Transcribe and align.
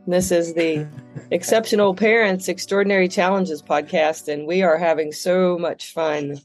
This 0.08 0.32
is 0.32 0.54
the 0.54 0.88
Exceptional 1.30 1.94
Parents 1.94 2.48
Extraordinary 2.48 3.08
Challenges 3.08 3.60
podcast, 3.60 4.26
and 4.26 4.46
we 4.46 4.62
are 4.62 4.78
having 4.78 5.12
so 5.12 5.58
much 5.58 5.92
fun 5.92 6.40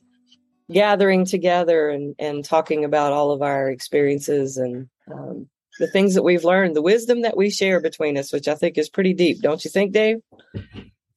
gathering 0.70 1.24
together 1.24 1.88
and, 1.88 2.14
and 2.20 2.44
talking 2.44 2.84
about 2.84 3.14
all 3.14 3.32
of 3.32 3.42
our 3.42 3.72
experiences 3.72 4.58
and 4.58 4.90
um, 5.10 5.48
the 5.80 5.88
things 5.88 6.14
that 6.16 6.24
we've 6.24 6.44
learned, 6.44 6.76
the 6.76 6.82
wisdom 6.82 7.22
that 7.22 7.38
we 7.38 7.50
share 7.50 7.80
between 7.80 8.18
us, 8.18 8.34
which 8.34 8.50
I 8.50 8.56
think 8.56 8.78
is 8.78 8.90
pretty 8.90 9.14
deep, 9.14 9.42
don't 9.42 9.64
you 9.64 9.72
think, 9.72 9.94
Dave? 9.94 10.18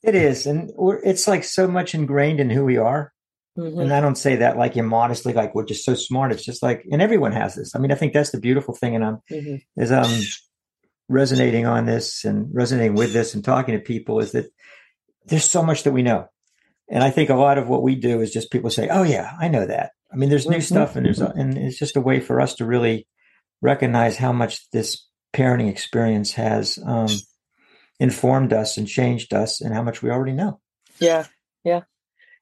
It 0.04 0.14
is, 0.14 0.46
and 0.46 0.70
it's 1.02 1.26
like 1.26 1.42
so 1.42 1.66
much 1.66 1.96
ingrained 1.96 2.38
in 2.38 2.50
who 2.50 2.64
we 2.64 2.76
are. 2.76 3.12
Mm-hmm. 3.58 3.80
And 3.80 3.92
I 3.92 4.00
don't 4.00 4.18
say 4.18 4.36
that 4.36 4.56
like 4.56 4.74
immodestly, 4.74 5.32
like 5.32 5.52
we're 5.52 5.64
just 5.64 5.84
so 5.84 5.94
smart. 5.94 6.30
It's 6.30 6.44
just 6.44 6.62
like, 6.62 6.86
and 6.92 7.02
everyone 7.02 7.32
has 7.32 7.56
this. 7.56 7.74
I 7.74 7.80
mean, 7.80 7.90
I 7.90 7.96
think 7.96 8.12
that's 8.12 8.30
the 8.30 8.38
beautiful 8.38 8.72
thing. 8.72 8.94
And 8.94 9.04
I'm, 9.04 9.18
mm-hmm. 9.32 9.82
is 9.82 9.90
I'm 9.90 10.22
resonating 11.08 11.66
on 11.66 11.86
this 11.86 12.24
and 12.24 12.48
resonating 12.52 12.94
with 12.94 13.12
this 13.12 13.34
and 13.34 13.44
talking 13.44 13.74
to 13.74 13.80
people 13.80 14.20
is 14.20 14.32
that 14.32 14.46
there's 15.26 15.48
so 15.48 15.62
much 15.62 15.84
that 15.84 15.92
we 15.92 16.02
know. 16.02 16.28
And 16.88 17.02
I 17.02 17.10
think 17.10 17.30
a 17.30 17.34
lot 17.34 17.58
of 17.58 17.68
what 17.68 17.82
we 17.82 17.96
do 17.96 18.20
is 18.20 18.32
just 18.32 18.52
people 18.52 18.70
say, 18.70 18.88
"Oh 18.88 19.02
yeah, 19.02 19.32
I 19.40 19.48
know 19.48 19.66
that." 19.66 19.90
I 20.12 20.16
mean, 20.16 20.30
there's 20.30 20.46
new 20.46 20.58
mm-hmm. 20.58 20.74
stuff, 20.74 20.96
and 20.96 21.04
there's 21.04 21.20
a, 21.20 21.26
and 21.26 21.58
it's 21.58 21.78
just 21.78 21.96
a 21.96 22.00
way 22.00 22.20
for 22.20 22.40
us 22.40 22.54
to 22.56 22.64
really 22.64 23.08
recognize 23.60 24.16
how 24.16 24.32
much 24.32 24.70
this 24.70 25.04
parenting 25.32 25.68
experience 25.68 26.32
has 26.34 26.78
um, 26.84 27.08
informed 27.98 28.52
us 28.52 28.76
and 28.76 28.86
changed 28.86 29.34
us, 29.34 29.60
and 29.60 29.74
how 29.74 29.82
much 29.82 30.00
we 30.00 30.10
already 30.10 30.32
know. 30.32 30.60
Yeah, 31.00 31.26
yeah. 31.64 31.82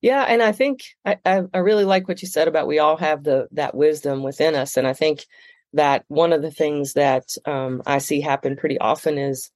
Yeah, 0.03 0.23
and 0.23 0.43
I 0.43 0.53
think 0.53 0.83
I, 1.07 1.17
I, 1.25 1.59
really 1.59 1.87
like 1.87 2.07
what 2.07 2.21
you 2.21 2.29
said 2.29 2.47
about 2.47 2.67
we 2.67 2.79
all 2.79 2.99
have 2.99 3.25
the 3.25 3.49
that 3.53 3.75
wisdom 3.75 4.23
within 4.23 4.55
us, 4.55 4.77
and 4.77 4.87
I 4.87 4.93
think 4.93 5.25
that 5.75 6.05
one 6.09 6.33
of 6.33 6.43
the 6.43 6.51
things 6.51 6.95
that 6.95 7.29
um, 7.47 7.83
I 7.87 7.99
see 7.99 8.21
happen 8.21 8.57
pretty 8.57 8.79
often 8.79 9.19
is 9.19 9.51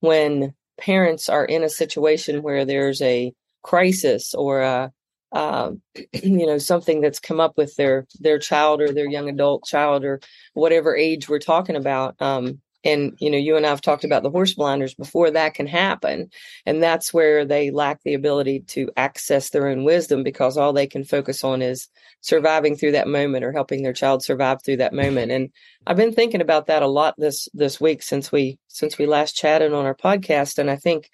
when 0.00 0.54
parents 0.78 1.28
are 1.28 1.44
in 1.44 1.62
a 1.62 1.68
situation 1.68 2.42
where 2.42 2.64
there's 2.64 3.00
a 3.02 3.32
crisis 3.62 4.34
or 4.34 4.60
a 4.60 4.92
uh, 5.32 5.70
you 6.12 6.46
know 6.46 6.58
something 6.58 7.00
that's 7.00 7.20
come 7.20 7.40
up 7.40 7.56
with 7.56 7.74
their 7.76 8.06
their 8.18 8.38
child 8.38 8.80
or 8.80 8.92
their 8.92 9.08
young 9.08 9.28
adult 9.28 9.64
child 9.64 10.04
or 10.04 10.20
whatever 10.54 10.96
age 10.96 11.28
we're 11.28 11.38
talking 11.38 11.76
about 11.76 12.20
um, 12.20 12.60
and 12.84 13.16
you 13.20 13.30
know 13.30 13.38
you 13.38 13.56
and 13.56 13.66
i've 13.66 13.80
talked 13.80 14.04
about 14.04 14.22
the 14.22 14.30
horse 14.30 14.54
blinders 14.54 14.94
before 14.94 15.30
that 15.30 15.54
can 15.54 15.66
happen. 15.66 16.30
And 16.66 16.82
that's 16.82 17.12
where 17.12 17.44
they 17.44 17.70
lack 17.70 18.02
the 18.02 18.14
ability 18.14 18.60
to 18.68 18.90
access 18.96 19.50
their 19.50 19.68
own 19.68 19.84
wisdom 19.84 20.22
because 20.22 20.56
all 20.56 20.72
they 20.72 20.86
can 20.86 21.04
focus 21.04 21.44
on 21.44 21.62
is 21.62 21.88
surviving 22.20 22.76
through 22.76 22.92
that 22.92 23.08
moment 23.08 23.44
or 23.44 23.52
helping 23.52 23.82
their 23.82 23.92
child 23.92 24.22
survive 24.22 24.62
through 24.62 24.78
that 24.78 24.92
moment. 24.92 25.32
And 25.32 25.50
i've 25.86 25.96
been 25.96 26.12
thinking 26.12 26.40
about 26.40 26.66
that 26.66 26.82
a 26.82 26.88
lot 26.88 27.14
this 27.18 27.48
this 27.54 27.80
week 27.80 28.02
since 28.02 28.32
we 28.32 28.58
since 28.68 28.98
we 28.98 29.06
last 29.06 29.36
chatted 29.36 29.72
on 29.72 29.84
our 29.84 29.94
podcast. 29.94 30.58
And 30.58 30.70
i 30.70 30.76
think 30.76 31.10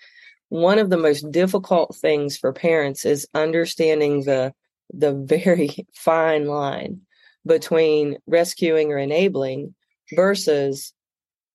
one 0.49 0.79
of 0.79 0.91
the 0.91 0.97
most 0.97 1.31
difficult 1.31 1.97
things 1.97 2.37
for 2.37 2.53
parents 2.53 3.05
is 3.05 3.27
understanding 3.35 4.25
the 4.25 4.53
the 4.93 5.13
very 5.13 5.71
fine 5.95 6.47
line 6.47 7.01
between 7.45 8.19
rescuing 8.27 8.93
or 8.93 8.99
enabling 8.99 9.75
versus 10.15 10.93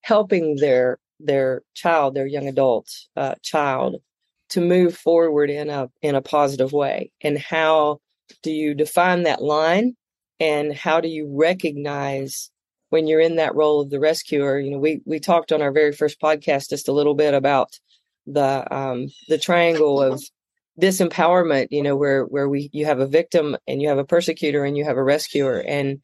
helping 0.02 0.58
their 0.58 1.00
their 1.20 1.62
child, 1.76 2.16
their 2.16 2.26
young 2.26 2.48
adult 2.48 2.90
uh, 3.16 3.36
child, 3.44 4.02
to 4.50 4.62
move 4.62 4.96
forward 4.96 5.50
in 5.50 5.70
a 5.70 5.90
in 6.02 6.16
a 6.16 6.22
positive 6.22 6.74
way. 6.74 7.12
And 7.22 7.38
how 7.38 8.00
do 8.44 8.52
you 8.52 8.74
define 8.74 9.24
that 9.24 9.42
line? 9.42 9.96
And 10.40 10.74
how 10.74 11.02
do 11.02 11.08
you 11.08 11.32
recognize 11.32 12.50
when 12.90 13.08
you're 13.08 13.22
in 13.22 13.36
that 13.36 13.56
role 13.56 13.82
of 13.82 13.90
the 13.90 14.00
rescuer? 14.00 14.60
You 14.60 14.72
know, 14.72 14.80
we 14.80 15.02
we 15.06 15.20
talked 15.20 15.52
on 15.52 15.62
our 15.62 15.72
very 15.72 15.92
first 15.92 16.20
podcast 16.20 16.70
just 16.70 16.88
a 16.88 16.94
little 16.94 17.16
bit 17.16 17.34
about 17.34 17.70
the 18.26 18.66
um, 18.76 19.08
the 19.30 19.38
triangle 19.38 20.02
of 20.02 20.24
disempowerment. 20.80 21.68
You 21.70 21.84
know, 21.84 21.96
where 21.96 22.24
where 22.26 22.50
we 22.50 22.70
you 22.74 22.86
have 22.86 23.00
a 23.00 23.08
victim 23.08 23.56
and 23.68 23.82
you 23.82 23.90
have 23.90 24.00
a 24.00 24.06
persecutor 24.06 24.66
and 24.66 24.76
you 24.76 24.84
have 24.84 24.98
a 24.98 25.04
rescuer, 25.04 25.60
and 25.60 26.00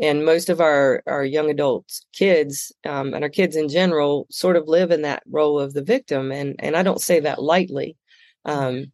and 0.00 0.24
most 0.24 0.48
of 0.48 0.60
our 0.60 1.02
our 1.06 1.24
young 1.24 1.50
adults 1.50 2.06
kids 2.12 2.72
um, 2.86 3.14
and 3.14 3.24
our 3.24 3.30
kids 3.30 3.56
in 3.56 3.68
general 3.68 4.26
sort 4.30 4.56
of 4.56 4.68
live 4.68 4.90
in 4.90 5.02
that 5.02 5.22
role 5.28 5.58
of 5.58 5.72
the 5.72 5.82
victim 5.82 6.32
and 6.32 6.56
and 6.58 6.76
i 6.76 6.82
don't 6.82 7.00
say 7.00 7.20
that 7.20 7.42
lightly. 7.42 7.96
Um, 8.44 8.92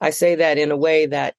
i 0.00 0.10
say 0.10 0.36
that 0.36 0.58
in 0.58 0.70
a 0.70 0.76
way 0.76 1.06
that 1.06 1.34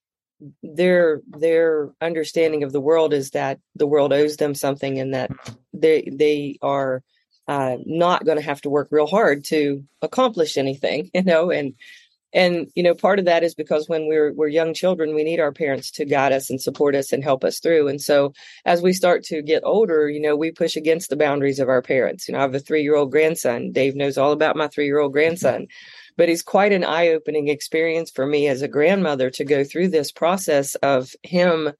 their 0.63 1.21
their 1.27 1.91
understanding 2.01 2.63
of 2.63 2.71
the 2.71 2.81
world 2.81 3.13
is 3.13 3.31
that 3.31 3.59
the 3.75 3.87
world 3.87 4.13
owes 4.13 4.37
them 4.37 4.55
something 4.55 4.99
and 4.99 5.13
that 5.13 5.31
they 5.73 6.07
they 6.11 6.57
are 6.61 7.03
uh, 7.47 7.77
not 7.85 8.25
going 8.25 8.37
to 8.37 8.43
have 8.43 8.61
to 8.61 8.69
work 8.69 8.87
real 8.91 9.07
hard 9.07 9.43
to 9.43 9.83
accomplish 10.01 10.57
anything 10.57 11.09
you 11.13 11.23
know 11.23 11.51
and 11.51 11.73
and 12.33 12.67
you 12.75 12.83
know 12.83 12.93
part 12.93 13.19
of 13.19 13.25
that 13.25 13.43
is 13.43 13.55
because 13.55 13.89
when 13.89 14.07
we're 14.07 14.33
we're 14.33 14.47
young 14.47 14.73
children 14.73 15.15
we 15.15 15.23
need 15.23 15.39
our 15.39 15.51
parents 15.51 15.91
to 15.91 16.05
guide 16.05 16.31
us 16.31 16.49
and 16.49 16.61
support 16.61 16.95
us 16.95 17.11
and 17.11 17.23
help 17.23 17.43
us 17.43 17.59
through. 17.59 17.87
And 17.87 18.01
so 18.01 18.33
as 18.65 18.81
we 18.81 18.93
start 18.93 19.23
to 19.25 19.41
get 19.41 19.63
older 19.65 20.09
you 20.09 20.21
know 20.21 20.35
we 20.35 20.51
push 20.51 20.75
against 20.75 21.09
the 21.09 21.17
boundaries 21.17 21.59
of 21.59 21.69
our 21.69 21.81
parents. 21.81 22.27
You 22.27 22.33
know 22.33 22.39
i 22.39 22.41
have 22.43 22.55
a 22.55 22.59
three 22.59 22.83
year 22.83 22.95
old 22.95 23.11
grandson. 23.11 23.71
Dave 23.71 23.95
knows 23.95 24.17
all 24.17 24.31
about 24.31 24.55
my 24.55 24.67
three 24.67 24.85
year 24.85 24.99
old 24.99 25.13
grandson. 25.13 25.67
But 26.17 26.29
it's 26.29 26.41
quite 26.43 26.73
an 26.73 26.83
eye 26.83 27.09
opening 27.09 27.47
experience 27.47 28.11
for 28.11 28.25
me 28.25 28.47
as 28.47 28.61
a 28.61 28.67
grandmother 28.67 29.29
to 29.31 29.45
go 29.45 29.63
through 29.63 29.87
this 29.87 30.11
process 30.11 30.75
of 30.75 31.15
him 31.23 31.71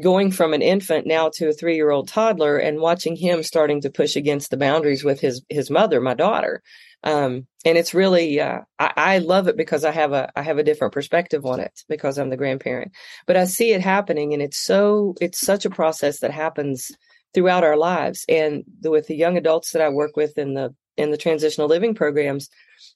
going 0.00 0.30
from 0.30 0.54
an 0.54 0.62
infant 0.62 1.06
now 1.06 1.28
to 1.34 1.48
a 1.48 1.52
three 1.52 1.74
year 1.74 1.90
old 1.90 2.08
toddler 2.08 2.56
and 2.56 2.80
watching 2.80 3.16
him 3.16 3.42
starting 3.42 3.80
to 3.80 3.90
push 3.90 4.16
against 4.16 4.50
the 4.50 4.56
boundaries 4.56 5.04
with 5.04 5.20
his 5.20 5.42
his 5.48 5.70
mother 5.70 6.00
my 6.00 6.14
daughter 6.14 6.62
um, 7.04 7.46
and 7.64 7.78
it's 7.78 7.94
really 7.94 8.40
uh, 8.40 8.60
I, 8.78 8.92
I, 8.96 9.18
love 9.18 9.46
it 9.46 9.56
because 9.56 9.84
I 9.84 9.92
have 9.92 10.12
a 10.12 10.30
I 10.36 10.42
have 10.42 10.58
a 10.58 10.64
different 10.64 10.92
perspective 10.92 11.46
on 11.46 11.60
it 11.60 11.84
because 11.88 12.18
I'm 12.18 12.30
the 12.30 12.36
grandparent. 12.36 12.92
But 13.26 13.36
I 13.36 13.44
see 13.44 13.72
it 13.72 13.80
happening, 13.80 14.32
and 14.32 14.42
it's 14.42 14.58
so 14.58 15.14
it's 15.20 15.38
such 15.38 15.64
a 15.64 15.70
process 15.70 16.20
that 16.20 16.32
happens 16.32 16.90
throughout 17.34 17.64
our 17.64 17.76
lives. 17.76 18.24
And 18.28 18.64
the, 18.80 18.90
with 18.90 19.06
the 19.06 19.16
young 19.16 19.36
adults 19.36 19.72
that 19.72 19.82
I 19.82 19.88
work 19.90 20.16
with 20.16 20.38
in 20.38 20.54
the 20.54 20.74
in 20.96 21.12
the 21.12 21.16
transitional 21.16 21.68
living 21.68 21.94
programs, 21.94 22.48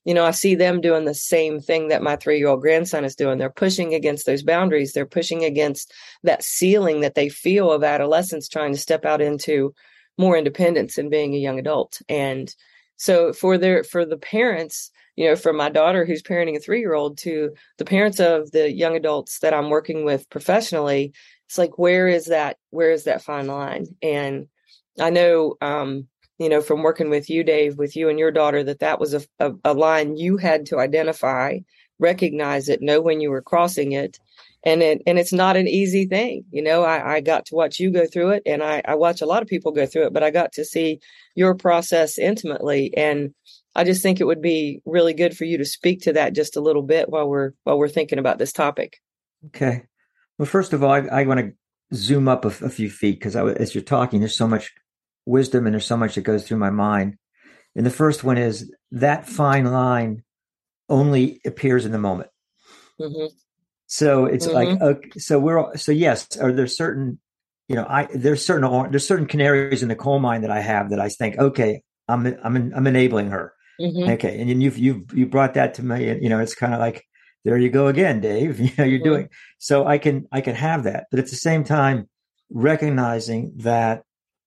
you 0.04 0.14
know, 0.14 0.24
I 0.24 0.32
see 0.32 0.56
them 0.56 0.80
doing 0.80 1.04
the 1.04 1.14
same 1.14 1.60
thing 1.60 1.88
that 1.88 2.02
my 2.02 2.16
three 2.16 2.38
year 2.38 2.48
old 2.48 2.60
grandson 2.60 3.04
is 3.04 3.14
doing. 3.14 3.38
They're 3.38 3.50
pushing 3.50 3.94
against 3.94 4.26
those 4.26 4.42
boundaries. 4.42 4.92
They're 4.92 5.06
pushing 5.06 5.44
against 5.44 5.92
that 6.24 6.42
ceiling 6.42 7.00
that 7.00 7.14
they 7.14 7.28
feel 7.28 7.70
of 7.70 7.84
adolescence, 7.84 8.48
trying 8.48 8.72
to 8.72 8.78
step 8.78 9.04
out 9.04 9.20
into 9.20 9.74
more 10.18 10.36
independence 10.36 10.98
and 10.98 11.10
being 11.10 11.34
a 11.34 11.38
young 11.38 11.60
adult. 11.60 12.02
And 12.08 12.52
so 13.02 13.32
for 13.32 13.58
their 13.58 13.82
for 13.82 14.04
the 14.06 14.16
parents, 14.16 14.92
you 15.16 15.26
know, 15.26 15.34
from 15.34 15.56
my 15.56 15.68
daughter 15.68 16.04
who's 16.04 16.22
parenting 16.22 16.56
a 16.56 16.60
three 16.60 16.78
year 16.78 16.94
old 16.94 17.18
to 17.18 17.52
the 17.78 17.84
parents 17.84 18.20
of 18.20 18.52
the 18.52 18.70
young 18.70 18.94
adults 18.94 19.40
that 19.40 19.52
I'm 19.52 19.70
working 19.70 20.04
with 20.04 20.30
professionally, 20.30 21.12
it's 21.48 21.58
like 21.58 21.78
where 21.78 22.06
is 22.06 22.26
that 22.26 22.58
where 22.70 22.92
is 22.92 23.02
that 23.04 23.20
fine 23.20 23.48
line? 23.48 23.86
And 24.02 24.46
I 25.00 25.10
know 25.10 25.56
um, 25.60 26.06
you 26.38 26.48
know, 26.48 26.60
from 26.60 26.84
working 26.84 27.10
with 27.10 27.28
you, 27.28 27.42
Dave, 27.42 27.76
with 27.76 27.96
you 27.96 28.08
and 28.08 28.20
your 28.20 28.30
daughter, 28.30 28.62
that 28.62 28.78
that 28.78 29.00
was 29.00 29.14
a, 29.14 29.22
a, 29.40 29.52
a 29.64 29.74
line 29.74 30.16
you 30.16 30.36
had 30.36 30.66
to 30.66 30.78
identify, 30.78 31.58
recognize 31.98 32.68
it, 32.68 32.82
know 32.82 33.00
when 33.00 33.20
you 33.20 33.30
were 33.30 33.42
crossing 33.42 33.92
it, 33.92 34.20
and 34.64 34.82
it 34.82 35.02
and 35.06 35.18
it's 35.18 35.32
not 35.32 35.56
an 35.56 35.68
easy 35.68 36.06
thing 36.06 36.44
you 36.50 36.62
know? 36.62 36.82
I, 36.82 37.16
I 37.16 37.20
got 37.20 37.46
to 37.46 37.54
watch 37.54 37.78
you 37.78 37.90
go 37.90 38.06
through 38.06 38.30
it 38.30 38.42
and 38.46 38.62
I, 38.62 38.82
I 38.84 38.94
watch 38.94 39.20
a 39.20 39.26
lot 39.26 39.42
of 39.42 39.48
people 39.48 39.72
go 39.72 39.86
through 39.86 40.06
it 40.06 40.12
but 40.12 40.22
i 40.22 40.30
got 40.30 40.52
to 40.52 40.64
see 40.64 41.00
your 41.34 41.54
process 41.54 42.18
intimately 42.18 42.92
and 42.96 43.34
i 43.74 43.84
just 43.84 44.02
think 44.02 44.20
it 44.20 44.26
would 44.26 44.42
be 44.42 44.80
really 44.84 45.14
good 45.14 45.36
for 45.36 45.44
you 45.44 45.58
to 45.58 45.64
speak 45.64 46.02
to 46.02 46.12
that 46.14 46.34
just 46.34 46.56
a 46.56 46.60
little 46.60 46.82
bit 46.82 47.08
while 47.08 47.28
we're 47.28 47.52
while 47.64 47.78
we're 47.78 47.88
thinking 47.88 48.18
about 48.18 48.38
this 48.38 48.52
topic. 48.52 48.98
Okay. 49.46 49.84
Well 50.38 50.46
first 50.46 50.72
of 50.72 50.82
all 50.82 50.92
i, 50.92 50.98
I 50.98 51.24
want 51.24 51.40
to 51.40 51.52
zoom 51.94 52.28
up 52.28 52.44
a, 52.44 52.48
a 52.48 52.70
few 52.70 52.90
feet 52.90 53.18
because 53.18 53.36
as 53.36 53.74
you're 53.74 53.82
talking 53.82 54.20
there's 54.20 54.36
so 54.36 54.48
much 54.48 54.72
wisdom 55.26 55.66
and 55.66 55.74
there's 55.74 55.86
so 55.86 55.96
much 55.96 56.14
that 56.14 56.22
goes 56.22 56.46
through 56.46 56.58
my 56.58 56.70
mind. 56.70 57.16
And 57.74 57.86
the 57.86 57.90
first 57.90 58.24
one 58.24 58.38
is 58.38 58.72
that 58.92 59.28
fine 59.28 59.64
line 59.64 60.24
only 60.88 61.40
appears 61.46 61.86
in 61.86 61.92
the 61.92 61.98
moment. 61.98 62.30
Mm-hmm. 63.00 63.34
So 63.92 64.24
it's 64.24 64.46
mm-hmm. 64.46 64.54
like 64.54 64.80
okay, 64.80 65.18
so 65.18 65.38
we're 65.38 65.76
so 65.76 65.92
yes. 65.92 66.38
Are 66.38 66.50
there 66.50 66.66
certain 66.66 67.18
you 67.68 67.76
know 67.76 67.84
I 67.86 68.08
there's 68.14 68.42
certain 68.42 68.90
there's 68.90 69.06
certain 69.06 69.26
canaries 69.26 69.82
in 69.82 69.90
the 69.90 69.94
coal 69.94 70.18
mine 70.18 70.40
that 70.40 70.50
I 70.50 70.60
have 70.60 70.88
that 70.90 70.98
I 70.98 71.10
think 71.10 71.36
okay 71.36 71.82
I'm 72.08 72.24
I'm 72.42 72.72
I'm 72.74 72.86
enabling 72.86 73.28
her. 73.28 73.52
Mm-hmm. 73.78 74.12
Okay, 74.12 74.40
and 74.40 74.62
you've 74.62 74.78
you've 74.78 75.12
you 75.12 75.26
brought 75.26 75.52
that 75.54 75.74
to 75.74 75.84
me. 75.84 76.08
and 76.08 76.22
You 76.22 76.30
know, 76.30 76.38
it's 76.38 76.54
kind 76.54 76.72
of 76.72 76.80
like 76.80 77.04
there 77.44 77.58
you 77.58 77.68
go 77.68 77.88
again, 77.88 78.22
Dave. 78.22 78.58
You 78.60 78.70
know, 78.78 78.84
you're 78.84 78.98
mm-hmm. 78.98 79.08
doing 79.08 79.28
so 79.58 79.86
I 79.86 79.98
can 79.98 80.26
I 80.32 80.40
can 80.40 80.54
have 80.54 80.84
that, 80.84 81.08
but 81.10 81.20
at 81.20 81.26
the 81.26 81.36
same 81.36 81.62
time, 81.62 82.08
recognizing 82.50 83.52
that 83.58 84.04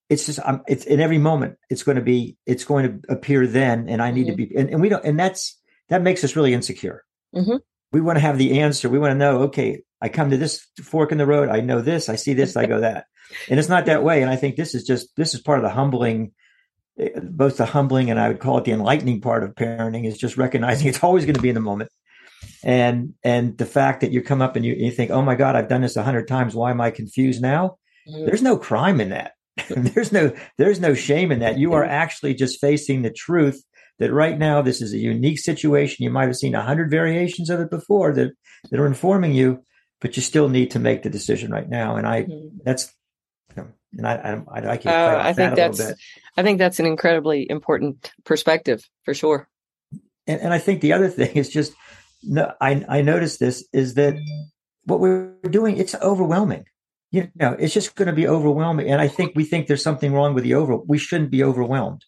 it's 0.09 0.25
just 0.25 0.39
I'm, 0.43 0.63
it's 0.67 0.85
in 0.85 0.99
every 0.99 1.19
moment 1.19 1.59
it's 1.69 1.83
going 1.83 1.97
to 1.97 2.01
be 2.01 2.35
it's 2.47 2.63
going 2.63 2.99
to 3.03 3.13
appear 3.13 3.45
then, 3.45 3.89
and 3.89 4.01
I 4.01 4.09
need 4.09 4.25
mm-hmm. 4.25 4.37
to 4.37 4.47
be 4.47 4.55
and, 4.55 4.71
and, 4.71 4.81
we 4.81 4.89
don't 4.89 5.05
and 5.05 5.19
that's 5.19 5.55
that 5.89 6.01
makes 6.01 6.23
us 6.23 6.35
really 6.35 6.55
insecure. 6.55 7.03
Mm-hmm. 7.35 7.57
We 7.95 8.01
want 8.01 8.17
to 8.17 8.21
have 8.21 8.37
the 8.37 8.59
answer. 8.59 8.89
We 8.89 8.99
want 8.99 9.11
to 9.11 9.17
know. 9.17 9.43
Okay, 9.43 9.83
I 10.01 10.09
come 10.09 10.29
to 10.31 10.37
this 10.37 10.67
fork 10.83 11.13
in 11.13 11.17
the 11.17 11.25
road. 11.25 11.47
I 11.47 11.61
know 11.61 11.79
this. 11.79 12.09
I 12.09 12.17
see 12.17 12.33
this. 12.33 12.57
I 12.57 12.65
go 12.65 12.81
that, 12.81 13.05
and 13.49 13.57
it's 13.57 13.69
not 13.69 13.85
that 13.85 14.03
way. 14.03 14.21
And 14.21 14.29
I 14.29 14.35
think 14.35 14.57
this 14.57 14.75
is 14.75 14.83
just 14.83 15.15
this 15.15 15.33
is 15.33 15.39
part 15.39 15.59
of 15.59 15.63
the 15.63 15.69
humbling 15.69 16.33
eh, 16.99 17.11
both 17.23 17.55
the 17.55 17.65
humbling 17.65 18.09
and 18.09 18.19
I 18.19 18.27
would 18.27 18.41
call 18.41 18.57
it 18.57 18.65
the 18.65 18.73
enlightening 18.73 19.21
part 19.21 19.45
of 19.45 19.55
parenting 19.55 20.05
is 20.05 20.17
just 20.17 20.35
recognizing 20.35 20.87
it's 20.89 21.05
always 21.05 21.23
going 21.23 21.35
to 21.35 21.41
be 21.41 21.47
in 21.47 21.55
the 21.55 21.61
moment 21.61 21.89
and 22.65 23.13
and 23.23 23.57
the 23.57 23.65
fact 23.65 24.01
that 24.01 24.11
you 24.11 24.21
come 24.21 24.41
up 24.41 24.57
and 24.57 24.65
you, 24.65 24.73
you 24.73 24.91
think 24.91 25.09
oh 25.09 25.21
my 25.21 25.35
god 25.35 25.55
i've 25.55 25.69
done 25.69 25.81
this 25.81 25.95
a 25.95 26.03
hundred 26.03 26.27
times 26.27 26.53
why 26.53 26.71
am 26.71 26.81
i 26.81 26.91
confused 26.91 27.41
now 27.41 27.77
there's 28.05 28.41
no 28.41 28.57
crime 28.57 28.99
in 28.99 29.09
that 29.09 29.31
there's 29.69 30.11
no 30.11 30.31
there's 30.57 30.79
no 30.79 30.93
shame 30.93 31.31
in 31.31 31.39
that 31.39 31.57
you 31.57 31.73
are 31.73 31.85
actually 31.85 32.33
just 32.33 32.59
facing 32.59 33.01
the 33.01 33.11
truth 33.11 33.63
that 33.99 34.11
right 34.11 34.37
now 34.37 34.61
this 34.61 34.81
is 34.81 34.93
a 34.93 34.97
unique 34.97 35.39
situation 35.39 36.03
you 36.03 36.09
might 36.09 36.27
have 36.27 36.35
seen 36.35 36.55
a 36.55 36.61
hundred 36.61 36.89
variations 36.89 37.49
of 37.49 37.59
it 37.59 37.69
before 37.69 38.13
that 38.13 38.31
that 38.69 38.79
are 38.79 38.87
informing 38.87 39.33
you 39.33 39.63
but 40.01 40.15
you 40.15 40.21
still 40.21 40.49
need 40.49 40.71
to 40.71 40.79
make 40.79 41.03
the 41.03 41.09
decision 41.09 41.51
right 41.51 41.69
now 41.69 41.95
and 41.95 42.07
i 42.07 42.23
mm-hmm. 42.23 42.57
that's 42.63 42.93
you 43.55 43.63
know, 43.63 43.67
and 43.97 44.07
I, 44.07 44.13
I, 44.15 44.57
I 44.57 44.59
like 44.61 44.85
uh, 44.85 45.17
I 45.21 45.33
think 45.33 45.55
that's, 45.55 45.81
I 46.35 46.43
think 46.43 46.59
that's 46.59 46.79
an 46.79 46.85
incredibly 46.85 47.49
important 47.49 48.11
perspective 48.25 48.83
for 49.03 49.13
sure. 49.13 49.47
And, 50.27 50.41
and 50.41 50.53
I 50.53 50.59
think 50.59 50.81
the 50.81 50.93
other 50.93 51.07
thing 51.09 51.35
is 51.35 51.49
just 51.49 51.73
no, 52.23 52.51
I, 52.59 52.83
I 52.89 53.01
noticed 53.01 53.39
this 53.39 53.67
is 53.71 53.93
that 53.95 54.15
what 54.85 54.99
we're 54.99 55.33
doing, 55.49 55.77
it's 55.77 55.95
overwhelming. 55.95 56.65
You 57.11 57.29
know, 57.35 57.55
it's 57.57 57.73
just 57.73 57.95
going 57.95 58.07
to 58.07 58.13
be 58.13 58.27
overwhelming. 58.27 58.89
And 58.89 58.99
I 58.99 59.07
think 59.07 59.33
we 59.35 59.45
think 59.45 59.67
there's 59.67 59.83
something 59.83 60.11
wrong 60.11 60.33
with 60.33 60.43
the 60.43 60.55
over, 60.55 60.75
we 60.75 60.97
shouldn't 60.97 61.31
be 61.31 61.43
overwhelmed. 61.43 62.03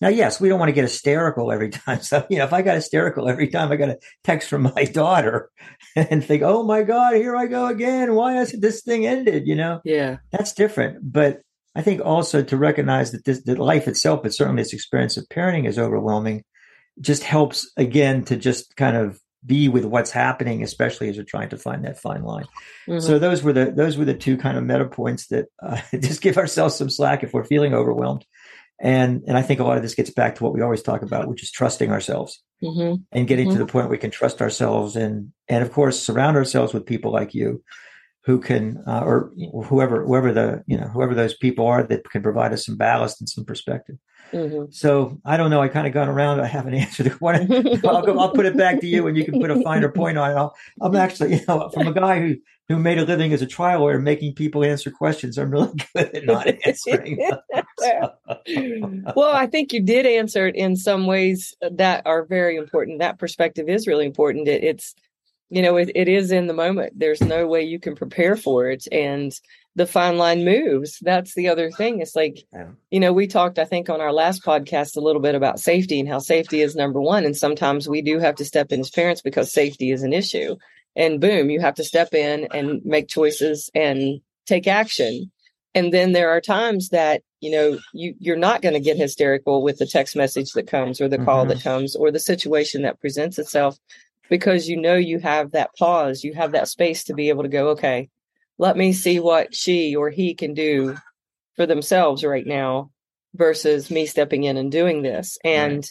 Now, 0.00 0.08
yes, 0.08 0.40
we 0.40 0.48
don't 0.48 0.58
want 0.58 0.68
to 0.68 0.74
get 0.74 0.84
hysterical 0.84 1.50
every 1.50 1.70
time. 1.70 2.00
So, 2.02 2.26
you 2.30 2.38
know, 2.38 2.44
if 2.44 2.52
I 2.52 2.62
got 2.62 2.76
hysterical 2.76 3.28
every 3.28 3.48
time 3.48 3.72
I 3.72 3.76
got 3.76 3.90
a 3.90 3.98
text 4.24 4.48
from 4.48 4.62
my 4.74 4.84
daughter 4.92 5.50
and 5.96 6.24
think, 6.24 6.42
oh 6.42 6.62
my 6.62 6.82
God, 6.82 7.16
here 7.16 7.36
I 7.36 7.46
go 7.46 7.66
again. 7.66 8.14
Why 8.14 8.34
hasn't 8.34 8.62
this 8.62 8.82
thing 8.82 9.06
ended? 9.06 9.46
You 9.46 9.56
know? 9.56 9.80
Yeah. 9.84 10.18
That's 10.30 10.52
different. 10.52 11.12
But 11.12 11.40
I 11.74 11.82
think 11.82 12.00
also 12.04 12.42
to 12.42 12.56
recognize 12.56 13.12
that 13.12 13.24
this, 13.24 13.42
that 13.44 13.58
life 13.58 13.88
itself, 13.88 14.22
but 14.22 14.34
certainly 14.34 14.62
this 14.62 14.72
experience 14.72 15.16
of 15.16 15.28
parenting 15.28 15.66
is 15.66 15.78
overwhelming, 15.78 16.44
just 17.00 17.22
helps 17.22 17.70
again 17.76 18.24
to 18.24 18.36
just 18.36 18.76
kind 18.76 18.96
of 18.96 19.20
be 19.46 19.68
with 19.68 19.84
what's 19.84 20.10
happening, 20.10 20.62
especially 20.62 21.08
as 21.08 21.16
you're 21.16 21.24
trying 21.24 21.48
to 21.50 21.56
find 21.56 21.84
that 21.84 22.00
fine 22.00 22.22
line. 22.22 22.46
Mm-hmm. 22.88 23.00
So 23.00 23.18
those 23.18 23.42
were 23.42 23.52
the 23.52 23.70
those 23.70 23.96
were 23.96 24.04
the 24.04 24.14
two 24.14 24.36
kind 24.36 24.58
of 24.58 24.64
meta 24.64 24.86
points 24.86 25.28
that 25.28 25.46
uh, 25.62 25.80
just 26.00 26.20
give 26.20 26.38
ourselves 26.38 26.74
some 26.74 26.90
slack 26.90 27.22
if 27.22 27.32
we're 27.32 27.44
feeling 27.44 27.74
overwhelmed. 27.74 28.24
And 28.80 29.22
and 29.26 29.36
I 29.36 29.42
think 29.42 29.60
a 29.60 29.64
lot 29.64 29.76
of 29.76 29.82
this 29.82 29.94
gets 29.94 30.10
back 30.10 30.36
to 30.36 30.44
what 30.44 30.54
we 30.54 30.62
always 30.62 30.82
talk 30.82 31.02
about, 31.02 31.28
which 31.28 31.42
is 31.42 31.50
trusting 31.50 31.90
ourselves 31.90 32.42
mm-hmm. 32.62 33.02
and 33.12 33.26
getting 33.26 33.48
mm-hmm. 33.48 33.58
to 33.58 33.64
the 33.64 33.70
point 33.70 33.86
where 33.86 33.90
we 33.90 33.98
can 33.98 34.10
trust 34.10 34.40
ourselves 34.40 34.96
and 34.96 35.32
and 35.48 35.64
of 35.64 35.72
course 35.72 36.00
surround 36.00 36.36
ourselves 36.36 36.72
with 36.72 36.86
people 36.86 37.12
like 37.12 37.34
you 37.34 37.62
who 38.28 38.38
can 38.38 38.76
uh, 38.86 39.00
or 39.06 39.32
whoever 39.64 40.04
whoever 40.04 40.34
the 40.34 40.62
you 40.66 40.76
know 40.76 40.86
whoever 40.88 41.14
those 41.14 41.34
people 41.34 41.66
are 41.66 41.82
that 41.82 42.04
can 42.10 42.22
provide 42.22 42.52
us 42.52 42.66
some 42.66 42.76
ballast 42.76 43.22
and 43.22 43.28
some 43.28 43.42
perspective. 43.42 43.96
Mm-hmm. 44.34 44.70
So 44.70 45.18
I 45.24 45.38
don't 45.38 45.48
know. 45.48 45.62
I 45.62 45.68
kind 45.68 45.86
of 45.86 45.94
gone 45.94 46.10
around. 46.10 46.38
I 46.38 46.46
haven't 46.46 46.74
answered 46.74 47.06
the 47.06 47.10
one. 47.12 47.50
I'll, 47.86 48.02
go, 48.02 48.18
I'll 48.18 48.32
put 48.32 48.44
it 48.44 48.54
back 48.54 48.82
to 48.82 48.86
you, 48.86 49.06
and 49.06 49.16
you 49.16 49.24
can 49.24 49.40
put 49.40 49.50
a 49.50 49.62
finer 49.62 49.88
point 49.88 50.18
on 50.18 50.30
it. 50.30 50.34
I'll, 50.34 50.54
I'm 50.82 50.94
actually, 50.94 51.36
you 51.36 51.40
know, 51.48 51.70
from 51.70 51.86
a 51.86 51.92
guy 51.94 52.20
who 52.20 52.36
who 52.68 52.78
made 52.78 52.98
a 52.98 53.06
living 53.06 53.32
as 53.32 53.40
a 53.40 53.46
trial 53.46 53.80
lawyer, 53.80 53.98
making 53.98 54.34
people 54.34 54.62
answer 54.62 54.90
questions. 54.90 55.38
I'm 55.38 55.50
really 55.50 55.72
good 55.96 56.14
at 56.14 56.26
not 56.26 56.48
answering. 56.66 57.16
well, 59.16 59.34
I 59.34 59.46
think 59.46 59.72
you 59.72 59.80
did 59.80 60.04
answer 60.04 60.48
it 60.48 60.54
in 60.54 60.76
some 60.76 61.06
ways 61.06 61.54
that 61.62 62.02
are 62.04 62.26
very 62.26 62.56
important. 62.56 62.98
That 62.98 63.18
perspective 63.18 63.70
is 63.70 63.86
really 63.86 64.04
important. 64.04 64.48
It, 64.48 64.62
it's 64.62 64.94
you 65.50 65.62
know 65.62 65.76
it, 65.76 65.90
it 65.94 66.08
is 66.08 66.30
in 66.30 66.46
the 66.46 66.54
moment. 66.54 66.98
There's 66.98 67.20
no 67.20 67.46
way 67.46 67.62
you 67.62 67.78
can 67.78 67.94
prepare 67.94 68.36
for 68.36 68.68
it. 68.68 68.86
And 68.92 69.32
the 69.74 69.86
fine 69.86 70.18
line 70.18 70.44
moves. 70.44 70.98
That's 71.00 71.34
the 71.34 71.48
other 71.48 71.70
thing. 71.70 72.00
It's 72.00 72.16
like 72.16 72.44
yeah. 72.52 72.68
you 72.90 73.00
know 73.00 73.12
we 73.12 73.26
talked 73.26 73.58
i 73.58 73.64
think 73.64 73.88
on 73.88 74.00
our 74.00 74.12
last 74.12 74.44
podcast 74.44 74.96
a 74.96 75.00
little 75.00 75.22
bit 75.22 75.34
about 75.34 75.60
safety 75.60 76.00
and 76.00 76.08
how 76.08 76.18
safety 76.18 76.60
is 76.60 76.76
number 76.76 77.00
one. 77.00 77.24
And 77.24 77.36
sometimes 77.36 77.88
we 77.88 78.02
do 78.02 78.18
have 78.18 78.34
to 78.36 78.44
step 78.44 78.72
in 78.72 78.80
as 78.80 78.90
parents 78.90 79.22
because 79.22 79.52
safety 79.52 79.90
is 79.90 80.02
an 80.02 80.12
issue. 80.12 80.56
And 80.96 81.20
boom 81.20 81.48
you 81.50 81.60
have 81.60 81.76
to 81.76 81.84
step 81.84 82.12
in 82.12 82.48
and 82.52 82.84
make 82.84 83.08
choices 83.08 83.70
and 83.74 84.20
take 84.46 84.66
action. 84.66 85.30
And 85.74 85.92
then 85.92 86.12
there 86.12 86.30
are 86.30 86.40
times 86.40 86.88
that 86.88 87.22
you 87.40 87.50
know 87.50 87.78
you 87.94 88.14
you're 88.18 88.36
not 88.36 88.62
going 88.62 88.74
to 88.74 88.80
get 88.80 88.96
hysterical 88.96 89.62
with 89.62 89.78
the 89.78 89.86
text 89.86 90.16
message 90.16 90.52
that 90.52 90.66
comes 90.66 91.00
or 91.00 91.08
the 91.08 91.18
call 91.18 91.42
mm-hmm. 91.44 91.50
that 91.50 91.62
comes 91.62 91.94
or 91.94 92.10
the 92.10 92.18
situation 92.18 92.82
that 92.82 93.00
presents 93.00 93.38
itself 93.38 93.78
because 94.28 94.68
you 94.68 94.76
know 94.76 94.94
you 94.94 95.18
have 95.18 95.52
that 95.52 95.70
pause, 95.78 96.24
you 96.24 96.34
have 96.34 96.52
that 96.52 96.68
space 96.68 97.04
to 97.04 97.14
be 97.14 97.28
able 97.28 97.42
to 97.42 97.48
go, 97.48 97.68
okay, 97.70 98.08
let 98.58 98.76
me 98.76 98.92
see 98.92 99.20
what 99.20 99.54
she 99.54 99.94
or 99.96 100.10
he 100.10 100.34
can 100.34 100.54
do 100.54 100.96
for 101.56 101.66
themselves 101.66 102.24
right 102.24 102.46
now 102.46 102.90
versus 103.34 103.90
me 103.90 104.06
stepping 104.06 104.44
in 104.44 104.56
and 104.56 104.70
doing 104.72 105.02
this. 105.02 105.38
And 105.44 105.88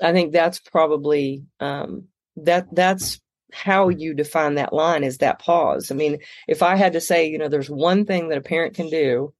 right. 0.00 0.10
I 0.10 0.12
think 0.12 0.32
that's 0.32 0.58
probably 0.58 1.44
um, 1.60 2.04
that 2.36 2.66
that's 2.72 3.20
how 3.52 3.88
you 3.88 4.14
define 4.14 4.54
that 4.54 4.72
line 4.72 5.04
is 5.04 5.18
that 5.18 5.38
pause. 5.38 5.90
I 5.90 5.94
mean, 5.94 6.18
if 6.48 6.62
I 6.62 6.76
had 6.76 6.92
to 6.94 7.00
say, 7.00 7.28
you 7.28 7.38
know, 7.38 7.48
there's 7.48 7.70
one 7.70 8.04
thing 8.04 8.28
that 8.28 8.38
a 8.38 8.42
parent 8.42 8.74
can 8.74 8.90
do 8.90 9.32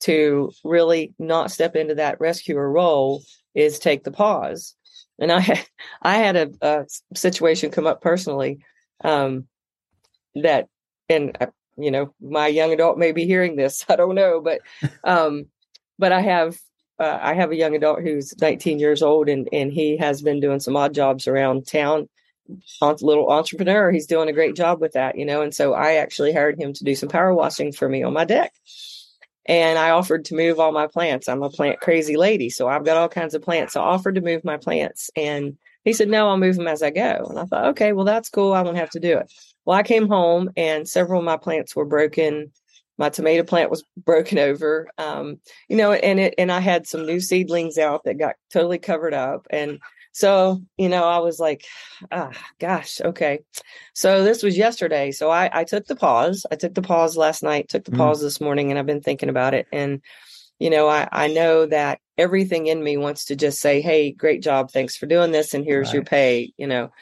to 0.00 0.50
really 0.64 1.14
not 1.18 1.50
step 1.50 1.76
into 1.76 1.94
that 1.94 2.20
rescuer 2.20 2.70
role 2.70 3.22
is 3.54 3.78
take 3.78 4.04
the 4.04 4.10
pause 4.10 4.74
and 5.18 5.32
I 5.32 5.40
had 5.40 5.66
I 6.02 6.16
had 6.16 6.36
a, 6.36 6.50
a 6.60 6.86
situation 7.14 7.70
come 7.70 7.86
up 7.86 8.00
personally 8.00 8.58
um, 9.02 9.46
that, 10.34 10.68
and 11.08 11.36
uh, 11.40 11.46
you 11.76 11.90
know, 11.90 12.14
my 12.20 12.46
young 12.46 12.72
adult 12.72 12.98
may 12.98 13.12
be 13.12 13.24
hearing 13.24 13.56
this. 13.56 13.84
I 13.88 13.96
don't 13.96 14.14
know, 14.14 14.40
but 14.40 14.60
um, 15.04 15.46
but 15.98 16.12
I 16.12 16.20
have 16.20 16.58
uh, 16.98 17.18
I 17.20 17.34
have 17.34 17.50
a 17.50 17.56
young 17.56 17.74
adult 17.74 18.02
who's 18.02 18.34
19 18.40 18.78
years 18.78 19.02
old, 19.02 19.28
and 19.28 19.48
and 19.52 19.72
he 19.72 19.96
has 19.98 20.22
been 20.22 20.40
doing 20.40 20.60
some 20.60 20.76
odd 20.76 20.94
jobs 20.94 21.26
around 21.28 21.66
town. 21.66 22.08
A 22.82 22.94
little 23.00 23.30
entrepreneur, 23.30 23.90
he's 23.90 24.06
doing 24.06 24.28
a 24.28 24.32
great 24.34 24.54
job 24.54 24.78
with 24.78 24.92
that, 24.92 25.16
you 25.16 25.24
know. 25.24 25.40
And 25.40 25.54
so 25.54 25.72
I 25.72 25.94
actually 25.94 26.30
hired 26.34 26.60
him 26.60 26.74
to 26.74 26.84
do 26.84 26.94
some 26.94 27.08
power 27.08 27.32
washing 27.32 27.72
for 27.72 27.88
me 27.88 28.02
on 28.02 28.12
my 28.12 28.26
deck 28.26 28.52
and 29.46 29.78
I 29.78 29.90
offered 29.90 30.24
to 30.26 30.34
move 30.34 30.58
all 30.58 30.72
my 30.72 30.86
plants. 30.86 31.28
I'm 31.28 31.42
a 31.42 31.50
plant 31.50 31.80
crazy 31.80 32.16
lady, 32.16 32.50
so 32.50 32.68
I've 32.68 32.84
got 32.84 32.96
all 32.96 33.08
kinds 33.08 33.34
of 33.34 33.42
plants. 33.42 33.74
So 33.74 33.80
I 33.82 33.84
offered 33.84 34.14
to 34.16 34.20
move 34.20 34.44
my 34.44 34.56
plants, 34.56 35.10
and 35.16 35.56
he 35.84 35.92
said, 35.92 36.08
"No, 36.08 36.28
I'll 36.28 36.38
move 36.38 36.56
them 36.56 36.68
as 36.68 36.82
I 36.82 36.90
go." 36.90 37.26
And 37.28 37.38
I 37.38 37.44
thought, 37.44 37.66
"Okay, 37.66 37.92
well 37.92 38.04
that's 38.04 38.30
cool. 38.30 38.52
I 38.52 38.62
won't 38.62 38.76
have 38.76 38.90
to 38.90 39.00
do 39.00 39.18
it." 39.18 39.32
Well, 39.64 39.78
I 39.78 39.82
came 39.82 40.08
home, 40.08 40.50
and 40.56 40.88
several 40.88 41.20
of 41.20 41.24
my 41.24 41.36
plants 41.36 41.76
were 41.76 41.84
broken. 41.84 42.52
My 42.96 43.08
tomato 43.08 43.42
plant 43.42 43.70
was 43.70 43.84
broken 43.96 44.38
over, 44.38 44.88
um, 44.98 45.40
you 45.68 45.76
know, 45.76 45.92
and 45.92 46.20
it 46.20 46.34
and 46.38 46.50
I 46.52 46.60
had 46.60 46.86
some 46.86 47.06
new 47.06 47.20
seedlings 47.20 47.78
out 47.78 48.04
that 48.04 48.18
got 48.18 48.36
totally 48.52 48.78
covered 48.78 49.14
up, 49.14 49.46
and 49.50 49.78
so, 50.14 50.62
you 50.78 50.88
know, 50.88 51.02
I 51.02 51.18
was 51.18 51.40
like, 51.40 51.64
ah, 52.12 52.30
gosh, 52.60 53.00
okay. 53.00 53.40
So 53.94 54.22
this 54.22 54.44
was 54.44 54.56
yesterday. 54.56 55.10
So 55.10 55.28
I, 55.28 55.50
I 55.52 55.64
took 55.64 55.86
the 55.86 55.96
pause. 55.96 56.46
I 56.52 56.54
took 56.54 56.72
the 56.72 56.82
pause 56.82 57.16
last 57.16 57.42
night, 57.42 57.68
took 57.68 57.84
the 57.84 57.90
mm. 57.90 57.98
pause 57.98 58.22
this 58.22 58.40
morning, 58.40 58.70
and 58.70 58.78
I've 58.78 58.86
been 58.86 59.00
thinking 59.00 59.28
about 59.28 59.54
it. 59.54 59.66
And, 59.72 60.02
you 60.60 60.70
know, 60.70 60.88
I, 60.88 61.08
I 61.10 61.26
know 61.26 61.66
that 61.66 61.98
everything 62.16 62.68
in 62.68 62.80
me 62.80 62.96
wants 62.96 63.24
to 63.24 63.36
just 63.36 63.58
say, 63.58 63.80
hey, 63.80 64.12
great 64.12 64.40
job. 64.40 64.70
Thanks 64.70 64.96
for 64.96 65.06
doing 65.06 65.32
this. 65.32 65.52
And 65.52 65.64
here's 65.64 65.88
right. 65.88 65.94
your 65.94 66.04
pay, 66.04 66.52
you 66.56 66.68
know, 66.68 66.92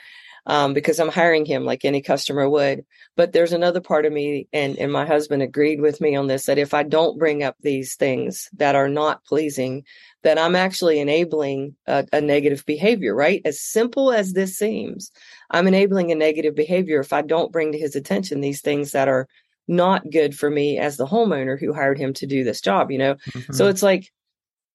um, 0.46 0.72
because 0.72 0.98
I'm 0.98 1.10
hiring 1.10 1.44
him 1.44 1.66
like 1.66 1.84
any 1.84 2.00
customer 2.00 2.48
would. 2.48 2.86
But 3.14 3.34
there's 3.34 3.52
another 3.52 3.82
part 3.82 4.06
of 4.06 4.12
me, 4.14 4.48
and, 4.54 4.78
and 4.78 4.90
my 4.90 5.04
husband 5.04 5.42
agreed 5.42 5.82
with 5.82 6.00
me 6.00 6.16
on 6.16 6.28
this 6.28 6.46
that 6.46 6.56
if 6.56 6.72
I 6.72 6.82
don't 6.82 7.18
bring 7.18 7.42
up 7.42 7.56
these 7.60 7.94
things 7.94 8.48
that 8.54 8.74
are 8.74 8.88
not 8.88 9.22
pleasing, 9.26 9.84
that 10.22 10.38
I'm 10.38 10.54
actually 10.54 11.00
enabling 11.00 11.74
a, 11.86 12.06
a, 12.12 12.20
negative 12.20 12.64
behavior, 12.64 13.14
right? 13.14 13.42
As 13.44 13.60
simple 13.60 14.12
as 14.12 14.32
this 14.32 14.56
seems, 14.56 15.10
I'm 15.50 15.66
enabling 15.66 16.12
a 16.12 16.16
negative 16.16 16.54
behavior 16.54 17.00
if 17.00 17.12
I 17.12 17.22
don't 17.22 17.52
bring 17.52 17.72
to 17.72 17.78
his 17.78 17.96
attention 17.96 18.40
these 18.40 18.60
things 18.60 18.92
that 18.92 19.08
are 19.08 19.26
not 19.68 20.10
good 20.10 20.36
for 20.36 20.50
me 20.50 20.78
as 20.78 20.96
the 20.96 21.06
homeowner 21.06 21.58
who 21.58 21.72
hired 21.72 21.98
him 21.98 22.12
to 22.14 22.26
do 22.26 22.44
this 22.44 22.60
job, 22.60 22.90
you 22.90 22.98
know? 22.98 23.14
Mm-hmm. 23.14 23.52
So 23.52 23.68
it's 23.68 23.82
like, 23.82 24.12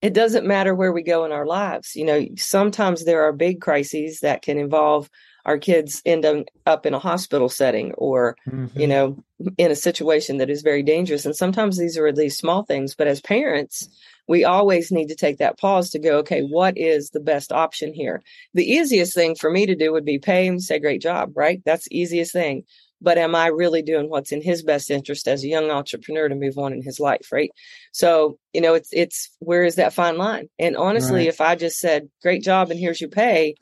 it 0.02 0.14
doesn't 0.14 0.46
matter 0.46 0.76
where 0.76 0.92
we 0.92 1.02
go 1.02 1.26
in 1.26 1.32
our 1.32 1.46
lives. 1.46 1.96
You 1.96 2.06
know, 2.06 2.26
sometimes 2.36 3.04
there 3.06 3.24
are 3.24 3.34
big 3.34 3.62
crises 3.62 4.20
that 4.20 4.42
can 4.42 4.58
involve 4.58 5.10
our 5.48 5.58
kids 5.58 6.02
end 6.06 6.26
up 6.66 6.86
in 6.86 6.94
a 6.94 7.00
hospital 7.00 7.48
setting 7.48 7.94
or 7.94 8.36
mm-hmm. 8.48 8.80
you 8.80 8.86
know 8.86 9.24
in 9.58 9.72
a 9.72 9.76
situation 9.76 10.38
that 10.38 10.50
is 10.50 10.62
very 10.62 10.84
dangerous 10.84 11.26
and 11.26 11.36
sometimes 11.36 11.78
these 11.78 11.98
are 11.98 12.12
these 12.12 12.38
small 12.38 12.64
things 12.64 12.94
but 12.94 13.08
as 13.08 13.22
parents 13.22 13.88
we 14.28 14.44
always 14.44 14.92
need 14.92 15.08
to 15.08 15.16
take 15.16 15.38
that 15.38 15.58
pause 15.58 15.90
to 15.90 16.00
go 16.00 16.18
okay 16.18 16.42
what 16.42 16.78
is 16.78 17.10
the 17.12 17.20
best 17.20 17.52
option 17.52 17.94
here 17.94 18.22
the 18.54 18.70
easiest 18.70 19.16
thing 19.16 19.34
for 19.36 19.50
me 19.50 19.66
to 19.66 19.76
do 19.76 19.92
would 19.92 20.06
be 20.06 20.20
pay 20.20 20.46
him 20.46 20.60
say 20.60 20.78
great 20.78 21.02
job 21.02 21.32
right 21.36 21.62
that's 21.66 21.88
the 21.88 21.98
easiest 21.98 22.34
thing 22.34 22.64
but 23.00 23.20
am 23.20 23.36
I 23.36 23.48
really 23.48 23.84
doing 23.84 24.10
what's 24.10 24.32
in 24.32 24.42
his 24.42 24.64
best 24.64 24.90
interest 24.90 25.28
as 25.28 25.44
a 25.44 25.48
young 25.48 25.70
entrepreneur 25.70 26.28
to 26.28 26.34
move 26.34 26.58
on 26.58 26.74
in 26.74 26.82
his 26.82 27.00
life, 27.00 27.32
right? 27.32 27.52
So, 27.92 28.40
you 28.54 28.62
know, 28.62 28.74
it's 28.74 28.90
it's 28.92 29.30
where 29.38 29.64
is 29.64 29.76
that 29.76 29.94
fine 29.94 30.18
line? 30.18 30.50
And 30.58 30.76
honestly, 30.76 31.20
right. 31.20 31.28
if 31.28 31.40
I 31.40 31.56
just 31.56 31.80
said, 31.80 32.10
Great 32.24 32.42
job 32.42 32.72
and 32.72 32.80
here's 32.80 33.00
your 33.00 33.12
pay, 33.12 33.54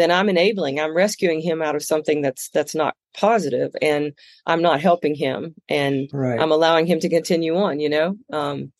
then 0.00 0.10
I'm 0.10 0.28
enabling, 0.28 0.80
I'm 0.80 0.96
rescuing 0.96 1.40
him 1.40 1.62
out 1.62 1.76
of 1.76 1.82
something 1.82 2.22
that's 2.22 2.48
that's 2.50 2.74
not 2.74 2.96
positive 3.14 3.72
and 3.82 4.12
I'm 4.46 4.62
not 4.62 4.80
helping 4.80 5.14
him 5.14 5.54
and 5.68 6.08
right. 6.12 6.40
I'm 6.40 6.52
allowing 6.52 6.86
him 6.86 7.00
to 7.00 7.08
continue 7.08 7.56
on, 7.56 7.80
you 7.80 7.88
know? 7.88 8.16
Um 8.32 8.72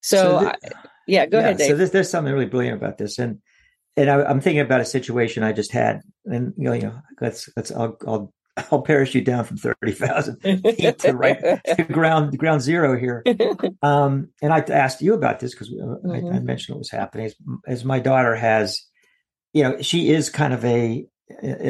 so, 0.00 0.16
so 0.16 0.40
th- 0.40 0.52
I, 0.64 0.88
yeah, 1.06 1.26
go 1.26 1.38
yeah, 1.38 1.44
ahead, 1.44 1.58
Dave. 1.58 1.68
So 1.68 1.76
there's, 1.76 1.90
there's 1.90 2.10
something 2.10 2.32
really 2.32 2.46
brilliant 2.46 2.76
about 2.76 2.98
this. 2.98 3.18
And 3.18 3.40
and 3.96 4.08
I, 4.08 4.30
am 4.30 4.40
thinking 4.40 4.60
about 4.60 4.80
a 4.80 4.84
situation 4.84 5.42
I 5.42 5.52
just 5.52 5.72
had, 5.72 6.02
and 6.24 6.54
you 6.56 6.64
know, 6.64 6.72
you 6.72 6.82
know 6.82 7.00
let's 7.20 7.48
let's 7.56 7.72
I'll, 7.72 7.96
I'll 8.06 8.32
I'll 8.72 8.82
parachute 8.82 9.24
down 9.24 9.44
from 9.44 9.56
30,000 9.56 10.36
feet 10.42 10.98
to 11.00 11.12
right 11.12 11.60
to 11.76 11.84
ground 11.84 12.36
ground 12.38 12.62
zero 12.62 12.98
here. 12.98 13.24
Um, 13.82 14.30
and 14.42 14.52
I 14.52 14.58
asked 14.60 15.02
you 15.02 15.14
about 15.14 15.38
this 15.40 15.52
because 15.52 15.70
mm-hmm. 15.70 16.10
I, 16.10 16.16
I, 16.16 16.20
mm-hmm. 16.20 16.44
mentioned 16.44 16.74
what 16.74 16.80
was 16.80 16.90
happening. 16.90 17.26
As, 17.26 17.36
as, 17.66 17.84
my 17.84 18.00
daughter 18.00 18.34
has, 18.34 18.82
you 19.58 19.62
know, 19.64 19.82
she 19.82 20.10
is 20.10 20.30
kind 20.30 20.52
of 20.52 20.64
a. 20.64 21.06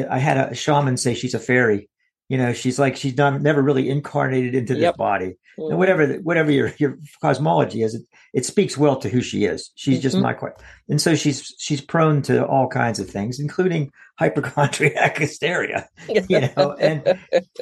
I 0.09 0.19
had 0.19 0.37
a 0.37 0.55
shaman 0.55 0.95
say 0.95 1.13
she's 1.13 1.33
a 1.33 1.39
fairy, 1.39 1.89
you 2.29 2.37
know 2.37 2.53
she's 2.53 2.79
like 2.79 2.95
she's 2.95 3.17
not 3.17 3.41
never 3.41 3.61
really 3.61 3.89
incarnated 3.89 4.55
into 4.55 4.75
this 4.75 4.83
yep. 4.83 4.97
body 4.97 5.35
mm-hmm. 5.57 5.71
and 5.71 5.77
whatever 5.77 6.13
whatever 6.19 6.51
your 6.51 6.71
your 6.77 6.97
cosmology 7.21 7.81
is 7.81 7.95
it, 7.95 8.03
it 8.33 8.45
speaks 8.45 8.77
well 8.77 8.95
to 8.95 9.09
who 9.09 9.21
she 9.21 9.45
is 9.45 9.71
she's 9.75 9.95
mm-hmm. 9.95 10.03
just 10.03 10.17
not 10.17 10.37
quite 10.37 10.53
and 10.87 11.01
so 11.01 11.15
she's 11.15 11.53
she's 11.57 11.81
prone 11.81 12.21
to 12.21 12.45
all 12.45 12.67
kinds 12.67 12.99
of 12.99 13.09
things 13.09 13.39
including 13.39 13.91
hypochondriac 14.17 15.17
hysteria 15.17 15.89
you 16.07 16.39
know 16.39 16.75
and 16.79 17.19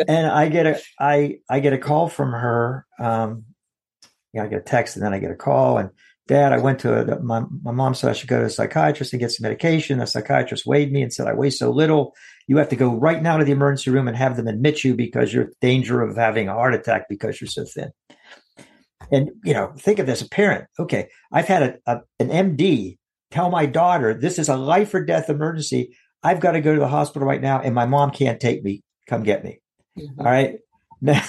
and 0.08 0.28
i 0.28 0.50
get 0.50 0.68
a 0.68 0.80
i 1.00 1.38
i 1.50 1.60
get 1.60 1.74
a 1.74 1.78
call 1.78 2.08
from 2.10 2.32
her 2.32 2.86
um 3.00 3.46
yeah 4.34 4.44
i 4.44 4.48
get 4.48 4.60
a 4.60 4.64
text 4.64 4.98
and 4.98 5.06
then 5.06 5.14
i 5.14 5.20
get 5.20 5.32
a 5.32 5.36
call 5.36 5.78
and 5.78 5.90
dad 6.28 6.54
i 6.54 6.58
went 6.58 6.80
to 6.80 6.94
a, 6.94 7.20
my, 7.22 7.44
my 7.64 7.72
mom 7.72 7.94
said 7.94 8.10
i 8.10 8.14
should 8.14 8.30
go 8.30 8.40
to 8.40 8.46
a 8.46 8.50
psychiatrist 8.50 9.14
and 9.14 9.20
get 9.20 9.32
some 9.32 9.44
medication 9.44 10.00
a 10.02 10.08
psychiatrist 10.08 10.66
weighed 10.66 10.92
me 10.92 11.02
and 11.02 11.14
said 11.14 11.28
i 11.28 11.34
weigh 11.34 11.50
so 11.50 11.72
little 11.72 12.14
you 12.48 12.58
have 12.58 12.70
to 12.70 12.76
go 12.76 12.96
right 12.96 13.22
now 13.22 13.38
to 13.38 13.44
the 13.44 13.52
emergency 13.52 13.92
room 13.92 14.08
and 14.08 14.16
have 14.16 14.38
them 14.38 14.48
admit 14.48 14.84
you 14.84 14.96
because 14.96 15.34
you're 15.34 15.44
in 15.44 15.54
danger 15.62 16.02
of 16.02 16.16
having 16.16 16.48
a 16.48 16.54
heart 16.54 16.74
attack 16.74 17.08
because 17.10 17.40
you're 17.40 17.50
so 17.50 17.66
thin. 17.66 17.92
And 19.12 19.30
you 19.44 19.54
know, 19.54 19.74
think 19.78 20.00
of 20.00 20.06
this: 20.06 20.22
a 20.22 20.30
parent. 20.30 20.66
Okay, 20.80 21.10
I've 21.32 21.48
had 21.48 21.64
a, 21.64 21.76
a, 21.86 22.02
an 22.20 22.30
MD 22.30 22.98
tell 23.32 23.50
my 23.50 23.66
daughter 23.66 24.14
this 24.14 24.40
is 24.40 24.50
a 24.50 24.58
life 24.58 24.94
or 24.94 25.04
death 25.04 25.30
emergency. 25.30 25.96
I've 26.24 26.40
got 26.40 26.52
to 26.52 26.62
go 26.62 26.74
to 26.74 26.80
the 26.80 26.88
hospital 26.88 27.28
right 27.28 27.42
now, 27.42 27.62
and 27.62 27.76
my 27.76 27.86
mom 27.86 28.12
can't 28.12 28.40
take 28.40 28.64
me. 28.64 28.82
Come 29.08 29.24
get 29.24 29.44
me. 29.44 29.62
Mm-hmm. 29.98 30.20
All 30.20 30.26
right. 30.26 30.58
Now, 31.02 31.24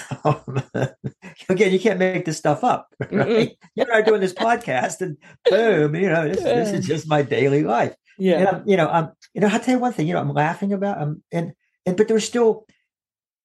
again, 1.49 1.71
you 1.71 1.79
can't 1.79 1.99
make 1.99 2.25
this 2.25 2.37
stuff 2.37 2.63
up, 2.63 2.87
right? 2.99 3.11
Mm-hmm. 3.11 3.53
You're 3.75 4.01
doing 4.03 4.21
this 4.21 4.33
podcast, 4.33 5.01
and 5.01 5.17
boom, 5.49 5.95
you 5.95 6.09
know, 6.09 6.27
this, 6.27 6.41
this 6.41 6.71
is 6.71 6.87
just 6.87 7.07
my 7.07 7.21
daily 7.21 7.63
life. 7.63 7.95
Yeah. 8.17 8.37
And 8.37 8.47
I'm, 8.47 8.63
you 8.67 8.77
know, 8.77 8.89
I'm, 8.89 9.11
you 9.33 9.41
know, 9.41 9.47
I'll 9.47 9.59
tell 9.59 9.75
you 9.75 9.79
one 9.79 9.93
thing, 9.93 10.07
you 10.07 10.13
know, 10.13 10.21
I'm 10.21 10.33
laughing 10.33 10.73
about, 10.73 11.01
um, 11.01 11.23
and, 11.31 11.53
and, 11.85 11.95
but 11.95 12.07
there's 12.07 12.25
still, 12.25 12.65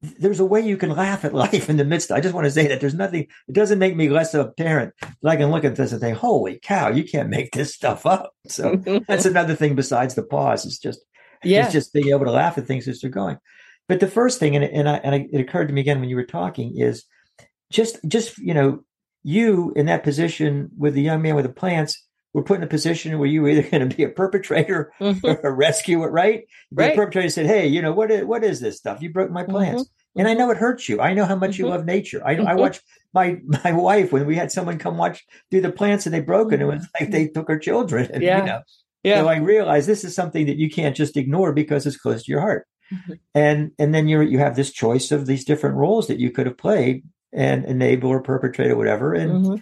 there's 0.00 0.40
a 0.40 0.44
way 0.44 0.60
you 0.60 0.76
can 0.76 0.90
laugh 0.90 1.24
at 1.24 1.34
life 1.34 1.68
in 1.68 1.76
the 1.76 1.84
midst. 1.84 2.10
I 2.10 2.20
just 2.20 2.34
want 2.34 2.46
to 2.46 2.50
say 2.50 2.66
that 2.68 2.80
there's 2.80 2.94
nothing, 2.94 3.26
it 3.48 3.52
doesn't 3.52 3.78
make 3.78 3.94
me 3.94 4.08
less 4.08 4.34
of 4.34 4.46
a 4.46 4.50
parent. 4.50 4.94
I 5.24 5.36
can 5.36 5.50
look 5.50 5.64
at 5.64 5.76
this 5.76 5.92
and 5.92 6.00
think, 6.00 6.16
holy 6.16 6.58
cow, 6.62 6.88
you 6.88 7.04
can't 7.04 7.28
make 7.28 7.52
this 7.52 7.74
stuff 7.74 8.06
up. 8.06 8.32
So 8.48 8.76
that's 9.06 9.26
another 9.26 9.54
thing 9.54 9.74
besides 9.74 10.14
the 10.14 10.22
pause. 10.22 10.64
It's 10.64 10.78
just, 10.78 11.00
yeah. 11.42 11.64
it's 11.64 11.72
just 11.72 11.92
being 11.92 12.08
able 12.08 12.24
to 12.24 12.32
laugh 12.32 12.58
at 12.58 12.66
things 12.66 12.88
as 12.88 13.00
they're 13.00 13.10
going. 13.10 13.38
But 13.88 14.00
the 14.00 14.08
first 14.08 14.38
thing, 14.38 14.56
and, 14.56 14.64
and, 14.64 14.88
I, 14.88 14.96
and 14.96 15.14
I, 15.14 15.28
it 15.32 15.40
occurred 15.40 15.68
to 15.68 15.74
me 15.74 15.80
again 15.80 16.00
when 16.00 16.08
you 16.08 16.16
were 16.16 16.24
talking 16.24 16.76
is 16.76 17.04
just, 17.70 17.98
just, 18.08 18.38
you 18.38 18.54
know, 18.54 18.84
you 19.22 19.72
in 19.74 19.86
that 19.86 20.04
position 20.04 20.70
with 20.76 20.94
the 20.94 21.02
young 21.02 21.22
man 21.22 21.34
with 21.34 21.46
the 21.46 21.52
plants, 21.52 22.02
we're 22.34 22.42
put 22.42 22.58
in 22.58 22.64
a 22.64 22.68
position 22.68 23.18
where 23.18 23.28
you 23.28 23.42
were 23.42 23.48
either 23.48 23.62
going 23.70 23.88
to 23.88 23.96
be 23.96 24.02
a 24.02 24.08
perpetrator 24.08 24.92
mm-hmm. 25.00 25.26
or 25.26 25.40
a 25.40 25.52
rescuer, 25.52 26.10
right? 26.10 26.44
right. 26.72 26.90
The 26.90 26.96
perpetrator 26.96 27.30
said, 27.30 27.46
"Hey, 27.46 27.66
you 27.66 27.80
know 27.80 27.92
what? 27.92 28.10
Is, 28.10 28.24
what 28.24 28.44
is 28.44 28.60
this 28.60 28.76
stuff? 28.76 29.00
You 29.00 29.12
broke 29.12 29.30
my 29.30 29.44
plants." 29.44 29.84
Mm-hmm. 29.84 29.90
And 30.16 30.28
I 30.28 30.34
know 30.34 30.50
it 30.50 30.58
hurts 30.58 30.88
you. 30.88 31.00
I 31.00 31.12
know 31.12 31.24
how 31.24 31.34
much 31.34 31.52
mm-hmm. 31.52 31.64
you 31.64 31.68
love 31.70 31.86
nature. 31.86 32.22
I, 32.24 32.32
I 32.32 32.36
mm-hmm. 32.36 32.58
watch 32.58 32.80
my 33.14 33.38
my 33.44 33.72
wife 33.72 34.12
when 34.12 34.26
we 34.26 34.36
had 34.36 34.52
someone 34.52 34.78
come 34.78 34.98
watch 34.98 35.24
do 35.50 35.60
the 35.60 35.72
plants 35.72 36.06
and 36.06 36.14
they 36.14 36.20
broke 36.20 36.52
it. 36.52 36.60
It 36.60 36.66
was 36.66 36.86
like 37.00 37.10
they 37.10 37.28
took 37.28 37.48
her 37.48 37.58
children. 37.58 38.10
And, 38.12 38.22
yeah. 38.22 38.38
You 38.38 38.46
know, 38.46 38.60
yeah. 39.02 39.20
So 39.20 39.28
I 39.28 39.36
realized 39.36 39.88
this 39.88 40.04
is 40.04 40.14
something 40.14 40.46
that 40.46 40.56
you 40.56 40.70
can't 40.70 40.96
just 40.96 41.16
ignore 41.16 41.52
because 41.52 41.86
it's 41.86 41.96
close 41.96 42.24
to 42.24 42.30
your 42.30 42.40
heart. 42.40 42.66
Mm-hmm. 42.92 43.12
And 43.34 43.72
and 43.78 43.94
then 43.94 44.08
you 44.08 44.20
you 44.20 44.38
have 44.38 44.56
this 44.56 44.72
choice 44.72 45.10
of 45.12 45.26
these 45.26 45.44
different 45.44 45.76
roles 45.76 46.08
that 46.08 46.18
you 46.18 46.30
could 46.30 46.46
have 46.46 46.58
played 46.58 47.04
and 47.32 47.64
enable 47.64 48.10
or 48.10 48.22
perpetrate 48.22 48.70
or 48.70 48.76
whatever. 48.76 49.14
And 49.14 49.32
mm-hmm 49.32 49.54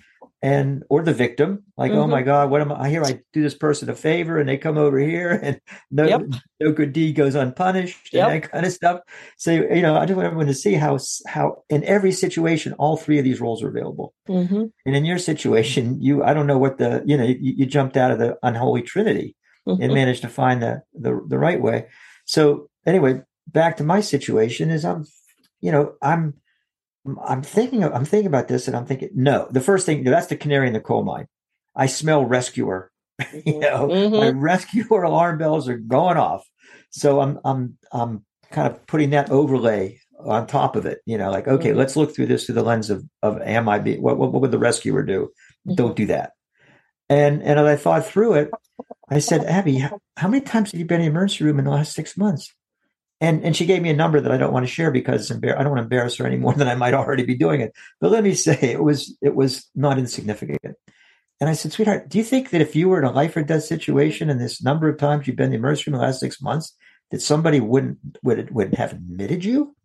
and 0.43 0.83
or 0.89 1.03
the 1.03 1.15
victim 1.15 1.63
like 1.77 1.93
mm-hmm. 1.93 2.01
oh 2.01 2.07
my 2.09 2.21
god 2.21 2.51
what 2.51 2.61
am 2.61 2.73
i 2.73 2.89
here 2.89 3.05
i 3.05 3.21
do 3.33 3.43
this 3.43 3.55
person 3.55 3.89
a 3.89 3.95
favor 3.95 4.39
and 4.39 4.49
they 4.49 4.59
come 4.59 4.77
over 4.77 4.99
here 4.99 5.31
and 5.43 5.61
no 5.91 6.05
yep. 6.05 6.23
no 6.61 6.73
good 6.73 6.93
deed 6.93 7.15
goes 7.15 7.37
unpunished 7.37 8.13
yep. 8.13 8.29
and 8.29 8.43
that 8.43 8.51
kind 8.51 8.67
of 8.67 8.73
stuff 8.73 9.01
so 9.37 9.53
you 9.53 9.81
know 9.81 9.97
i 9.97 10.05
just 10.05 10.17
want 10.17 10.27
everyone 10.27 10.47
to 10.47 10.55
see 10.55 10.75
how 10.75 10.99
how 11.29 11.63
in 11.71 11.85
every 11.85 12.11
situation 12.11 12.73
all 12.75 12.97
three 12.97 13.19
of 13.19 13.25
these 13.25 13.41
roles 13.41 13.63
are 13.63 13.69
available 13.69 14.13
mm-hmm. 14.29 14.65
and 14.85 14.97
in 14.97 15.05
your 15.05 15.19
situation 15.19 16.01
you 16.03 16.25
i 16.25 16.35
don't 16.35 16.49
know 16.49 16.59
what 16.59 16.77
the 16.79 17.03
you 17.07 17.17
know 17.17 17.25
you, 17.25 17.37
you 17.41 17.65
jumped 17.65 17.97
out 17.97 18.11
of 18.11 18.19
the 18.19 18.37
unholy 18.43 18.83
trinity 18.83 19.37
mm-hmm. 19.67 19.81
and 19.81 19.95
managed 19.95 20.23
to 20.23 20.29
find 20.29 20.61
the, 20.61 20.83
the 20.95 21.25
the 21.29 21.39
right 21.39 21.63
way 21.63 21.87
so 22.25 22.69
anyway 22.87 23.23
back 23.47 23.77
to 23.77 23.85
my 23.85 24.01
situation 24.01 24.71
is 24.71 24.85
i'm 24.85 25.05
you 25.61 25.73
know 25.73 25.95
i'm 26.03 26.35
I'm 27.25 27.43
thinking 27.43 27.83
I'm 27.83 28.05
thinking 28.05 28.29
about 28.29 28.49
this 28.49 28.69
and 28.69 28.77
I'm 28.77 28.87
thinking, 28.87 29.11
no, 29.15 29.49
the 29.51 29.61
first 29.61 29.87
thing 29.87 30.05
that's 30.05 30.29
the 30.29 30.37
canary 30.37 30.69
in 30.69 30.73
the 30.73 30.81
coal 30.81 31.03
mine. 31.03 31.27
I 31.75 31.87
smell 31.87 32.25
rescuer. 32.25 32.91
you 33.45 33.59
know, 33.59 33.89
mm-hmm. 33.89 34.17
my 34.17 34.31
rescuer 34.31 35.03
alarm 35.03 35.39
bells 35.39 35.69
are 35.69 35.77
going 35.77 36.17
off. 36.17 36.47
So 36.91 37.21
I'm 37.21 37.41
I'm 37.45 37.79
I'm 37.91 38.25
kind 38.51 38.73
of 38.73 38.87
putting 38.87 39.11
that 39.11 39.31
overlay 39.31 39.99
on 40.19 40.47
top 40.47 40.77
of 40.77 40.87
it. 40.87 41.01
You 41.05 41.19
know, 41.19 41.31
like 41.31 41.49
okay, 41.49 41.71
mm-hmm. 41.71 41.79
let's 41.79 41.97
look 41.97 42.15
through 42.15 42.27
this 42.27 42.47
through 42.47 42.55
the 42.55 42.63
lens 42.63 42.91
of 42.91 43.05
of 43.23 43.41
am 43.41 43.69
I 43.69 43.81
be 43.81 43.99
what 43.99 44.17
what, 44.17 44.33
what 44.33 44.43
would 44.43 44.53
the 44.53 44.59
rescuer 44.59 45.03
do? 45.03 45.31
Mm-hmm. 45.67 45.75
Don't 45.75 45.97
do 45.97 46.07
that. 46.07 46.33
And 47.09 47.43
and 47.43 47.59
as 47.59 47.67
I 47.67 47.77
thought 47.77 48.07
through 48.07 48.35
it, 48.35 48.51
I 49.09 49.19
said, 49.19 49.45
Abby, 49.45 49.79
how, 49.79 49.99
how 50.17 50.29
many 50.29 50.43
times 50.43 50.71
have 50.71 50.79
you 50.79 50.87
been 50.87 51.01
in 51.01 51.07
the 51.07 51.11
emergency 51.11 51.45
room 51.45 51.59
in 51.59 51.65
the 51.65 51.71
last 51.73 51.95
six 51.95 52.17
months? 52.17 52.55
And 53.23 53.45
and 53.45 53.57
she 53.57 53.67
gave 53.67 53.81
me 53.81 53.89
a 53.89 53.95
number 53.95 54.21
that 54.21 54.33
I 54.33 54.37
don't 54.37 54.53
want 54.53 54.67
to 54.67 54.73
share 54.73 54.91
because 54.91 55.31
I 55.31 55.37
don't 55.37 55.71
want 55.71 55.79
to 55.79 55.85
embarrass 55.85 56.17
her 56.17 56.27
any 56.27 56.37
more 56.37 56.55
than 56.57 56.67
I 56.67 56.75
might 56.75 56.93
already 56.93 57.25
be 57.25 57.37
doing 57.37 57.61
it. 57.61 57.73
But 58.01 58.11
let 58.11 58.25
me 58.25 58.35
say 58.35 58.59
it 58.61 58.83
was 58.83 59.17
it 59.23 59.37
was 59.37 59.71
not 59.77 59.97
insignificant. 59.97 60.77
And 61.41 61.49
I 61.49 61.55
said, 61.55 61.73
sweetheart, 61.73 62.09
do 62.09 62.19
you 62.19 62.25
think 62.25 62.51
that 62.51 62.61
if 62.61 62.77
you 62.77 62.89
were 62.89 62.99
in 62.99 63.05
a 63.05 63.13
life 63.13 63.37
or 63.37 63.43
death 63.43 63.65
situation 63.65 64.29
and 64.29 64.41
this 64.41 64.63
number 64.63 64.89
of 64.89 64.99
times 64.99 65.27
you've 65.27 65.37
been 65.37 65.47
in 65.47 65.51
the 65.53 65.57
emergency 65.57 65.91
room 65.91 65.95
in 65.95 66.01
the 66.01 66.07
last 66.07 66.21
six 66.21 66.43
months, 66.43 66.77
that 67.11 67.23
somebody 67.23 67.61
wouldn't 67.61 67.99
would 68.25 68.51
would 68.51 68.75
have 68.75 68.93
admitted 68.93 69.45
you? 69.45 69.77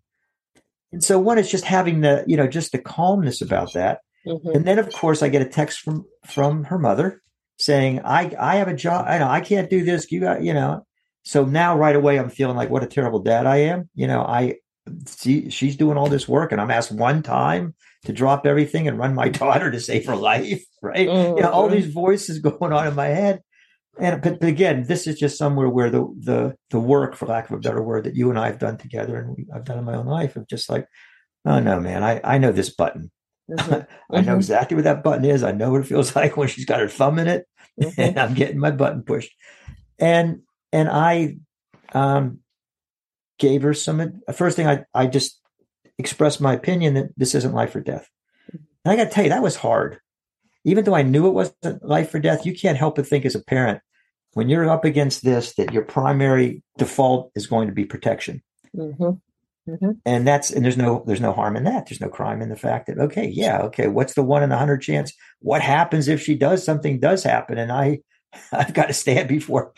And 0.91 1.03
so 1.03 1.19
one 1.19 1.37
is 1.37 1.49
just 1.49 1.63
having 1.63 2.01
the, 2.01 2.23
you 2.25 2.37
know, 2.37 2.47
just 2.47 2.71
the 2.71 2.79
calmness 2.79 3.41
about 3.41 3.73
that. 3.73 3.99
Mm-hmm. 4.25 4.49
And 4.49 4.65
then 4.65 4.79
of 4.79 4.91
course 4.91 5.21
I 5.21 5.29
get 5.29 5.43
a 5.43 5.49
text 5.49 5.81
from 5.81 6.05
from 6.25 6.63
her 6.65 6.79
mother 6.79 7.21
saying, 7.59 8.01
I 8.03 8.35
I 8.39 8.55
have 8.55 8.67
a 8.67 8.75
job, 8.75 9.05
I 9.07 9.19
know 9.19 9.27
I 9.27 9.41
can't 9.41 9.69
do 9.69 9.83
this. 9.83 10.11
You 10.11 10.21
got, 10.21 10.41
you 10.43 10.55
know, 10.55 10.86
so 11.27 11.43
now 11.43 11.77
right 11.77 11.95
away 11.95 12.17
I'm 12.17 12.29
feeling 12.29 12.55
like 12.55 12.69
what 12.69 12.85
a 12.85 12.87
terrible 12.87 13.19
dad 13.19 13.45
I 13.45 13.57
am. 13.57 13.89
You 13.95 14.07
know, 14.07 14.21
I 14.21 14.55
see 15.05 15.49
she's 15.49 15.75
doing 15.75 15.97
all 15.97 16.07
this 16.07 16.25
work 16.25 16.53
and 16.53 16.61
I'm 16.61 16.71
asked 16.71 16.89
one 16.89 17.21
time 17.21 17.75
to 18.05 18.13
drop 18.13 18.45
everything 18.45 18.87
and 18.87 18.97
run 18.97 19.13
my 19.13 19.27
daughter 19.43 19.69
to 19.69 19.79
save 19.81 20.05
her 20.05 20.15
life, 20.15 20.63
right? 20.81 21.05
Mm-hmm. 21.05 21.37
You 21.37 21.43
know, 21.43 21.51
all 21.51 21.67
these 21.67 21.91
voices 21.91 22.39
going 22.47 22.71
on 22.71 22.87
in 22.87 22.95
my 22.95 23.07
head. 23.07 23.41
And 23.99 24.21
but, 24.21 24.39
but, 24.39 24.47
again, 24.47 24.85
this 24.87 25.05
is 25.05 25.19
just 25.19 25.37
somewhere 25.37 25.67
where 25.67 25.89
the 25.89 26.07
the 26.17 26.55
the 26.69 26.79
work, 26.79 27.13
for 27.15 27.25
lack 27.25 27.49
of 27.49 27.57
a 27.57 27.59
better 27.59 27.81
word, 27.81 28.05
that 28.05 28.15
you 28.15 28.29
and 28.29 28.39
I 28.39 28.45
have 28.45 28.59
done 28.59 28.77
together 28.77 29.17
and 29.17 29.35
we, 29.35 29.47
I've 29.53 29.65
done 29.65 29.79
in 29.79 29.83
my 29.83 29.95
own 29.95 30.05
life 30.05 30.37
of 30.37 30.47
just 30.47 30.69
like, 30.69 30.87
oh 31.45 31.59
no, 31.59 31.81
man, 31.81 32.03
I 32.03 32.21
I 32.23 32.37
know 32.37 32.53
this 32.53 32.69
button. 32.73 33.11
Mm-hmm. 33.51 33.73
I 34.15 34.21
know 34.21 34.27
mm-hmm. 34.27 34.35
exactly 34.35 34.75
what 34.75 34.85
that 34.85 35.03
button 35.03 35.25
is. 35.25 35.43
I 35.43 35.51
know 35.51 35.71
what 35.71 35.81
it 35.81 35.87
feels 35.87 36.15
like 36.15 36.37
when 36.37 36.47
she's 36.47 36.65
got 36.65 36.79
her 36.79 36.87
thumb 36.87 37.19
in 37.19 37.27
it, 37.27 37.47
mm-hmm. 37.81 37.99
and 37.99 38.17
I'm 38.17 38.33
getting 38.33 38.59
my 38.59 38.71
button 38.71 39.03
pushed. 39.03 39.33
And 39.99 40.43
and 40.71 40.89
I 40.89 41.37
um, 41.93 42.39
gave 43.39 43.61
her 43.63 43.73
some. 43.73 44.21
First 44.33 44.55
thing 44.55 44.67
I 44.67 44.85
I 44.93 45.07
just 45.07 45.41
expressed 45.97 46.41
my 46.41 46.53
opinion 46.53 46.93
that 46.95 47.09
this 47.17 47.35
isn't 47.35 47.53
life 47.53 47.75
or 47.75 47.81
death. 47.81 48.07
And 48.51 48.93
I 48.93 48.95
got 48.95 49.05
to 49.05 49.09
tell 49.09 49.23
you 49.23 49.29
that 49.29 49.43
was 49.43 49.55
hard. 49.55 49.99
Even 50.63 50.83
though 50.83 50.95
I 50.95 51.01
knew 51.01 51.27
it 51.27 51.31
wasn't 51.31 51.83
life 51.83 52.13
or 52.13 52.19
death, 52.19 52.45
you 52.45 52.55
can't 52.55 52.77
help 52.77 52.95
but 52.95 53.07
think 53.07 53.25
as 53.25 53.35
a 53.35 53.43
parent 53.43 53.79
when 54.33 54.49
you're 54.49 54.69
up 54.69 54.85
against 54.85 55.23
this 55.23 55.55
that 55.55 55.73
your 55.73 55.83
primary 55.83 56.63
default 56.77 57.31
is 57.35 57.47
going 57.47 57.67
to 57.67 57.73
be 57.73 57.85
protection. 57.85 58.43
Mm-hmm. 58.75 59.71
Mm-hmm. 59.71 59.91
And 60.05 60.27
that's 60.27 60.51
and 60.51 60.63
there's 60.63 60.77
no 60.77 61.03
there's 61.07 61.21
no 61.21 61.33
harm 61.33 61.57
in 61.57 61.63
that. 61.65 61.87
There's 61.87 61.99
no 61.99 62.09
crime 62.09 62.41
in 62.41 62.49
the 62.49 62.55
fact 62.55 62.87
that 62.87 62.99
okay, 62.99 63.27
yeah, 63.27 63.61
okay, 63.63 63.87
what's 63.87 64.13
the 64.13 64.23
one 64.23 64.43
in 64.43 64.51
a 64.51 64.57
hundred 64.57 64.81
chance? 64.81 65.11
What 65.39 65.61
happens 65.61 66.07
if 66.07 66.21
she 66.21 66.35
does 66.35 66.63
something 66.63 66.99
does 66.99 67.23
happen 67.23 67.57
and 67.57 67.71
I 67.71 67.99
I've 68.51 68.73
got 68.73 68.87
to 68.87 68.93
stand 68.93 69.29
before 69.29 69.73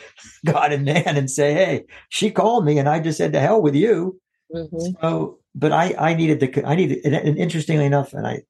God 0.46 0.72
and 0.72 0.86
man 0.86 1.18
and 1.18 1.30
say, 1.30 1.54
hey, 1.54 1.86
she 2.10 2.32
called 2.32 2.66
me 2.66 2.78
and 2.78 2.90
I 2.90 3.00
just 3.00 3.18
said 3.18 3.34
to 3.34 3.40
hell 3.40 3.62
with 3.62 3.76
you. 3.76 4.20
Mm-hmm. 4.54 5.02
So, 5.02 5.40
but 5.56 5.72
I 5.72 5.96
I 5.98 6.14
needed 6.14 6.40
to 6.40 6.68
I 6.68 6.76
needed 6.76 7.06
and, 7.06 7.16
and 7.16 7.38
interestingly 7.38 7.86
enough, 7.86 8.14
and 8.14 8.26
I 8.26 8.42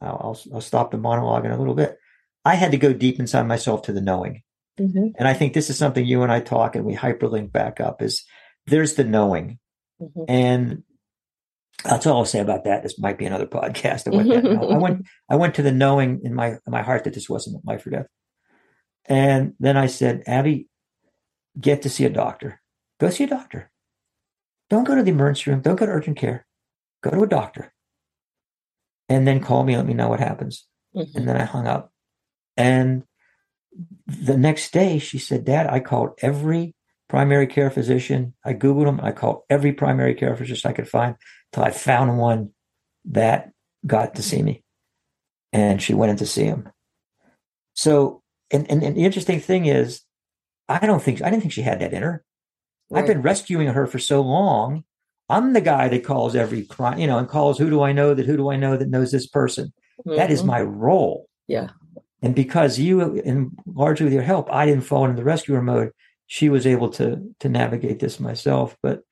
I'll 0.00 0.38
I'll 0.52 0.60
stop 0.60 0.90
the 0.90 0.98
monologue 0.98 1.44
in 1.44 1.50
a 1.50 1.58
little 1.58 1.74
bit. 1.74 1.98
I 2.44 2.54
had 2.54 2.72
to 2.72 2.78
go 2.78 2.92
deep 2.92 3.18
inside 3.18 3.46
myself 3.46 3.82
to 3.82 3.92
the 3.92 4.00
knowing. 4.00 4.42
Mm-hmm. 4.78 5.08
And 5.18 5.28
I 5.28 5.34
think 5.34 5.52
this 5.52 5.70
is 5.70 5.78
something 5.78 6.04
you 6.04 6.22
and 6.22 6.32
I 6.32 6.40
talk 6.40 6.74
and 6.74 6.84
we 6.84 6.94
hyperlink 6.94 7.52
back 7.52 7.80
up 7.80 8.02
is 8.02 8.24
there's 8.66 8.94
the 8.94 9.04
knowing. 9.04 9.58
Mm-hmm. 10.00 10.24
And 10.28 10.82
that's 11.84 12.06
all 12.06 12.18
I'll 12.18 12.24
say 12.24 12.40
about 12.40 12.64
that. 12.64 12.82
This 12.82 12.98
might 12.98 13.18
be 13.18 13.26
another 13.26 13.46
podcast. 13.48 14.12
I 14.12 14.16
went, 14.16 14.46
I 14.72 14.78
went, 14.78 15.06
I 15.28 15.36
went 15.36 15.54
to 15.56 15.62
the 15.62 15.72
knowing 15.72 16.20
in 16.24 16.34
my, 16.34 16.48
in 16.48 16.60
my 16.68 16.82
heart 16.82 17.04
that 17.04 17.14
this 17.14 17.28
wasn't 17.28 17.64
life 17.66 17.86
or 17.86 17.90
death. 17.90 18.06
And 19.06 19.54
then 19.58 19.76
I 19.76 19.86
said, 19.86 20.22
Abby, 20.26 20.68
get 21.58 21.82
to 21.82 21.90
see 21.90 22.04
a 22.04 22.10
doctor. 22.10 22.60
Go 23.00 23.10
see 23.10 23.24
a 23.24 23.28
doctor. 23.28 23.70
Don't 24.70 24.84
go 24.84 24.94
to 24.94 25.02
the 25.02 25.10
emergency 25.10 25.50
room. 25.50 25.60
Don't 25.60 25.76
go 25.76 25.86
to 25.86 25.92
urgent 25.92 26.16
care. 26.16 26.46
Go 27.02 27.10
to 27.10 27.22
a 27.22 27.28
doctor. 27.28 27.72
And 29.08 29.26
then 29.26 29.40
call 29.40 29.64
me, 29.64 29.76
let 29.76 29.86
me 29.86 29.94
know 29.94 30.08
what 30.08 30.20
happens. 30.20 30.66
Mm-hmm. 30.94 31.18
And 31.18 31.28
then 31.28 31.36
I 31.36 31.44
hung 31.44 31.66
up. 31.66 31.92
And 32.56 33.04
the 34.06 34.36
next 34.36 34.72
day 34.72 34.98
she 34.98 35.18
said, 35.18 35.44
Dad, 35.44 35.66
I 35.66 35.80
called 35.80 36.10
every 36.22 36.74
primary 37.08 37.46
care 37.46 37.70
physician. 37.70 38.34
I 38.44 38.54
Googled 38.54 38.86
them. 38.86 39.00
I 39.02 39.12
called 39.12 39.42
every 39.50 39.72
primary 39.72 40.14
care 40.14 40.34
physician 40.36 40.70
I 40.70 40.74
could 40.74 40.88
find 40.88 41.16
till 41.52 41.62
I 41.62 41.70
found 41.70 42.18
one 42.18 42.50
that 43.06 43.50
got 43.86 44.14
to 44.14 44.22
see 44.22 44.42
me. 44.42 44.62
And 45.52 45.82
she 45.82 45.92
went 45.92 46.10
in 46.10 46.16
to 46.18 46.26
see 46.26 46.44
him. 46.44 46.70
So, 47.74 48.21
and, 48.52 48.70
and, 48.70 48.82
and 48.82 48.96
the 48.96 49.04
interesting 49.04 49.40
thing 49.40 49.66
is, 49.66 50.02
I 50.68 50.86
don't 50.86 51.02
think, 51.02 51.22
I 51.22 51.30
didn't 51.30 51.42
think 51.42 51.52
she 51.52 51.62
had 51.62 51.80
that 51.80 51.92
in 51.92 52.02
her. 52.02 52.24
Right. 52.90 53.00
I've 53.00 53.06
been 53.06 53.22
rescuing 53.22 53.68
her 53.68 53.86
for 53.86 53.98
so 53.98 54.20
long. 54.20 54.84
I'm 55.28 55.52
the 55.54 55.60
guy 55.60 55.88
that 55.88 56.04
calls 56.04 56.36
every 56.36 56.64
crime, 56.64 56.98
you 56.98 57.06
know, 57.06 57.18
and 57.18 57.28
calls 57.28 57.58
who 57.58 57.70
do 57.70 57.82
I 57.82 57.92
know 57.92 58.14
that 58.14 58.26
who 58.26 58.36
do 58.36 58.50
I 58.50 58.56
know 58.56 58.76
that 58.76 58.90
knows 58.90 59.10
this 59.10 59.26
person. 59.26 59.72
Mm-hmm. 60.06 60.16
That 60.16 60.30
is 60.30 60.40
mm-hmm. 60.40 60.48
my 60.48 60.62
role. 60.62 61.28
Yeah. 61.48 61.70
And 62.20 62.34
because 62.34 62.78
you, 62.78 63.00
and 63.20 63.58
largely 63.66 64.04
with 64.04 64.12
your 64.12 64.22
help, 64.22 64.52
I 64.52 64.66
didn't 64.66 64.84
fall 64.84 65.04
into 65.04 65.16
the 65.16 65.24
rescuer 65.24 65.62
mode. 65.62 65.92
She 66.26 66.48
was 66.48 66.66
able 66.66 66.88
to 66.90 67.34
to 67.40 67.48
navigate 67.48 67.98
this 67.98 68.20
myself. 68.20 68.76
But 68.82 69.02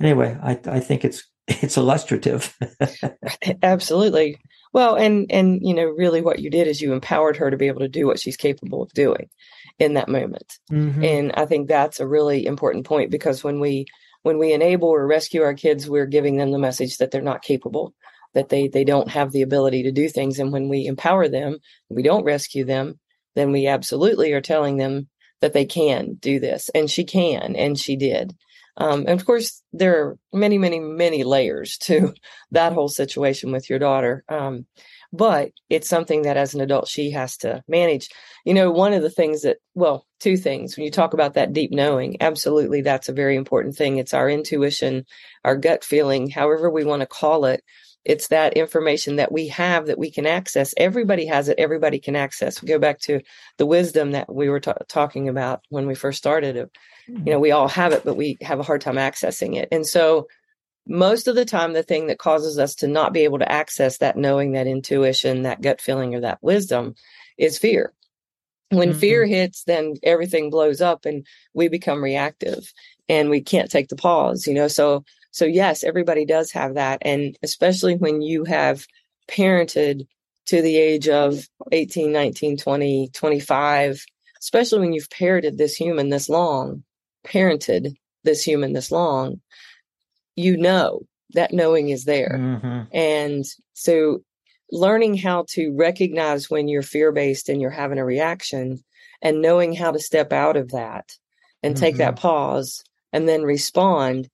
anyway, 0.00 0.38
I 0.42 0.58
I 0.66 0.80
think 0.80 1.04
it's 1.04 1.24
it's 1.48 1.76
illustrative. 1.76 2.56
Absolutely. 3.62 4.38
Well, 4.76 4.94
and 4.94 5.32
and 5.32 5.60
you 5.62 5.72
know, 5.72 5.86
really, 5.86 6.20
what 6.20 6.38
you 6.38 6.50
did 6.50 6.66
is 6.66 6.82
you 6.82 6.92
empowered 6.92 7.38
her 7.38 7.50
to 7.50 7.56
be 7.56 7.68
able 7.68 7.80
to 7.80 7.88
do 7.88 8.06
what 8.06 8.20
she's 8.20 8.36
capable 8.36 8.82
of 8.82 8.92
doing 8.92 9.30
in 9.78 9.94
that 9.94 10.06
moment. 10.06 10.58
Mm-hmm. 10.70 11.02
And 11.02 11.32
I 11.32 11.46
think 11.46 11.66
that's 11.66 11.98
a 11.98 12.06
really 12.06 12.44
important 12.44 12.84
point 12.84 13.10
because 13.10 13.42
when 13.42 13.58
we 13.58 13.86
when 14.22 14.38
we 14.38 14.52
enable 14.52 14.88
or 14.88 15.06
rescue 15.06 15.40
our 15.40 15.54
kids, 15.54 15.88
we're 15.88 16.04
giving 16.04 16.36
them 16.36 16.50
the 16.50 16.58
message 16.58 16.98
that 16.98 17.10
they're 17.10 17.22
not 17.22 17.40
capable 17.40 17.94
that 18.34 18.50
they 18.50 18.68
they 18.68 18.84
don't 18.84 19.08
have 19.08 19.32
the 19.32 19.40
ability 19.40 19.84
to 19.84 19.92
do 19.92 20.10
things 20.10 20.38
and 20.38 20.52
when 20.52 20.68
we 20.68 20.84
empower 20.84 21.26
them 21.26 21.56
we 21.88 22.02
don't 22.02 22.24
rescue 22.24 22.66
them 22.66 23.00
then 23.34 23.50
we 23.50 23.66
absolutely 23.66 24.32
are 24.34 24.42
telling 24.42 24.76
them 24.76 25.08
that 25.40 25.54
they 25.54 25.64
can 25.64 26.18
do 26.20 26.38
this 26.38 26.68
and 26.74 26.90
she 26.90 27.02
can 27.04 27.56
and 27.56 27.78
she 27.78 27.96
did 27.96 28.34
um, 28.76 29.00
and 29.00 29.20
of 29.20 29.24
course 29.24 29.62
there 29.72 30.02
are 30.02 30.18
many 30.32 30.58
many 30.58 30.78
many 30.80 31.24
layers 31.24 31.78
to 31.78 32.14
that 32.50 32.72
whole 32.72 32.88
situation 32.88 33.52
with 33.52 33.68
your 33.68 33.78
daughter 33.78 34.24
um, 34.28 34.66
but 35.12 35.50
it's 35.70 35.88
something 35.88 36.22
that 36.22 36.36
as 36.36 36.54
an 36.54 36.60
adult 36.60 36.88
she 36.88 37.10
has 37.10 37.36
to 37.36 37.62
manage 37.68 38.08
you 38.44 38.54
know 38.54 38.70
one 38.70 38.92
of 38.92 39.02
the 39.02 39.10
things 39.10 39.42
that 39.42 39.58
well 39.74 40.06
two 40.20 40.36
things 40.36 40.76
when 40.76 40.84
you 40.84 40.90
talk 40.90 41.14
about 41.14 41.34
that 41.34 41.52
deep 41.52 41.70
knowing 41.70 42.16
absolutely 42.20 42.80
that's 42.80 43.08
a 43.08 43.14
very 43.14 43.36
important 43.36 43.76
thing 43.76 43.98
it's 43.98 44.14
our 44.14 44.28
intuition 44.28 45.04
our 45.44 45.56
gut 45.56 45.84
feeling 45.84 46.28
however 46.30 46.70
we 46.70 46.84
want 46.84 47.00
to 47.00 47.06
call 47.06 47.44
it 47.44 47.62
it's 48.06 48.28
that 48.28 48.52
information 48.52 49.16
that 49.16 49.32
we 49.32 49.48
have 49.48 49.86
that 49.86 49.98
we 49.98 50.12
can 50.12 50.26
access. 50.26 50.72
Everybody 50.76 51.26
has 51.26 51.48
it. 51.48 51.58
Everybody 51.58 51.98
can 51.98 52.14
access. 52.14 52.62
We 52.62 52.68
go 52.68 52.78
back 52.78 53.00
to 53.00 53.20
the 53.58 53.66
wisdom 53.66 54.12
that 54.12 54.32
we 54.32 54.48
were 54.48 54.60
talking 54.60 55.28
about 55.28 55.62
when 55.70 55.88
we 55.88 55.96
first 55.96 56.18
started. 56.18 56.70
You 57.08 57.32
know, 57.32 57.38
we 57.38 57.52
all 57.52 57.68
have 57.68 57.92
it, 57.92 58.04
but 58.04 58.16
we 58.16 58.38
have 58.40 58.58
a 58.58 58.64
hard 58.64 58.80
time 58.80 58.96
accessing 58.96 59.56
it. 59.56 59.68
And 59.70 59.86
so, 59.86 60.28
most 60.88 61.26
of 61.26 61.34
the 61.34 61.44
time, 61.44 61.72
the 61.72 61.82
thing 61.82 62.06
that 62.06 62.18
causes 62.18 62.58
us 62.58 62.76
to 62.76 62.86
not 62.86 63.12
be 63.12 63.20
able 63.24 63.40
to 63.40 63.50
access 63.50 63.98
that 63.98 64.16
knowing, 64.16 64.52
that 64.52 64.68
intuition, 64.68 65.42
that 65.42 65.60
gut 65.60 65.80
feeling, 65.80 66.14
or 66.14 66.20
that 66.20 66.38
wisdom 66.42 66.94
is 67.36 67.58
fear. 67.58 67.92
When 68.70 68.90
mm-hmm. 68.90 68.98
fear 68.98 69.26
hits, 69.26 69.64
then 69.64 69.94
everything 70.02 70.50
blows 70.50 70.80
up 70.80 71.04
and 71.04 71.26
we 71.54 71.68
become 71.68 72.02
reactive 72.02 72.72
and 73.08 73.30
we 73.30 73.40
can't 73.40 73.70
take 73.70 73.88
the 73.88 73.96
pause, 73.96 74.46
you 74.46 74.54
know. 74.54 74.68
So 74.68 75.04
so 75.36 75.44
yes, 75.44 75.84
everybody 75.84 76.24
does 76.24 76.50
have 76.52 76.76
that. 76.76 77.02
And 77.02 77.36
especially 77.42 77.94
when 77.96 78.22
you 78.22 78.44
have 78.44 78.86
parented 79.28 80.06
to 80.46 80.62
the 80.62 80.78
age 80.78 81.08
of 81.08 81.46
18, 81.70 82.10
19, 82.10 82.56
20, 82.56 83.10
25, 83.12 84.04
especially 84.40 84.78
when 84.78 84.92
you've 84.94 85.10
parented 85.10 85.58
this 85.58 85.74
human 85.74 86.08
this 86.08 86.30
long, 86.30 86.84
parented 87.26 87.94
this 88.24 88.42
human 88.42 88.72
this 88.72 88.90
long, 88.90 89.40
you 90.34 90.56
know 90.56 91.02
that 91.34 91.52
knowing 91.52 91.90
is 91.90 92.04
there. 92.04 92.36
Mm-hmm. 92.38 92.82
And 92.92 93.44
so 93.74 94.20
learning 94.70 95.16
how 95.16 95.44
to 95.50 95.74
recognize 95.74 96.50
when 96.50 96.68
you're 96.68 96.82
fear 96.82 97.12
based 97.12 97.48
and 97.48 97.60
you're 97.60 97.70
having 97.70 97.98
a 97.98 98.04
reaction 98.04 98.78
and 99.22 99.42
knowing 99.42 99.74
how 99.74 99.90
to 99.90 99.98
step 99.98 100.32
out 100.32 100.56
of 100.56 100.70
that 100.70 101.10
and 101.62 101.74
mm-hmm. 101.74 101.84
take 101.84 101.96
that 101.96 102.14
mm-hmm. 102.14 102.22
pause 102.22 102.82
and 103.12 103.28
then 103.28 103.42
respond 103.42 104.28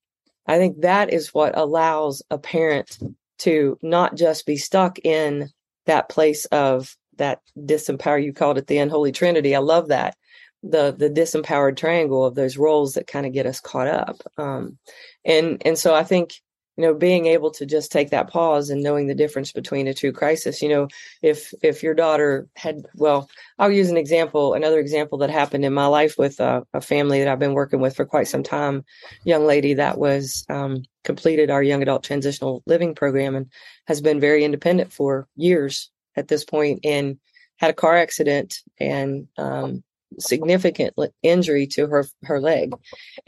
I 0.47 0.59
think 0.59 0.81
that 0.81 1.13
is 1.13 1.33
what 1.33 1.57
allows 1.57 2.23
a 2.31 2.39
parent 2.39 2.99
to 3.39 3.79
not 3.83 4.17
just 4.17 4.47
be 4.47 4.57
stuck 4.57 4.99
in 5.01 5.51
that 5.87 6.09
place 6.09 6.45
of 6.47 6.97
that 7.19 7.41
disempower. 7.57 8.23
You 8.23 8.33
called 8.33 8.59
it 8.59 8.67
the 8.67 8.79
unholy 8.79 9.13
trinity. 9.13 9.55
I 9.55 9.61
love 9.61 9.89
that 9.89 10.17
the 10.63 10.95
the 10.97 11.11
disempowered 11.11 11.77
triangle 11.77 12.25
of 12.25 12.35
those 12.35 12.57
roles 12.57 12.95
that 12.95 13.07
kind 13.07 13.27
of 13.27 13.33
get 13.33 13.47
us 13.47 13.61
caught 13.61 13.89
up. 13.89 14.17
Um, 14.39 14.79
and 15.25 15.61
and 15.65 15.79
so 15.79 15.95
I 15.95 16.05
think 16.05 16.35
you 16.77 16.83
know 16.83 16.95
being 16.95 17.27
able 17.27 17.51
to 17.51 17.67
just 17.67 17.93
take 17.93 18.11
that 18.11 18.31
pause 18.31 18.71
and 18.71 18.83
knowing 18.83 19.07
the 19.07 19.15
difference 19.15 19.53
between 19.53 19.87
a 19.87 19.95
true 19.95 20.13
crisis 20.13 20.63
you 20.63 20.69
know 20.69 20.89
if 21.21 21.53
if 21.63 21.83
your 21.83 21.95
daughter 21.95 22.49
had 22.57 22.87
well 22.95 23.29
i'll 23.59 23.71
use 23.71 23.91
an 23.91 23.97
example 23.97 24.55
another 24.55 24.79
example 24.79 25.19
that 25.19 25.31
happened 25.31 25.65
in 25.65 25.73
my 25.73 25.87
life 25.87 26.17
with 26.17 26.41
a, 26.41 26.67
a 26.73 26.81
family 26.81 27.19
that 27.19 27.29
i've 27.29 27.39
been 27.39 27.55
working 27.55 27.81
with 27.81 27.95
for 27.95 28.07
quite 28.07 28.27
some 28.27 28.43
time 28.43 28.85
young 29.25 29.47
lady 29.47 29.75
that 29.75 29.99
was 29.99 30.45
um, 30.49 30.83
completed 31.05 31.51
our 31.51 31.63
young 31.63 31.83
adult 31.83 32.03
transitional 32.03 32.63
living 32.67 32.95
program 32.95 33.35
and 33.35 33.51
has 33.87 34.01
been 34.01 34.21
very 34.21 34.45
independent 34.45 34.93
for 34.93 35.29
years 35.37 35.91
at 36.17 36.29
this 36.29 36.45
point 36.45 36.81
and 36.85 37.19
had 37.59 37.71
a 37.71 37.75
car 37.75 37.97
accident 37.97 38.61
and 38.81 39.29
um, 39.37 39.83
significant 40.19 40.95
injury 41.23 41.67
to 41.67 41.87
her 41.87 42.07
her 42.25 42.41
leg 42.41 42.75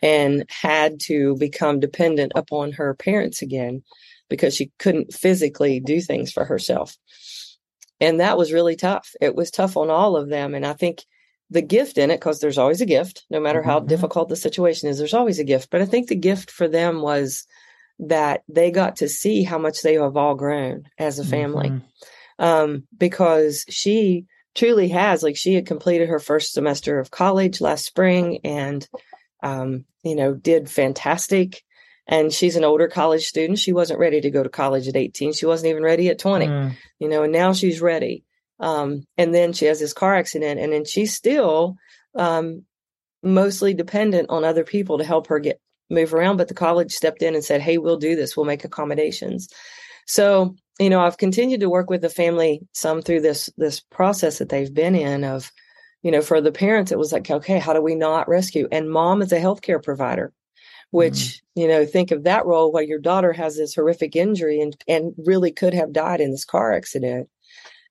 and 0.01 0.45
had 0.49 1.01
to 1.01 1.37
become 1.37 1.81
dependent 1.81 2.33
upon 2.35 2.73
her 2.73 2.95
parents 2.95 3.43
again 3.43 3.83
because 4.29 4.55
she 4.55 4.73
couldn't 4.79 5.13
physically 5.13 5.81
do 5.81 6.01
things 6.01 6.33
for 6.33 6.45
herself. 6.45 6.97
And 8.01 8.21
that 8.21 8.39
was 8.39 8.53
really 8.53 8.77
tough. 8.77 9.11
It 9.21 9.35
was 9.35 9.51
tough 9.51 9.77
on 9.77 9.91
all 9.91 10.17
of 10.17 10.29
them. 10.29 10.55
And 10.55 10.67
i 10.67 10.73
think 10.73 11.05
the 11.51 11.63
gift 11.63 11.99
in 11.99 12.11
it 12.11 12.17
because 12.17 12.41
there's 12.41 12.59
always 12.59 12.81
a 12.81 12.87
gift 12.87 13.27
no 13.29 13.39
matter 13.39 13.63
how 13.63 13.79
mm-hmm. 13.79 13.89
difficult 13.89 14.29
the 14.31 14.37
situation 14.37 14.89
is 14.89 14.99
there's 14.99 15.15
always 15.15 15.39
a 15.39 15.45
gift. 15.45 15.71
But 15.71 15.83
i 15.83 15.87
think 15.87 16.09
the 16.09 16.17
gift 16.17 16.51
for 16.51 16.69
them 16.69 17.03
was 17.03 17.47
that 18.01 18.43
they 18.49 18.71
got 18.71 18.97
to 18.97 19.09
see 19.09 19.45
how 19.45 19.59
much 19.59 19.83
they 19.83 19.95
have 19.95 20.17
all 20.17 20.35
grown 20.35 20.85
as 20.99 21.19
a 21.19 21.25
family. 21.25 21.71
Mm-hmm. 21.71 22.45
um, 22.45 22.85
because 22.97 23.65
she 23.69 24.27
truly 24.55 24.89
has. 24.89 25.23
Like 25.23 25.37
she 25.37 25.55
had 25.55 25.67
completed 25.67 26.09
her 26.09 26.19
first 26.19 26.53
semester 26.53 26.99
of 26.99 27.11
college 27.11 27.61
last 27.61 27.85
spring 27.85 28.41
and, 28.45 28.87
um, 29.43 29.85
you 30.03 30.17
know, 30.17 30.35
did 30.35 30.71
fantastic. 30.71 31.63
And 32.07 32.33
she's 32.33 32.57
an 32.57 32.65
older 32.65 32.89
college 32.89 33.25
student. 33.25 33.59
She 33.59 33.73
wasn't 33.73 34.01
ready 34.01 34.21
to 34.21 34.31
go 34.31 34.43
to 34.43 34.49
college 34.49 34.89
at 34.89 34.97
18. 34.97 35.33
She 35.33 35.47
wasn't 35.47 35.71
even 35.71 35.83
ready 35.83 36.09
at 36.09 36.19
20, 36.19 36.47
mm. 36.47 36.73
you 36.99 37.09
know, 37.09 37.23
and 37.23 37.33
now 37.33 37.53
she's 37.53 37.81
ready. 37.81 38.25
Um, 38.61 39.05
and 39.17 39.35
then 39.35 39.53
she 39.53 39.65
has 39.67 39.81
this 39.81 39.93
car 39.93 40.15
accident 40.15 40.61
and 40.61 40.73
then 40.73 40.85
she's 40.85 41.15
still, 41.15 41.77
um, 42.15 42.65
mostly 43.23 43.73
dependent 43.75 44.29
on 44.31 44.45
other 44.45 44.65
people 44.65 44.99
to 44.99 45.05
help 45.05 45.29
her 45.29 45.39
get 45.39 45.61
move 45.91 46.15
around. 46.15 46.37
But 46.37 46.49
the 46.49 46.55
college 46.55 46.93
stepped 46.93 47.23
in 47.23 47.35
and 47.35 47.45
said, 47.45 47.61
Hey, 47.61 47.79
we'll 47.79 47.97
do 47.97 48.17
this. 48.17 48.37
We'll 48.37 48.47
make 48.47 48.65
accommodations. 48.65 49.49
So 50.07 50.57
you 50.81 50.91
know, 50.91 51.01
I've 51.01 51.19
continued 51.19 51.61
to 51.61 51.71
work 51.71 51.89
with 51.89 52.01
the 52.01 52.09
family 52.09 52.61
some 52.73 53.01
through 53.01 53.21
this 53.21 53.49
this 53.57 53.81
process 53.81 54.39
that 54.39 54.49
they've 54.49 54.73
been 54.73 54.97
in 54.97 55.23
of, 55.23 55.53
you 56.03 56.11
know, 56.11 56.21
for 56.21 56.41
the 56.41 56.51
parents, 56.53 56.91
it 56.91 56.99
was 56.99 57.13
like, 57.13 57.31
okay, 57.31 57.61
how 57.61 57.73
do 57.73 57.81
we 57.81 57.95
not 57.95 58.29
rescue? 58.29 58.67
And 58.73 58.91
mom 58.91 59.23
is 59.23 59.33
a 59.33 59.39
healthcare 59.39 59.83
provider. 59.83 60.33
which 60.95 61.13
mm-hmm. 61.15 61.61
you 61.61 61.69
know 61.69 61.85
think 61.85 62.13
of 62.13 62.23
that 62.23 62.47
role 62.47 62.71
while 62.71 62.83
your 62.83 63.01
daughter 63.01 63.33
has 63.33 63.57
this 63.57 63.75
horrific 63.75 64.15
injury 64.15 64.61
and 64.61 64.77
and 64.87 65.13
really 65.19 65.51
could 65.51 65.75
have 65.75 65.93
died 65.93 66.21
in 66.21 66.31
this 66.31 66.45
car 66.45 66.73
accident 66.73 67.29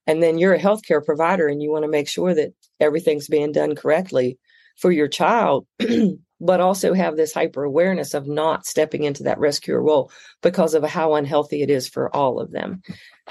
and 0.06 0.22
then 0.22 0.38
you're 0.38 0.54
a 0.54 0.58
healthcare 0.58 1.04
provider 1.04 1.46
and 1.46 1.62
you 1.62 1.70
want 1.70 1.84
to 1.84 1.90
make 1.90 2.08
sure 2.08 2.34
that 2.34 2.54
everything's 2.80 3.28
being 3.28 3.52
done 3.52 3.74
correctly 3.74 4.38
for 4.76 4.90
your 4.90 5.08
child 5.08 5.66
but 6.44 6.60
also 6.60 6.94
have 6.94 7.16
this 7.16 7.32
hyper 7.32 7.64
awareness 7.64 8.14
of 8.14 8.26
not 8.26 8.66
stepping 8.66 9.04
into 9.04 9.24
that 9.24 9.38
rescuer 9.38 9.82
role 9.82 10.10
because 10.42 10.74
of 10.74 10.84
how 10.84 11.14
unhealthy 11.14 11.62
it 11.62 11.70
is 11.70 11.88
for 11.88 12.14
all 12.14 12.40
of 12.40 12.50
them 12.52 12.82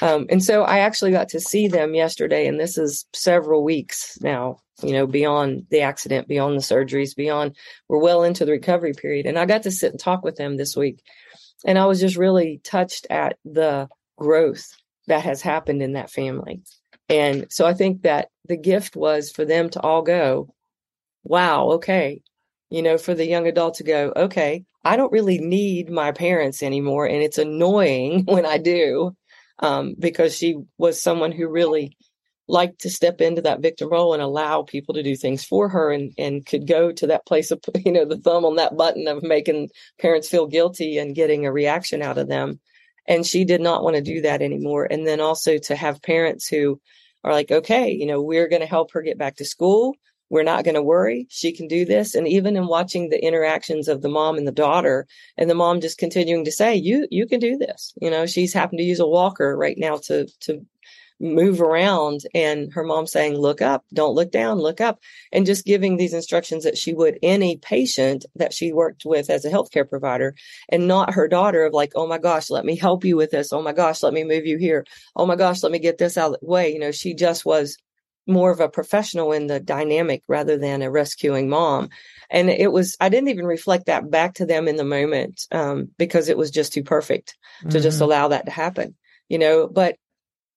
um, 0.02 0.26
and 0.30 0.44
so 0.44 0.64
i 0.64 0.80
actually 0.80 1.12
got 1.12 1.30
to 1.30 1.40
see 1.40 1.68
them 1.68 1.94
yesterday 1.94 2.48
and 2.48 2.60
this 2.60 2.78
is 2.78 3.06
several 3.14 3.64
weeks 3.64 4.18
now 4.22 4.58
you 4.82 4.94
know, 4.94 5.06
beyond 5.06 5.68
the 5.70 5.82
accident, 5.82 6.28
beyond 6.28 6.56
the 6.56 6.62
surgeries, 6.62 7.16
beyond 7.16 7.56
we're 7.88 8.00
well 8.00 8.24
into 8.24 8.46
the 8.46 8.52
recovery 8.52 8.94
period. 8.94 9.26
And 9.26 9.38
I 9.38 9.46
got 9.46 9.64
to 9.64 9.72
sit 9.72 9.92
and 9.92 10.00
talk 10.00 10.24
with 10.24 10.36
them 10.36 10.58
this 10.58 10.76
week. 10.76 11.02
And 11.66 11.78
I 11.78 11.86
was 11.86 12.00
just 12.00 12.18
really 12.18 12.60
touched 12.64 13.08
at 13.10 13.38
the 13.46 13.88
growth 14.18 14.76
that 15.08 15.24
has 15.24 15.42
happened 15.42 15.82
in 15.82 15.94
that 15.94 16.12
family. 16.12 16.62
And 17.10 17.48
so 17.50 17.66
I 17.66 17.74
think 17.74 18.04
that 18.04 18.30
the 18.48 18.58
gift 18.58 18.96
was 18.96 19.30
for 19.30 19.46
them 19.46 19.70
to 19.72 19.82
all 19.82 20.02
go, 20.02 20.54
wow, 21.24 21.72
okay. 21.74 22.22
You 22.74 22.82
know, 22.82 22.98
for 22.98 23.14
the 23.14 23.28
young 23.28 23.46
adult 23.46 23.76
to 23.76 23.84
go, 23.84 24.12
okay, 24.16 24.66
I 24.84 24.98
don't 24.98 25.12
really 25.12 25.38
need 25.38 25.92
my 25.92 26.12
parents 26.12 26.64
anymore. 26.64 27.06
And 27.06 27.22
it's 27.22 27.38
annoying 27.38 28.24
when 28.26 28.48
I 28.48 28.58
do, 28.58 29.16
um, 29.60 29.94
because 30.00 30.36
she 30.36 30.58
was 30.80 31.00
someone 31.00 31.32
who 31.32 31.48
really 31.48 31.96
liked 32.48 32.82
to 32.82 32.90
step 32.90 33.22
into 33.22 33.44
that 33.44 33.62
victim 33.62 33.90
role 33.90 34.14
and 34.16 34.24
allow 34.24 34.64
people 34.64 34.96
to 34.96 35.04
do 35.04 35.16
things 35.16 35.46
for 35.46 35.70
her 35.70 35.92
and, 35.92 36.14
and 36.18 36.48
could 36.48 36.68
go 36.68 36.92
to 36.92 37.08
that 37.08 37.28
place 37.28 37.52
of, 37.52 37.62
you 37.86 37.92
know, 37.92 38.06
the 38.06 38.18
thumb 38.18 38.44
on 38.44 38.56
that 38.56 38.76
button 38.76 39.08
of 39.08 39.22
making 39.22 39.70
parents 40.00 40.28
feel 40.28 40.48
guilty 40.48 40.98
and 40.98 41.16
getting 41.16 41.46
a 41.46 41.52
reaction 41.52 42.02
out 42.02 42.18
of 42.18 42.28
them. 42.28 42.60
And 43.08 43.24
she 43.24 43.46
did 43.46 43.62
not 43.62 43.84
want 43.84 43.98
to 43.98 44.02
do 44.02 44.22
that 44.22 44.42
anymore. 44.42 44.88
And 44.90 45.06
then 45.06 45.22
also 45.22 45.60
to 45.60 45.76
have 45.76 46.02
parents 46.02 46.48
who 46.48 46.82
are 47.24 47.34
like, 47.34 47.52
okay, 47.52 47.92
you 47.92 48.08
know, 48.08 48.22
we're 48.22 48.50
going 48.50 48.62
to 48.62 48.68
help 48.68 48.94
her 48.94 49.04
get 49.04 49.20
back 49.20 49.36
to 49.36 49.46
school. 49.46 49.96
We're 50.34 50.42
not 50.42 50.64
going 50.64 50.74
to 50.74 50.82
worry. 50.82 51.28
She 51.30 51.52
can 51.52 51.68
do 51.68 51.86
this. 51.86 52.16
And 52.16 52.28
even 52.28 52.56
in 52.56 52.66
watching 52.66 53.10
the 53.10 53.24
interactions 53.24 53.88
of 53.88 54.02
the 54.02 54.10
mom 54.10 54.36
and 54.36 54.48
the 54.48 54.52
daughter 54.52 55.06
and 55.38 55.48
the 55.48 55.54
mom 55.54 55.80
just 55.80 56.00
continuing 56.00 56.44
to 56.46 56.52
say, 56.52 56.74
you, 56.74 57.08
you 57.12 57.28
can 57.28 57.40
do 57.40 57.56
this. 57.56 57.94
You 58.02 58.10
know, 58.10 58.26
she's 58.26 58.52
happened 58.52 58.80
to 58.80 58.84
use 58.84 59.00
a 59.00 59.06
walker 59.06 59.56
right 59.56 59.78
now 59.78 59.98
to, 60.08 60.26
to 60.40 60.66
move 61.20 61.62
around 61.62 62.22
and 62.34 62.74
her 62.74 62.84
mom 62.84 63.06
saying 63.06 63.38
look 63.38 63.62
up 63.62 63.86
don't 63.94 64.16
look 64.16 64.32
down 64.32 64.58
look 64.58 64.82
up 64.82 65.00
and 65.32 65.46
just 65.46 65.64
giving 65.64 65.96
these 65.96 66.14
instructions 66.14 66.64
that 66.64 66.78
she 66.78 66.94
would 66.94 67.18
any 67.22 67.56
patient 67.58 68.26
that 68.36 68.52
she 68.52 68.74
worked 68.74 69.06
with 69.06 69.30
as 69.30 69.46
a 69.46 69.52
healthcare 69.52 69.88
provider 69.88 70.36
and 70.68 70.88
not 70.88 71.14
her 71.14 71.28
daughter 71.28 71.64
of 71.64 71.72
like 71.72 71.94
oh 71.96 72.08
my 72.08 72.18
gosh 72.18 72.50
let 72.50 72.66
me 72.66 72.76
help 72.76 73.06
you 73.06 73.16
with 73.16 73.30
this 73.32 73.54
oh 73.54 73.62
my 73.62 73.72
gosh 73.72 74.04
let 74.04 74.12
me 74.12 74.24
move 74.24 74.46
you 74.46 74.58
here 74.58 74.84
oh 75.16 75.26
my 75.26 75.36
gosh 75.36 75.64
let 75.64 75.72
me 75.72 75.80
get 75.80 76.00
this 76.00 76.18
out 76.18 76.34
of 76.34 76.40
the 76.42 76.46
way 76.46 76.74
you 76.74 76.80
know 76.80 76.92
she 76.92 77.14
just 77.14 77.46
was 77.46 77.78
more 78.28 78.52
of 78.52 78.60
a 78.60 78.70
professional 78.70 79.32
in 79.32 79.48
the 79.48 79.60
dynamic 79.60 80.24
rather 80.28 80.58
than 80.58 80.82
a 80.82 80.92
rescuing 80.92 81.50
mom. 81.50 81.90
And 82.30 82.50
it 82.50 82.72
was 82.72 82.96
i 83.00 83.10
didn't 83.10 83.30
even 83.30 83.46
reflect 83.46 83.88
that 83.88 84.10
back 84.10 84.36
to 84.36 84.46
them 84.46 84.68
in 84.68 84.76
the 84.76 84.84
moment 84.84 85.46
um, 85.52 85.90
because 85.98 86.30
it 86.30 86.38
was 86.38 86.52
just 86.52 86.74
too 86.74 86.84
perfect 86.84 87.36
to 87.62 87.68
mm-hmm. 87.68 87.84
just 87.84 88.02
allow 88.02 88.30
that 88.30 88.46
to 88.46 88.52
happen 88.52 88.96
you 89.30 89.40
know? 89.40 89.68
But 89.68 89.98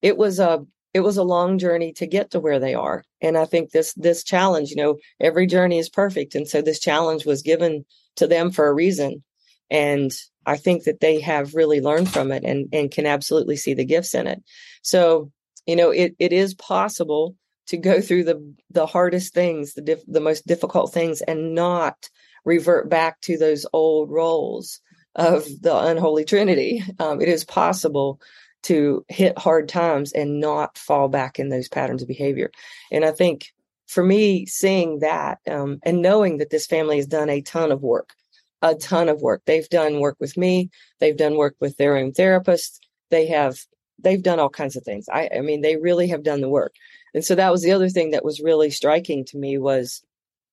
it 0.02 0.16
was 0.16 0.38
a 0.38 0.64
it 0.94 1.00
was 1.00 1.16
a 1.16 1.24
long 1.24 1.58
journey 1.58 1.92
to 1.94 2.06
get 2.06 2.30
to 2.30 2.40
where 2.40 2.58
they 2.58 2.74
are. 2.74 3.04
And 3.20 3.36
i 3.36 3.44
think 3.44 3.70
this 3.70 3.94
this 3.94 4.22
challenge 4.22 4.70
you 4.70 4.76
know 4.76 4.98
every 5.20 5.46
journey 5.46 5.78
is 5.78 5.88
perfect. 5.88 6.34
And 6.34 6.46
so 6.46 6.62
this 6.62 6.78
challenge 6.78 7.24
was 7.24 7.42
given 7.42 7.84
to 8.16 8.26
them 8.26 8.50
for 8.50 8.68
a 8.68 8.74
reason. 8.74 9.24
And 9.70 10.12
i 10.44 10.56
think 10.56 10.84
that 10.84 11.00
they 11.00 11.20
have 11.20 11.54
really 11.54 11.80
learned 11.80 12.10
from 12.10 12.30
it 12.32 12.44
and 12.44 12.68
and 12.72 12.90
can 12.90 13.06
absolutely 13.06 13.56
see 13.56 13.74
the 13.74 13.84
gifts 13.84 14.14
in 14.14 14.26
it. 14.26 14.42
So 14.82 15.32
you 15.66 15.76
know 15.76 15.90
it 15.90 16.14
it 16.18 16.32
is 16.32 16.54
possible 16.54 17.34
to 17.66 17.76
go 17.76 18.00
through 18.00 18.24
the 18.24 18.54
the 18.70 18.86
hardest 18.86 19.34
things 19.34 19.74
the 19.74 20.02
the 20.06 20.20
most 20.20 20.46
difficult 20.46 20.92
things 20.92 21.20
and 21.22 21.54
not 21.54 22.08
revert 22.44 22.88
back 22.88 23.20
to 23.20 23.36
those 23.36 23.66
old 23.72 24.10
roles 24.10 24.80
of 25.14 25.44
the 25.62 25.76
unholy 25.76 26.24
trinity 26.24 26.82
um, 26.98 27.20
it 27.20 27.28
is 27.28 27.44
possible 27.44 28.20
to 28.66 29.04
hit 29.06 29.38
hard 29.38 29.68
times 29.68 30.12
and 30.12 30.40
not 30.40 30.76
fall 30.76 31.08
back 31.08 31.38
in 31.38 31.50
those 31.50 31.68
patterns 31.68 32.02
of 32.02 32.08
behavior. 32.08 32.50
And 32.90 33.04
I 33.04 33.12
think 33.12 33.52
for 33.86 34.02
me, 34.02 34.44
seeing 34.46 34.98
that 34.98 35.38
um, 35.48 35.78
and 35.84 36.02
knowing 36.02 36.38
that 36.38 36.50
this 36.50 36.66
family 36.66 36.96
has 36.96 37.06
done 37.06 37.30
a 37.30 37.42
ton 37.42 37.70
of 37.70 37.82
work, 37.82 38.10
a 38.62 38.74
ton 38.74 39.08
of 39.08 39.22
work. 39.22 39.42
They've 39.46 39.68
done 39.68 40.00
work 40.00 40.16
with 40.18 40.36
me. 40.36 40.70
They've 40.98 41.16
done 41.16 41.36
work 41.36 41.54
with 41.60 41.76
their 41.76 41.96
own 41.96 42.12
therapist. 42.12 42.84
They 43.10 43.26
have 43.28 43.56
they've 43.98 44.22
done 44.22 44.38
all 44.38 44.50
kinds 44.50 44.76
of 44.76 44.84
things. 44.84 45.08
I, 45.12 45.28
I 45.36 45.40
mean, 45.40 45.62
they 45.62 45.76
really 45.76 46.08
have 46.08 46.22
done 46.22 46.40
the 46.40 46.48
work. 46.48 46.74
And 47.14 47.24
so 47.24 47.34
that 47.34 47.50
was 47.50 47.62
the 47.62 47.72
other 47.72 47.88
thing 47.88 48.10
that 48.10 48.24
was 48.24 48.40
really 48.40 48.70
striking 48.70 49.24
to 49.26 49.38
me 49.38 49.58
was 49.58 50.02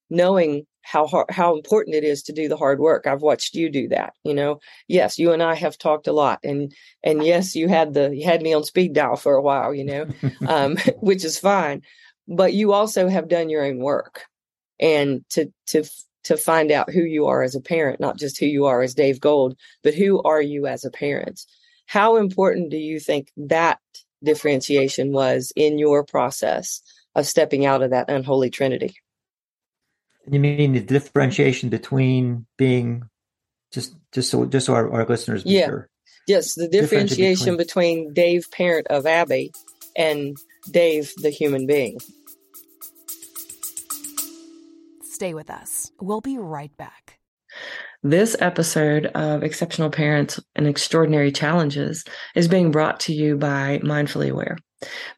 knowing 0.10 0.66
how 0.82 1.08
hard, 1.08 1.32
how 1.32 1.56
important 1.56 1.96
it 1.96 2.04
is 2.04 2.22
to 2.24 2.34
do 2.34 2.48
the 2.48 2.58
hard 2.58 2.80
work. 2.80 3.08
I've 3.08 3.22
watched 3.22 3.56
you 3.56 3.70
do 3.70 3.88
that. 3.90 4.14
You 4.24 4.34
know, 4.34 4.60
yes, 4.88 5.18
you 5.18 5.32
and 5.32 5.42
I 5.42 5.56
have 5.56 5.78
talked 5.78 6.08
a 6.08 6.14
lot, 6.14 6.40
and 6.44 6.74
and 7.04 7.26
yes, 7.26 7.56
you 7.56 7.68
had 7.68 7.94
the 7.94 8.16
you 8.16 8.26
had 8.26 8.42
me 8.42 8.54
on 8.54 8.64
speed 8.64 8.94
dial 8.94 9.16
for 9.16 9.36
a 9.36 9.42
while. 9.42 9.74
You 9.74 9.86
know, 9.86 10.08
um, 10.48 10.78
which 11.00 11.24
is 11.24 11.40
fine, 11.40 11.82
but 12.28 12.54
you 12.54 12.74
also 12.74 13.08
have 13.08 13.30
done 13.30 13.50
your 13.50 13.66
own 13.66 13.80
work, 13.80 14.26
and 14.80 15.24
to 15.32 15.52
to 15.68 15.84
to 16.26 16.38
find 16.38 16.72
out 16.72 16.90
who 16.90 17.02
you 17.02 17.28
are 17.28 17.44
as 17.44 17.56
a 17.56 17.62
parent, 17.62 18.00
not 18.00 18.18
just 18.18 18.40
who 18.40 18.46
you 18.46 18.66
are 18.66 18.82
as 18.82 18.94
Dave 18.94 19.20
Gold, 19.20 19.58
but 19.84 19.94
who 19.94 20.22
are 20.24 20.42
you 20.42 20.68
as 20.68 20.86
a 20.86 20.92
parent. 20.92 21.42
How 21.86 22.18
important 22.18 22.72
do 22.72 22.78
you 22.78 23.00
think 23.00 23.30
that 23.38 23.80
differentiation 24.24 25.12
was 25.12 25.52
in 25.56 25.78
your 25.78 26.04
process 26.04 26.82
of 27.16 27.28
stepping 27.28 27.66
out 27.66 27.84
of 27.84 27.92
that 27.92 28.10
unholy 28.10 28.50
trinity? 28.50 28.96
You 30.26 30.40
mean 30.40 30.74
the 30.74 30.80
differentiation 30.80 31.70
between 31.70 32.46
being 32.58 33.04
just 33.72 33.96
just 34.14 34.30
so 34.30 34.46
just 34.46 34.68
so 34.68 34.74
our, 34.74 34.92
our 34.92 35.06
listeners 35.06 35.44
yeah. 35.46 35.66
Sure. 35.66 35.90
Yes, 36.26 36.56
the 36.56 36.70
differentiation 36.70 37.58
between, 37.58 38.06
between 38.06 38.14
Dave, 38.14 38.50
parent 38.50 38.88
of 38.88 39.06
Abby, 39.06 39.52
and 39.98 40.38
Dave, 40.72 41.12
the 41.18 41.30
human 41.30 41.68
being. 41.68 42.00
Stay 45.02 45.34
with 45.34 45.50
us. 45.50 45.92
We'll 46.00 46.22
be 46.22 46.38
right 46.38 46.76
back. 46.78 47.20
This 48.06 48.36
episode 48.42 49.06
of 49.16 49.44
Exceptional 49.44 49.90
Parents 49.90 50.38
and 50.58 50.68
Extraordinary 50.68 51.32
Challenges 51.32 52.04
is 52.36 52.50
being 52.50 52.70
brought 52.70 53.00
to 53.02 53.14
you 53.14 53.38
by 53.38 53.80
Mindfully 53.82 54.30
Aware. 54.30 54.58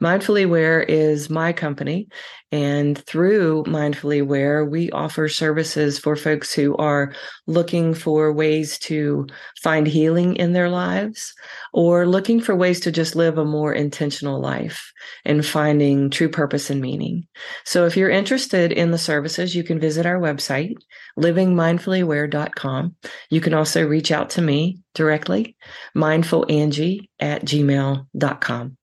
Mindfully 0.02 0.46
Aware 0.46 0.84
is 0.84 1.30
my 1.30 1.54
company. 1.54 2.08
And 2.52 2.98
through 3.06 3.64
Mindfully 3.64 4.22
Aware, 4.22 4.66
we 4.66 4.90
offer 4.92 5.28
services 5.28 6.00
for 6.00 6.16
folks 6.16 6.54
who 6.54 6.76
are 6.78 7.14
looking 7.48 7.94
for 7.94 8.32
ways 8.32 8.80
to 8.80 9.28
find 9.62 9.88
healing 9.88 10.36
in 10.36 10.54
their 10.54 10.70
lives 10.70 11.34
or 11.74 12.08
looking 12.08 12.40
for 12.40 12.56
ways 12.56 12.80
to 12.82 12.92
just 12.92 13.16
live 13.16 13.38
a 13.38 13.46
more 13.46 13.74
intentional 13.74 14.40
life 14.40 14.94
and 15.26 15.46
finding 15.46 16.10
true 16.10 16.30
purpose 16.30 16.70
and 16.70 16.80
meaning. 16.80 17.28
So 17.66 17.86
if 17.86 17.98
you're 17.98 18.10
interested 18.10 18.72
in 18.72 18.92
the 18.92 18.98
services, 18.98 19.56
you 19.56 19.64
can 19.64 19.80
visit 19.80 20.06
our 20.06 20.20
website, 20.20 20.76
livingmindfullyaware.com. 21.20 22.96
You 23.30 23.42
can 23.42 23.54
also 23.54 23.86
reach 23.86 24.12
out 24.12 24.30
to 24.32 24.42
me 24.42 24.80
directly, 24.94 25.58
mindfulangie 25.96 27.10
at 27.20 27.44
gmail.com. 27.44 28.78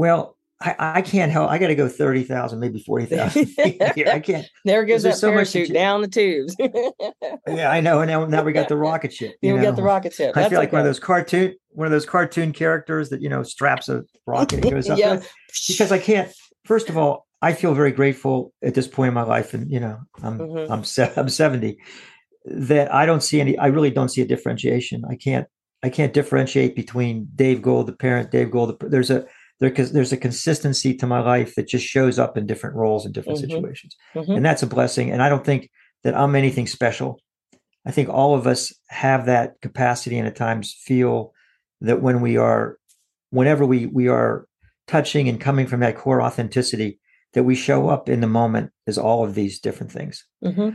Well, 0.00 0.38
I, 0.62 0.76
I 0.78 1.02
can't 1.02 1.30
help. 1.30 1.50
I 1.50 1.58
got 1.58 1.66
to 1.66 1.74
go 1.74 1.86
thirty 1.86 2.24
thousand, 2.24 2.58
maybe 2.58 2.80
forty 2.80 3.04
thousand. 3.04 3.54
I 3.58 4.18
can't. 4.24 4.46
There 4.64 4.86
goes 4.86 5.02
that 5.02 5.18
so 5.18 5.30
parachute 5.30 5.68
much 5.68 5.74
down 5.74 6.00
the 6.00 6.08
tubes. 6.08 6.56
yeah, 7.46 7.70
I 7.70 7.82
know. 7.82 8.00
And 8.00 8.10
now, 8.10 8.24
now 8.24 8.42
we 8.42 8.52
got 8.52 8.68
the 8.68 8.78
rocket 8.78 9.12
ship. 9.12 9.36
You, 9.42 9.56
we 9.56 9.60
got 9.60 9.76
the 9.76 9.82
rocket 9.82 10.14
ship. 10.14 10.34
That's 10.34 10.46
I 10.46 10.48
feel 10.48 10.58
like 10.58 10.70
okay. 10.70 10.76
one 10.76 10.80
of 10.80 10.86
those 10.86 11.00
cartoon, 11.00 11.54
one 11.72 11.84
of 11.84 11.90
those 11.90 12.06
cartoon 12.06 12.54
characters 12.54 13.10
that 13.10 13.20
you 13.20 13.28
know 13.28 13.42
straps 13.42 13.90
a 13.90 14.02
rocket 14.24 14.64
and 14.64 14.70
goes 14.70 14.88
up. 14.88 14.98
yeah. 14.98 15.20
Because 15.68 15.92
I 15.92 15.98
can't. 15.98 16.32
First 16.64 16.88
of 16.88 16.96
all, 16.96 17.26
I 17.42 17.52
feel 17.52 17.74
very 17.74 17.92
grateful 17.92 18.54
at 18.62 18.72
this 18.72 18.88
point 18.88 19.08
in 19.08 19.14
my 19.14 19.24
life, 19.24 19.52
and 19.52 19.70
you 19.70 19.80
know, 19.80 19.98
I'm 20.22 20.38
mm-hmm. 20.38 20.72
I'm 20.72 20.82
se- 20.82 21.12
I'm 21.14 21.28
seventy. 21.28 21.76
That 22.46 22.90
I 22.94 23.04
don't 23.04 23.22
see 23.22 23.38
any. 23.38 23.58
I 23.58 23.66
really 23.66 23.90
don't 23.90 24.08
see 24.08 24.22
a 24.22 24.26
differentiation. 24.26 25.04
I 25.06 25.16
can't. 25.16 25.46
I 25.82 25.90
can't 25.90 26.14
differentiate 26.14 26.74
between 26.74 27.28
Dave 27.34 27.60
Gold, 27.60 27.86
the 27.86 27.92
parent, 27.92 28.30
Dave 28.30 28.50
Gold. 28.50 28.78
The, 28.80 28.88
there's 28.88 29.10
a 29.10 29.26
there 29.60 29.70
because 29.70 29.92
there's 29.92 30.12
a 30.12 30.16
consistency 30.16 30.94
to 30.94 31.06
my 31.06 31.20
life 31.20 31.54
that 31.54 31.68
just 31.68 31.86
shows 31.86 32.18
up 32.18 32.36
in 32.36 32.46
different 32.46 32.76
roles 32.76 33.04
and 33.04 33.14
different 33.14 33.38
mm-hmm. 33.38 33.50
situations 33.50 33.96
mm-hmm. 34.14 34.32
and 34.32 34.44
that's 34.44 34.62
a 34.62 34.66
blessing 34.66 35.10
and 35.10 35.22
i 35.22 35.28
don't 35.28 35.44
think 35.44 35.70
that 36.02 36.16
i'm 36.16 36.34
anything 36.34 36.66
special 36.66 37.20
i 37.86 37.90
think 37.90 38.08
all 38.08 38.34
of 38.34 38.46
us 38.46 38.72
have 38.88 39.26
that 39.26 39.60
capacity 39.60 40.18
and 40.18 40.26
at 40.26 40.36
times 40.36 40.74
feel 40.84 41.32
that 41.80 42.02
when 42.02 42.20
we 42.20 42.36
are 42.36 42.78
whenever 43.30 43.64
we 43.64 43.86
we 43.86 44.08
are 44.08 44.46
touching 44.86 45.28
and 45.28 45.40
coming 45.40 45.66
from 45.66 45.80
that 45.80 45.96
core 45.96 46.20
authenticity 46.20 46.98
that 47.32 47.44
we 47.44 47.54
show 47.54 47.88
up 47.88 48.08
in 48.08 48.20
the 48.20 48.26
moment 48.26 48.72
as 48.86 48.98
all 48.98 49.24
of 49.24 49.34
these 49.34 49.60
different 49.60 49.92
things. 49.92 50.24
Mm-hmm. 50.44 50.70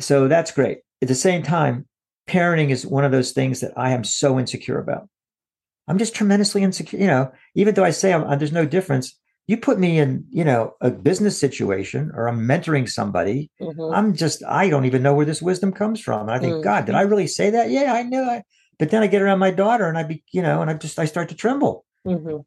So 0.00 0.28
that's 0.28 0.52
great. 0.52 0.78
At 1.02 1.08
the 1.08 1.14
same 1.14 1.42
time, 1.42 1.86
parenting 2.28 2.70
is 2.70 2.86
one 2.86 3.04
of 3.04 3.10
those 3.10 3.32
things 3.32 3.60
that 3.60 3.72
I 3.76 3.90
am 3.90 4.04
so 4.04 4.38
insecure 4.38 4.78
about. 4.78 5.08
I'm 5.88 5.98
just 5.98 6.14
tremendously 6.14 6.62
insecure. 6.62 6.98
You 6.98 7.06
know, 7.06 7.32
even 7.54 7.74
though 7.74 7.84
I 7.84 7.90
say 7.90 8.12
I'm, 8.12 8.38
there's 8.38 8.52
no 8.52 8.66
difference, 8.66 9.18
you 9.46 9.56
put 9.56 9.78
me 9.78 9.98
in, 9.98 10.26
you 10.30 10.44
know, 10.44 10.74
a 10.80 10.90
business 10.90 11.40
situation 11.40 12.12
or 12.14 12.28
I'm 12.28 12.46
mentoring 12.46 12.88
somebody. 12.88 13.50
Mm-hmm. 13.60 13.94
I'm 13.94 14.14
just, 14.14 14.44
I 14.44 14.68
don't 14.68 14.84
even 14.84 15.02
know 15.02 15.14
where 15.14 15.24
this 15.24 15.40
wisdom 15.40 15.72
comes 15.72 16.00
from. 16.00 16.22
And 16.22 16.30
I 16.30 16.38
think, 16.38 16.52
mm-hmm. 16.52 16.64
God, 16.64 16.84
did 16.84 16.94
I 16.94 17.00
really 17.00 17.26
say 17.26 17.50
that? 17.50 17.70
Yeah, 17.70 17.94
I 17.94 18.02
knew 18.02 18.22
I, 18.22 18.42
but 18.78 18.90
then 18.90 19.02
I 19.02 19.06
get 19.06 19.22
around 19.22 19.38
my 19.38 19.50
daughter 19.50 19.88
and 19.88 19.96
I 19.96 20.02
be, 20.02 20.22
you 20.32 20.42
know, 20.42 20.60
and 20.60 20.70
I 20.70 20.74
just, 20.74 20.98
I 20.98 21.06
start 21.06 21.30
to 21.30 21.34
tremble. 21.34 21.86
Mm-hmm. 22.06 22.40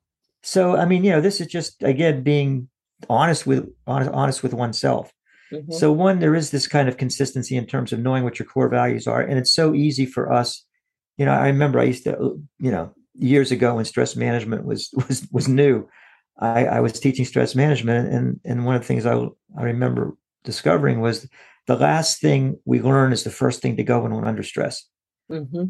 So, 0.43 0.75
I 0.75 0.86
mean, 0.86 1.04
you 1.04 1.10
know, 1.10 1.21
this 1.21 1.41
is 1.41 1.47
just, 1.47 1.82
again, 1.82 2.21
being 2.21 2.69
honest 3.10 3.47
with, 3.47 3.67
honest, 3.88 4.12
honest 4.12 4.43
with 4.43 4.54
oneself. 4.54 5.12
Mm-hmm. 5.51 5.73
So 5.73 5.91
one, 5.91 6.19
there 6.19 6.36
is 6.36 6.51
this 6.51 6.67
kind 6.67 6.88
of 6.88 6.97
consistency 6.97 7.58
in 7.58 7.65
terms 7.65 7.91
of 7.91 7.99
knowing 7.99 8.23
what 8.23 8.38
your 8.38 8.45
core 8.45 8.69
values 8.69 9.08
are. 9.08 9.21
And 9.21 9.39
it's 9.39 9.54
so 9.54 9.73
easy 9.73 10.06
for 10.06 10.32
us. 10.32 10.63
You 11.17 11.25
know, 11.25 11.34
I 11.34 11.47
remember 11.47 11.80
I 11.80 11.86
used 11.86 12.04
to, 12.04 12.39
you 12.60 12.71
know, 12.71 12.93
years 13.15 13.52
ago 13.52 13.76
when 13.76 13.86
stress 13.86 14.15
management 14.15 14.65
was 14.65 14.89
was 15.08 15.28
was 15.32 15.47
new, 15.47 15.88
I, 16.39 16.65
I 16.65 16.80
was 16.80 17.00
teaching 17.00 17.26
stress 17.26 17.56
management, 17.56 18.13
and 18.13 18.39
and 18.45 18.65
one 18.65 18.76
of 18.76 18.82
the 18.82 18.88
things 18.88 19.06
I 19.06 19.15
I 19.58 19.63
remember 19.63 20.15
discovering 20.43 21.02
was 21.02 21.28
the 21.67 21.76
last 21.76 22.19
thing 22.19 22.60
we 22.65 22.82
learn 22.82 23.13
is 23.13 23.24
the 23.24 23.30
first 23.30 23.62
thing 23.62 23.78
to 23.78 23.84
go 23.84 24.02
when 24.02 24.13
we're 24.13 24.26
under 24.26 24.43
stress. 24.43 24.86
Mm-hmm. 25.32 25.65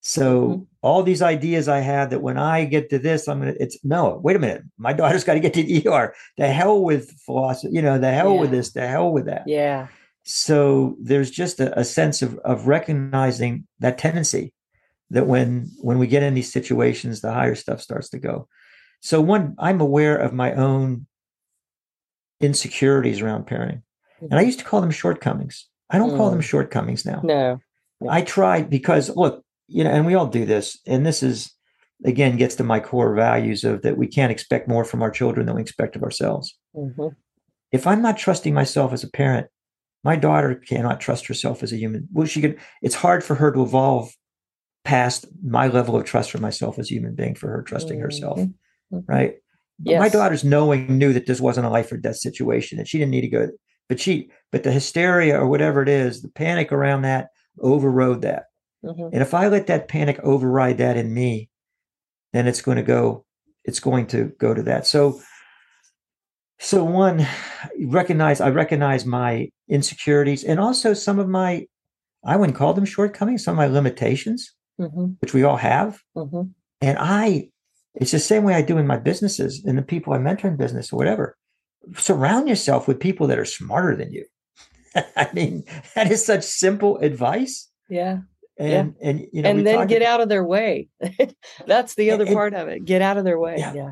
So 0.00 0.48
mm-hmm. 0.48 0.62
all 0.82 1.02
these 1.02 1.22
ideas 1.22 1.66
I 1.66 1.80
had 1.80 2.10
that 2.10 2.20
when 2.20 2.36
I 2.36 2.66
get 2.66 2.90
to 2.90 2.98
this, 2.98 3.26
I'm 3.26 3.40
gonna. 3.40 3.54
It's 3.58 3.78
no. 3.84 4.20
Wait 4.22 4.36
a 4.36 4.38
minute. 4.38 4.62
My 4.76 4.92
daughter's 4.98 5.24
got 5.24 5.34
to 5.34 5.40
get 5.40 5.54
to 5.54 5.62
the 5.62 5.88
ER. 5.88 6.14
The 6.36 6.48
hell 6.48 6.82
with 6.82 7.10
philosophy. 7.24 7.74
You 7.74 7.82
know. 7.82 7.98
The 7.98 8.12
hell 8.12 8.34
yeah. 8.34 8.40
with 8.40 8.50
this. 8.50 8.72
The 8.72 8.86
hell 8.86 9.10
with 9.10 9.26
that. 9.26 9.44
Yeah. 9.46 9.88
So 10.24 10.96
there's 11.00 11.30
just 11.30 11.60
a, 11.60 11.78
a 11.78 11.84
sense 11.84 12.22
of 12.22 12.38
of 12.38 12.66
recognizing 12.66 13.66
that 13.80 13.98
tendency 13.98 14.52
that 15.10 15.26
when 15.26 15.70
when 15.80 15.98
we 15.98 16.06
get 16.06 16.22
in 16.22 16.34
these 16.34 16.52
situations, 16.52 17.20
the 17.20 17.32
higher 17.32 17.54
stuff 17.54 17.80
starts 17.80 18.08
to 18.10 18.18
go. 18.18 18.48
So 19.00 19.20
one, 19.20 19.54
I'm 19.58 19.80
aware 19.80 20.16
of 20.16 20.32
my 20.32 20.54
own 20.54 21.06
insecurities 22.40 23.20
around 23.20 23.46
parenting, 23.46 23.82
and 24.20 24.34
I 24.34 24.42
used 24.42 24.58
to 24.60 24.64
call 24.64 24.80
them 24.80 24.90
shortcomings. 24.90 25.66
I 25.90 25.98
don't 25.98 26.12
mm. 26.12 26.16
call 26.16 26.30
them 26.30 26.40
mm. 26.40 26.44
shortcomings 26.44 27.04
now. 27.04 27.20
No. 27.22 27.60
I 28.08 28.22
tried 28.22 28.70
because 28.70 29.14
look, 29.14 29.44
you 29.68 29.84
know, 29.84 29.90
and 29.90 30.06
we 30.06 30.14
all 30.14 30.26
do 30.26 30.44
this, 30.44 30.78
and 30.86 31.06
this 31.06 31.22
is 31.22 31.52
again 32.04 32.36
gets 32.36 32.56
to 32.56 32.64
my 32.64 32.80
core 32.80 33.14
values 33.14 33.64
of 33.64 33.82
that 33.82 33.96
we 33.96 34.06
can't 34.06 34.32
expect 34.32 34.68
more 34.68 34.84
from 34.84 35.02
our 35.02 35.10
children 35.10 35.46
than 35.46 35.54
we 35.56 35.62
expect 35.62 35.96
of 35.96 36.02
ourselves. 36.02 36.56
Mm-hmm. 36.74 37.08
If 37.72 37.86
I'm 37.86 38.02
not 38.02 38.18
trusting 38.18 38.54
myself 38.54 38.92
as 38.92 39.04
a 39.04 39.10
parent, 39.10 39.48
my 40.02 40.16
daughter 40.16 40.54
cannot 40.54 41.00
trust 41.00 41.26
herself 41.26 41.62
as 41.62 41.72
a 41.72 41.76
human. 41.76 42.08
Well, 42.12 42.26
she 42.26 42.40
could. 42.40 42.58
It's 42.82 42.94
hard 42.94 43.24
for 43.24 43.34
her 43.36 43.52
to 43.52 43.62
evolve 43.62 44.12
past 44.84 45.26
my 45.42 45.68
level 45.68 45.96
of 45.96 46.04
trust 46.04 46.30
for 46.30 46.38
myself 46.38 46.78
as 46.78 46.90
a 46.90 46.94
human 46.94 47.14
being 47.14 47.34
for 47.34 47.48
her 47.48 47.62
trusting 47.62 47.96
mm-hmm. 47.96 48.04
herself. 48.04 48.38
Mm-hmm. 48.38 48.98
right? 49.06 49.34
Yes. 49.82 49.98
My 49.98 50.08
daughter's 50.08 50.44
knowing 50.44 50.98
knew 50.98 51.12
that 51.12 51.26
this 51.26 51.40
wasn't 51.40 51.66
a 51.66 51.70
life 51.70 51.90
or 51.90 51.96
death 51.96 52.16
situation, 52.16 52.78
and 52.78 52.86
she 52.86 52.98
didn't 52.98 53.10
need 53.10 53.22
to 53.22 53.28
go. 53.28 53.48
But 53.88 54.00
she, 54.00 54.30
but 54.52 54.62
the 54.62 54.70
hysteria 54.70 55.38
or 55.38 55.48
whatever 55.48 55.82
it 55.82 55.88
is, 55.88 56.22
the 56.22 56.28
panic 56.28 56.70
around 56.70 57.02
that 57.02 57.28
overrode 57.60 58.22
that. 58.22 58.44
Mm-hmm. 58.84 59.08
And 59.12 59.22
if 59.22 59.34
I 59.34 59.48
let 59.48 59.66
that 59.66 59.88
panic 59.88 60.20
override 60.20 60.78
that 60.78 60.96
in 60.96 61.12
me, 61.12 61.48
then 62.32 62.46
it's 62.46 62.62
going 62.62 62.76
to 62.76 62.82
go. 62.82 63.24
It's 63.64 63.80
going 63.80 64.06
to 64.08 64.32
go 64.38 64.54
to 64.54 64.62
that. 64.64 64.86
So, 64.86 65.20
so 66.58 66.84
one, 66.84 67.26
recognize 67.86 68.40
I 68.40 68.50
recognize 68.50 69.04
my 69.04 69.48
insecurities 69.68 70.44
and 70.44 70.60
also 70.60 70.94
some 70.94 71.18
of 71.18 71.28
my, 71.28 71.66
I 72.24 72.36
wouldn't 72.36 72.56
call 72.56 72.74
them 72.74 72.84
shortcomings, 72.84 73.44
some 73.44 73.52
of 73.52 73.56
my 73.58 73.66
limitations, 73.66 74.52
mm-hmm. 74.80 75.12
which 75.20 75.34
we 75.34 75.42
all 75.42 75.56
have. 75.56 76.00
Mm-hmm. 76.16 76.42
And 76.80 76.98
I 76.98 77.50
it's 77.94 78.10
the 78.10 78.18
same 78.18 78.42
way 78.42 78.54
I 78.54 78.62
do 78.62 78.78
in 78.78 78.86
my 78.86 78.96
businesses 78.96 79.62
and 79.64 79.78
the 79.78 79.82
people 79.82 80.12
I 80.12 80.18
mentor 80.18 80.48
in 80.48 80.56
business 80.56 80.92
or 80.92 80.96
whatever. 80.96 81.36
Surround 81.96 82.48
yourself 82.48 82.88
with 82.88 82.98
people 82.98 83.26
that 83.28 83.38
are 83.38 83.44
smarter 83.44 83.96
than 83.96 84.12
you. 84.12 84.24
I 85.16 85.28
mean, 85.32 85.64
that 85.94 86.10
is 86.10 86.24
such 86.24 86.42
simple 86.42 86.98
advice. 86.98 87.70
Yeah. 87.88 88.18
And 88.58 88.94
yeah. 89.00 89.08
and 89.08 89.26
you 89.32 89.42
know, 89.42 89.50
and 89.50 89.66
then 89.66 89.86
get 89.86 90.02
about, 90.02 90.14
out 90.14 90.20
of 90.20 90.28
their 90.28 90.44
way. 90.44 90.88
That's 91.66 91.94
the 91.96 92.12
other 92.12 92.24
and, 92.24 92.34
part 92.34 92.54
of 92.54 92.68
it. 92.68 92.84
Get 92.84 93.02
out 93.02 93.16
of 93.16 93.24
their 93.24 93.38
way. 93.38 93.56
Yeah. 93.58 93.74
yeah. 93.74 93.90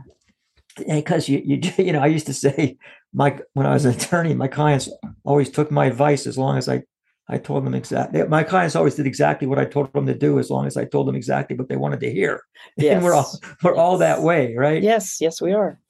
Because 0.97 1.29
you 1.29 1.43
you 1.45 1.61
you 1.85 1.93
know, 1.93 2.01
I 2.01 2.07
used 2.07 2.27
to 2.27 2.35
say 2.35 2.77
my 3.13 3.39
when 3.55 3.67
I 3.67 3.73
was 3.73 3.85
an 3.85 3.95
attorney, 3.95 4.35
my 4.35 4.49
clients 4.49 4.89
always 5.25 5.51
took 5.51 5.71
my 5.71 5.87
advice 5.87 6.27
as 6.27 6.39
long 6.39 6.59
as 6.59 6.69
I 6.69 6.83
I 7.33 7.39
told 7.39 7.65
them 7.65 7.73
exactly. 7.75 8.23
My 8.25 8.45
clients 8.45 8.77
always 8.77 8.95
did 8.95 9.07
exactly 9.07 9.49
what 9.49 9.59
I 9.59 9.65
told 9.65 9.91
them 9.95 10.05
to 10.05 10.15
do, 10.15 10.39
as 10.39 10.51
long 10.51 10.67
as 10.67 10.77
I 10.77 10.85
told 10.85 11.09
them 11.09 11.17
exactly 11.17 11.57
what 11.57 11.71
they 11.71 11.77
wanted 11.79 12.01
to 12.01 12.13
hear. 12.13 12.43
Yes. 12.77 12.93
And 12.97 13.03
we're 13.03 13.15
all 13.15 13.41
we're 13.63 13.71
yes. 13.71 13.79
all 13.79 13.99
that 13.99 14.21
way, 14.21 14.55
right? 14.55 14.83
Yes, 14.83 15.17
yes, 15.19 15.41
we 15.41 15.55
are. 15.55 15.81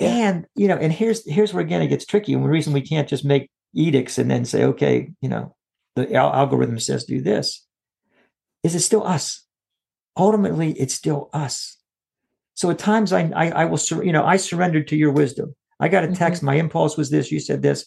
And 0.00 0.46
you 0.56 0.66
know, 0.66 0.76
and 0.76 0.92
here's 0.92 1.24
here's 1.30 1.54
where 1.54 1.62
again 1.62 1.82
it 1.82 1.86
gets 1.86 2.04
tricky. 2.04 2.34
And 2.34 2.44
the 2.44 2.48
reason 2.48 2.72
we 2.72 2.80
can't 2.80 3.08
just 3.08 3.24
make 3.24 3.48
edicts 3.74 4.18
and 4.18 4.28
then 4.28 4.44
say, 4.44 4.64
okay, 4.64 5.10
you 5.20 5.28
know, 5.28 5.54
the 5.94 6.12
al- 6.14 6.34
algorithm 6.34 6.80
says 6.80 7.04
do 7.04 7.22
this, 7.22 7.64
is 8.64 8.74
it 8.74 8.80
still 8.80 9.06
us? 9.06 9.44
Ultimately, 10.16 10.72
it's 10.72 10.94
still 10.94 11.30
us. 11.32 11.76
So 12.54 12.70
at 12.70 12.78
times, 12.80 13.12
I 13.12 13.30
I, 13.36 13.50
I 13.50 13.64
will, 13.66 13.76
sur- 13.76 14.02
you 14.02 14.12
know, 14.12 14.24
I 14.24 14.36
surrendered 14.36 14.88
to 14.88 14.96
your 14.96 15.12
wisdom. 15.12 15.54
I 15.78 15.86
got 15.86 16.02
a 16.02 16.08
text. 16.08 16.40
Mm-hmm. 16.40 16.46
My 16.46 16.54
impulse 16.56 16.96
was 16.96 17.10
this. 17.10 17.30
You 17.30 17.38
said 17.38 17.62
this, 17.62 17.86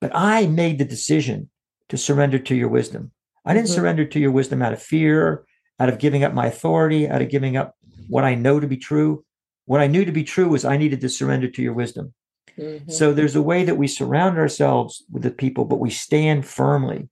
but 0.00 0.12
I 0.14 0.46
made 0.46 0.78
the 0.78 0.84
decision 0.84 1.50
to 1.92 1.98
surrender 1.98 2.38
to 2.38 2.54
your 2.54 2.70
wisdom. 2.70 3.12
I 3.44 3.52
didn't 3.52 3.66
mm-hmm. 3.66 3.74
surrender 3.74 4.06
to 4.06 4.18
your 4.18 4.30
wisdom 4.30 4.62
out 4.62 4.72
of 4.72 4.82
fear, 4.82 5.44
out 5.78 5.90
of 5.90 5.98
giving 5.98 6.24
up 6.24 6.32
my 6.32 6.46
authority, 6.46 7.06
out 7.06 7.20
of 7.20 7.28
giving 7.28 7.54
up 7.54 7.76
what 8.08 8.24
I 8.24 8.34
know 8.34 8.58
to 8.58 8.66
be 8.66 8.78
true. 8.78 9.26
What 9.66 9.82
I 9.82 9.88
knew 9.88 10.06
to 10.06 10.10
be 10.10 10.24
true 10.24 10.48
was 10.48 10.64
I 10.64 10.78
needed 10.78 11.02
to 11.02 11.10
surrender 11.10 11.48
to 11.48 11.62
your 11.62 11.74
wisdom. 11.74 12.14
Mm-hmm. 12.58 12.90
So 12.90 13.12
there's 13.12 13.36
a 13.36 13.42
way 13.42 13.62
that 13.64 13.76
we 13.76 13.86
surround 13.88 14.38
ourselves 14.38 15.04
with 15.12 15.22
the 15.22 15.30
people, 15.30 15.66
but 15.66 15.80
we 15.80 15.90
stand 15.90 16.46
firmly 16.46 17.10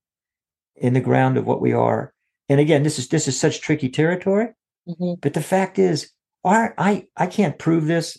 in 0.76 0.94
the 0.94 1.00
ground 1.00 1.36
of 1.36 1.46
what 1.46 1.60
we 1.60 1.74
are. 1.74 2.14
And 2.48 2.58
again, 2.58 2.82
this 2.82 2.98
is 2.98 3.08
this 3.08 3.28
is 3.28 3.38
such 3.38 3.60
tricky 3.60 3.90
territory. 3.90 4.48
Mm-hmm. 4.88 5.20
But 5.20 5.34
the 5.34 5.42
fact 5.42 5.78
is, 5.78 6.10
our, 6.42 6.72
I 6.78 7.06
I 7.18 7.26
can't 7.26 7.58
prove 7.58 7.84
this. 7.84 8.16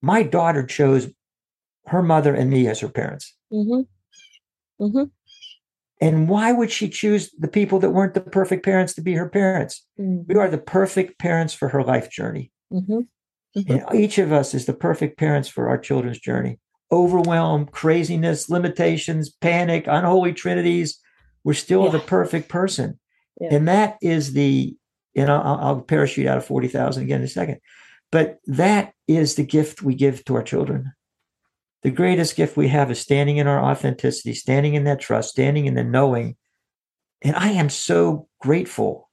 My 0.00 0.22
daughter 0.22 0.64
chose 0.64 1.10
her 1.86 2.02
mother 2.02 2.32
and 2.32 2.48
me 2.48 2.68
as 2.68 2.78
her 2.78 2.88
parents. 2.88 3.34
Mm-hmm. 4.80 5.02
And 6.02 6.28
why 6.28 6.50
would 6.50 6.72
she 6.72 6.88
choose 6.88 7.30
the 7.38 7.46
people 7.46 7.78
that 7.78 7.90
weren't 7.90 8.14
the 8.14 8.20
perfect 8.20 8.64
parents 8.64 8.92
to 8.94 9.00
be 9.00 9.14
her 9.14 9.28
parents? 9.28 9.86
Mm-hmm. 10.00 10.22
We 10.26 10.34
are 10.34 10.50
the 10.50 10.58
perfect 10.58 11.16
parents 11.20 11.54
for 11.54 11.68
her 11.68 11.84
life 11.84 12.10
journey. 12.10 12.50
Mm-hmm. 12.72 13.02
Mm-hmm. 13.56 13.72
And 13.72 14.00
each 14.00 14.18
of 14.18 14.32
us 14.32 14.52
is 14.52 14.66
the 14.66 14.74
perfect 14.74 15.16
parents 15.16 15.48
for 15.48 15.68
our 15.68 15.78
children's 15.78 16.18
journey. 16.18 16.58
Overwhelm, 16.90 17.66
craziness, 17.66 18.50
limitations, 18.50 19.30
panic, 19.30 19.84
unholy 19.86 20.32
trinities. 20.32 20.98
We're 21.44 21.54
still 21.54 21.84
yeah. 21.84 21.92
the 21.92 22.00
perfect 22.00 22.48
person. 22.48 22.98
Yeah. 23.40 23.54
And 23.54 23.68
that 23.68 23.98
is 24.02 24.32
the, 24.32 24.76
and 25.14 25.30
I'll, 25.30 25.58
I'll 25.60 25.80
parachute 25.82 26.26
out 26.26 26.36
of 26.36 26.44
40,000 26.44 27.04
again 27.04 27.20
in 27.20 27.26
a 27.26 27.28
second. 27.28 27.58
But 28.10 28.40
that 28.46 28.92
is 29.06 29.36
the 29.36 29.44
gift 29.44 29.82
we 29.82 29.94
give 29.94 30.24
to 30.24 30.34
our 30.34 30.42
children 30.42 30.94
the 31.82 31.90
greatest 31.90 32.36
gift 32.36 32.56
we 32.56 32.68
have 32.68 32.90
is 32.90 33.00
standing 33.00 33.38
in 33.38 33.46
our 33.46 33.62
authenticity, 33.62 34.34
standing 34.34 34.74
in 34.74 34.84
that 34.84 35.00
trust, 35.00 35.30
standing 35.30 35.66
in 35.66 35.74
the 35.74 35.84
knowing. 35.84 36.36
And 37.22 37.36
I 37.36 37.50
am 37.50 37.68
so 37.68 38.28
grateful 38.40 39.10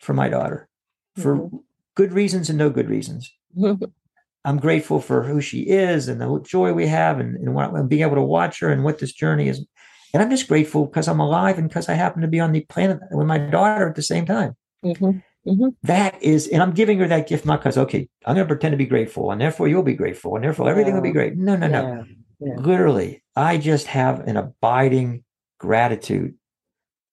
for 0.00 0.14
my 0.14 0.28
daughter 0.28 0.68
for 1.16 1.36
mm-hmm. 1.36 1.56
good 1.94 2.12
reasons 2.12 2.48
and 2.48 2.58
no 2.58 2.70
good 2.70 2.88
reasons. 2.88 3.32
I'm 4.44 4.58
grateful 4.58 5.00
for 5.00 5.22
who 5.22 5.40
she 5.40 5.62
is 5.62 6.08
and 6.08 6.20
the 6.20 6.40
joy 6.40 6.72
we 6.72 6.86
have 6.86 7.20
and, 7.20 7.36
and, 7.36 7.54
what, 7.54 7.74
and, 7.74 7.88
being 7.88 8.02
able 8.02 8.14
to 8.14 8.22
watch 8.22 8.60
her 8.60 8.70
and 8.70 8.84
what 8.84 8.98
this 8.98 9.12
journey 9.12 9.48
is. 9.48 9.66
And 10.14 10.22
I'm 10.22 10.30
just 10.30 10.48
grateful 10.48 10.86
because 10.86 11.08
I'm 11.08 11.20
alive 11.20 11.58
and 11.58 11.68
because 11.68 11.88
I 11.88 11.94
happen 11.94 12.22
to 12.22 12.28
be 12.28 12.40
on 12.40 12.52
the 12.52 12.62
planet 12.62 12.98
with 13.10 13.26
my 13.26 13.38
daughter 13.38 13.88
at 13.88 13.96
the 13.96 14.02
same 14.02 14.24
time. 14.24 14.56
Mm-hmm. 14.84 15.18
Mm-hmm. 15.46 15.68
That 15.84 16.22
is, 16.22 16.48
and 16.48 16.62
I'm 16.62 16.72
giving 16.72 16.98
her 16.98 17.08
that 17.08 17.28
gift 17.28 17.46
not 17.46 17.60
because, 17.60 17.78
okay, 17.78 18.08
I'm 18.26 18.34
going 18.34 18.46
to 18.46 18.48
pretend 18.48 18.72
to 18.72 18.78
be 18.78 18.86
grateful 18.86 19.30
and 19.30 19.40
therefore 19.40 19.68
you'll 19.68 19.82
be 19.82 19.94
grateful 19.94 20.34
and 20.36 20.44
therefore 20.44 20.68
everything 20.68 20.94
will 20.94 21.00
be 21.00 21.12
great. 21.12 21.36
No, 21.36 21.56
no, 21.56 21.66
no. 21.66 22.04
Yeah. 22.40 22.54
Literally, 22.56 23.22
I 23.36 23.58
just 23.58 23.86
have 23.86 24.20
an 24.20 24.36
abiding 24.36 25.24
gratitude 25.58 26.34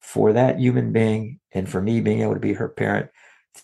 for 0.01 0.33
that 0.33 0.59
human 0.59 0.93
being 0.93 1.39
and 1.51 1.69
for 1.69 1.81
me 1.81 1.99
being 1.99 2.21
able 2.21 2.33
to 2.33 2.39
be 2.39 2.53
her 2.53 2.69
parent 2.69 3.09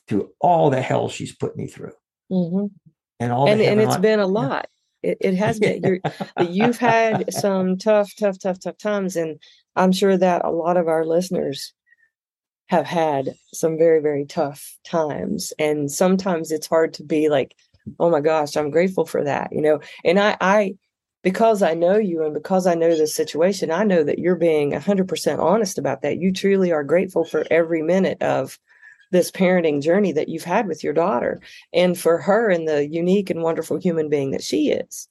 through 0.08 0.30
all 0.39 0.69
the 0.69 0.82
hell 0.82 1.10
she's 1.10 1.36
put 1.36 1.56
me 1.56 1.67
through. 1.67 1.93
Mm-hmm. 2.32 2.65
And 3.19 3.32
all 3.32 3.47
and, 3.47 3.62
and 3.62 3.80
it's 3.80 3.97
been 3.97 4.19
a 4.19 4.28
lot. 4.28 4.67
It, 5.02 5.17
it 5.21 5.36
has 5.36 5.60
been. 5.60 5.82
You're, 5.84 5.99
you've 6.49 6.78
had 6.78 7.34
some 7.34 7.78
tough, 7.78 8.12
tough, 8.17 8.39
tough, 8.39 8.60
tough 8.60 8.78
times, 8.78 9.15
and 9.15 9.39
I'm 9.76 9.91
sure 9.91 10.17
that 10.17 10.43
a 10.43 10.52
lot 10.52 10.78
of 10.78 10.88
our 10.88 11.06
listeners 11.06 11.73
have 12.67 12.86
had 12.86 13.36
some 13.54 13.78
very 13.78 14.02
very 14.02 14.26
tough 14.26 14.78
times 14.86 15.54
and 15.60 15.91
sometimes 15.91 16.52
it's 16.52 16.67
hard 16.67 16.93
to 16.93 17.04
be 17.04 17.30
like 17.30 17.56
oh 17.99 18.10
my 18.10 18.21
gosh 18.21 18.56
i'm 18.56 18.71
grateful 18.71 19.06
for 19.06 19.23
that 19.23 19.52
you 19.52 19.62
know 19.62 19.80
and 20.04 20.19
i 20.19 20.38
i 20.41 20.76
because 21.23 21.63
I 21.63 21.73
know 21.73 21.95
you 21.95 22.23
and 22.23 22.34
because 22.34 22.67
I 22.67 22.76
know 22.76 22.89
this 22.89 23.15
situation, 23.15 23.71
I 23.71 23.84
know 23.84 24.04
that 24.04 24.19
you're 24.19 24.36
being 24.36 24.71
100% 24.71 25.39
honest 25.39 25.78
about 25.78 26.02
that. 26.02 26.17
You 26.17 26.32
truly 26.32 26.71
are 26.71 26.84
grateful 26.84 27.23
for 27.23 27.45
every 27.49 27.82
minute 27.82 28.21
of 28.21 28.60
this 29.12 29.32
parenting 29.32 29.82
journey 29.82 30.12
that 30.12 30.28
you've 30.28 30.43
had 30.43 30.67
with 30.67 30.84
your 30.84 30.91
daughter 30.93 31.39
and 31.71 31.97
for 31.97 32.17
her 32.17 32.49
and 32.49 32.67
the 32.67 32.88
unique 32.88 33.30
and 33.30 33.41
wonderful 33.41 33.78
human 33.78 34.10
being 34.10 34.32
that 34.32 34.43
she 34.43 34.69
is. 34.69 35.08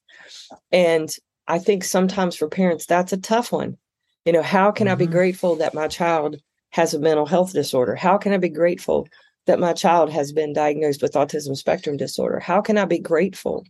And 0.70 1.14
I 1.48 1.58
think 1.58 1.82
sometimes 1.82 2.36
for 2.36 2.48
parents, 2.48 2.84
that's 2.84 3.12
a 3.12 3.16
tough 3.16 3.50
one. 3.50 3.78
You 4.26 4.32
know, 4.32 4.42
how 4.42 4.70
can 4.70 4.86
mm-hmm. 4.86 4.92
I 4.92 4.96
be 4.96 5.04
mm-hmm. 5.04 5.12
grateful 5.12 5.56
that 5.56 5.74
my 5.74 5.88
child 5.88 6.36
has 6.72 6.94
a 6.94 6.98
mental 6.98 7.26
health 7.26 7.52
disorder? 7.52 7.94
How 7.94 8.18
can 8.18 8.32
I 8.32 8.38
be 8.38 8.48
grateful 8.48 9.06
that 9.46 9.60
my 9.60 9.72
child 9.72 10.10
has 10.10 10.32
been 10.32 10.52
diagnosed 10.52 11.02
with 11.02 11.12
autism 11.12 11.56
spectrum 11.56 11.96
disorder? 11.96 12.40
How 12.40 12.60
can 12.60 12.78
I 12.78 12.84
be 12.84 12.98
grateful 12.98 13.64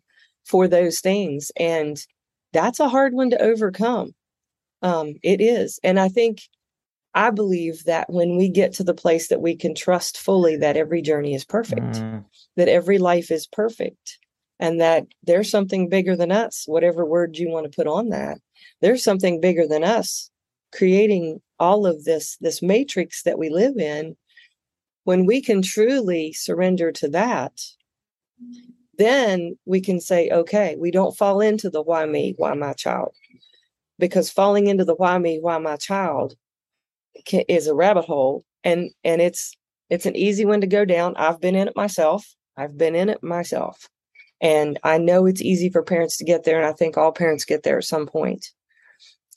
for 0.45 0.67
those 0.67 1.01
things? 1.01 1.53
And 1.57 1.99
that's 2.53 2.81
a 2.81 2.89
hard 2.89 3.15
one 3.15 3.31
to 3.31 3.43
overcome. 3.43 4.15
Um, 4.83 5.15
it 5.23 5.41
is. 5.41 5.79
And 5.83 5.99
I 5.99 6.09
think, 6.09 6.43
I 7.15 7.31
believe 7.31 7.85
that 7.85 8.11
when 8.11 8.37
we 8.37 8.49
get 8.49 8.73
to 8.75 8.85
the 8.85 8.95
place 8.95 9.29
that 9.29 9.43
we 9.43 9.57
can 9.57 9.75
trust 9.75 10.19
fully 10.19 10.57
that 10.57 10.77
every 10.77 11.03
journey 11.03 11.35
is 11.35 11.45
perfect, 11.45 11.83
mm. 11.83 12.25
that 12.57 12.69
every 12.69 12.99
life 12.99 13.31
is 13.31 13.47
perfect, 13.47 14.19
and 14.59 14.81
that 14.81 15.07
there's 15.23 15.51
something 15.51 15.89
bigger 15.89 16.17
than 16.17 16.33
us, 16.33 16.65
whatever 16.67 17.05
word 17.05 17.37
you 17.37 17.49
want 17.49 17.71
to 17.71 17.77
put 17.77 17.87
on 17.87 18.09
that, 18.11 18.39
there's 18.81 19.03
something 19.03 19.41
bigger 19.41 19.67
than 19.67 19.85
us 19.85 20.31
creating 20.73 21.41
all 21.59 21.87
of 21.87 22.05
this 22.05 22.37
this 22.41 22.63
matrix 22.63 23.23
that 23.23 23.39
we 23.39 23.51
live 23.51 23.77
in 23.77 24.17
when 25.05 25.27
we 25.27 25.41
can 25.41 25.63
truly 25.63 26.33
surrender 26.33 26.91
to 26.93 27.09
that 27.09 27.53
then 28.99 29.57
we 29.65 29.81
can 29.81 30.01
say 30.01 30.31
okay 30.31 30.77
we 30.79 30.91
don't 30.91 31.17
fall 31.17 31.41
into 31.41 31.71
the 31.71 31.83
why 31.83 32.07
me 32.07 32.35
why 32.37 32.55
my 32.55 32.73
child. 32.73 33.15
Because 33.99 34.31
falling 34.31 34.67
into 34.67 34.85
the 34.85 34.95
why 34.95 35.19
me 35.19 35.39
why 35.41 35.59
my 35.59 35.77
child 35.77 36.35
can, 37.25 37.43
is 37.49 37.67
a 37.67 37.75
rabbit 37.75 38.05
hole 38.05 38.45
and 38.65 38.91
and 39.05 39.21
it's 39.21 39.57
it's 39.91 40.07
an 40.07 40.17
easy 40.17 40.45
one 40.45 40.61
to 40.61 40.67
go 40.67 40.85
down. 40.85 41.17
I've 41.17 41.41
been 41.41 41.55
in 41.55 41.69
it 41.69 41.77
myself. 41.77 42.27
I've 42.57 42.77
been 42.77 42.95
in 42.95 43.09
it 43.09 43.23
myself. 43.23 43.89
And 44.41 44.79
i 44.83 44.99
know 44.99 45.27
it's 45.27 45.41
easy 45.41 45.71
for 45.71 45.83
parents 45.85 46.17
to 46.17 46.25
get 46.25 46.43
there 46.43 46.59
and 46.59 46.67
i 46.67 46.73
think 46.73 46.99
all 46.99 47.13
parents 47.13 47.45
get 47.45 47.63
there 47.63 47.79
at 47.79 47.85
some 47.85 48.07
point 48.07 48.51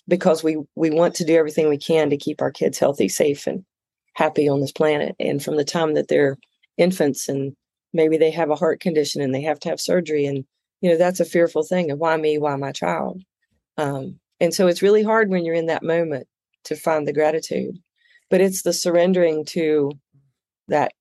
because 0.08 0.44
we 0.44 0.58
we 0.76 0.92
want 0.92 1.16
to 1.16 1.26
do 1.26 1.36
everything 1.36 1.70
we 1.70 1.78
can 1.78 2.10
to 2.10 2.18
keep 2.18 2.42
our 2.42 2.52
kids 2.52 2.78
healthy, 2.78 3.10
safe, 3.10 3.48
and 3.48 3.66
happy 4.14 4.48
on 4.48 4.62
this 4.62 4.72
planet. 4.72 5.16
And 5.20 5.44
from 5.44 5.58
the 5.58 5.66
time 5.66 5.94
that 5.96 6.08
they're 6.08 6.38
infants 6.78 7.28
and 7.30 7.56
maybe 7.94 8.18
they 8.18 8.32
have 8.32 8.50
a 8.50 8.56
heart 8.56 8.80
condition 8.80 9.22
and 9.22 9.34
they 9.34 9.42
have 9.42 9.60
to 9.62 9.70
have 9.70 9.80
surgery, 9.80 10.26
and 10.26 10.46
you 10.82 10.90
know 10.90 10.98
that's 10.98 11.20
a 11.20 11.26
fearful 11.26 11.64
thing. 11.64 11.92
And 11.92 12.00
why 12.00 12.18
me? 12.18 12.38
Why 12.38 12.56
my 12.56 12.72
child? 12.72 13.22
Um, 13.78 14.20
and 14.40 14.54
so 14.54 14.68
it's 14.68 14.82
really 14.82 15.04
hard 15.04 15.30
when 15.30 15.46
you're 15.46 15.56
in 15.56 15.68
that 15.68 15.84
moment 15.84 16.28
to 16.66 16.76
find 16.76 17.08
the 17.08 17.14
gratitude, 17.14 17.78
but 18.30 18.42
it's 18.42 18.64
the 18.64 18.74
surrendering 18.74 19.46
to 19.46 19.92
that 20.68 20.94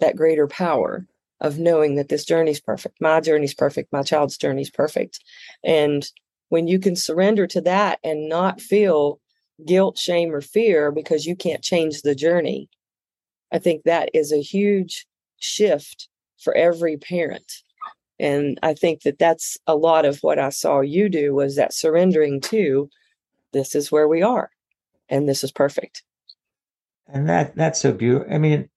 that 0.00 0.16
greater 0.16 0.46
power 0.46 1.06
of 1.40 1.58
knowing 1.58 1.96
that 1.96 2.08
this 2.08 2.24
journey's 2.24 2.60
perfect. 2.60 3.00
My 3.00 3.20
journey's 3.20 3.54
perfect. 3.54 3.92
My 3.92 4.02
child's 4.02 4.36
journey's 4.36 4.70
perfect. 4.70 5.20
And 5.64 6.08
when 6.52 6.68
you 6.68 6.78
can 6.78 6.94
surrender 6.94 7.46
to 7.46 7.62
that 7.62 7.98
and 8.04 8.28
not 8.28 8.60
feel 8.60 9.18
guilt, 9.64 9.96
shame, 9.96 10.34
or 10.34 10.42
fear 10.42 10.92
because 10.92 11.24
you 11.24 11.34
can't 11.34 11.62
change 11.62 12.02
the 12.02 12.14
journey, 12.14 12.68
I 13.50 13.58
think 13.58 13.84
that 13.84 14.10
is 14.12 14.32
a 14.32 14.42
huge 14.42 15.06
shift 15.40 16.08
for 16.38 16.54
every 16.54 16.98
parent. 16.98 17.50
And 18.20 18.60
I 18.62 18.74
think 18.74 19.00
that 19.04 19.18
that's 19.18 19.56
a 19.66 19.74
lot 19.74 20.04
of 20.04 20.18
what 20.18 20.38
I 20.38 20.50
saw 20.50 20.80
you 20.80 21.08
do 21.08 21.34
was 21.34 21.56
that 21.56 21.72
surrendering 21.72 22.38
to 22.42 22.90
this 23.54 23.74
is 23.74 23.90
where 23.90 24.06
we 24.06 24.20
are 24.20 24.50
and 25.08 25.26
this 25.26 25.42
is 25.42 25.52
perfect. 25.52 26.02
And 27.08 27.30
that 27.30 27.56
that's 27.56 27.80
so 27.80 27.92
beautiful. 27.92 28.30
I 28.30 28.36
mean, 28.36 28.68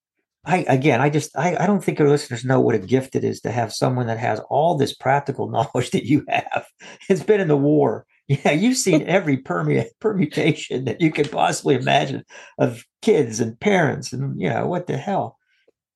I 0.46 0.66
again, 0.68 1.02
I 1.02 1.10
just 1.10 1.36
I, 1.36 1.56
I 1.56 1.66
don't 1.66 1.84
think 1.84 2.00
our 2.00 2.10
listeners 2.10 2.46
know 2.46 2.60
what 2.60 2.76
a 2.76 2.80
gift 2.80 3.16
it 3.16 3.24
is 3.24 3.42
to 3.42 3.52
have 3.52 3.74
someone 3.74 4.08
that 4.08 4.20
has 4.20 4.40
all 4.50 4.76
this 4.76 4.94
practical 4.94 5.50
knowledge 5.50 5.92
that 5.92 6.06
you 6.06 6.24
have. 6.30 6.66
It's 7.10 7.24
been 7.24 7.42
in 7.42 7.48
the 7.48 7.58
war. 7.58 8.06
Yeah, 8.28 8.52
you've 8.52 8.78
seen 8.78 9.02
every 9.08 9.38
permu- 9.38 9.90
permutation 10.00 10.86
that 10.86 11.02
you 11.02 11.12
could 11.12 11.32
possibly 11.32 11.76
imagine 11.76 12.24
of 12.58 12.84
kids 13.02 13.40
and 13.40 13.60
parents, 13.60 14.14
and 14.14 14.40
you 14.40 14.50
know 14.50 14.68
what 14.68 14.88
the 14.88 14.98
hell. 14.98 15.38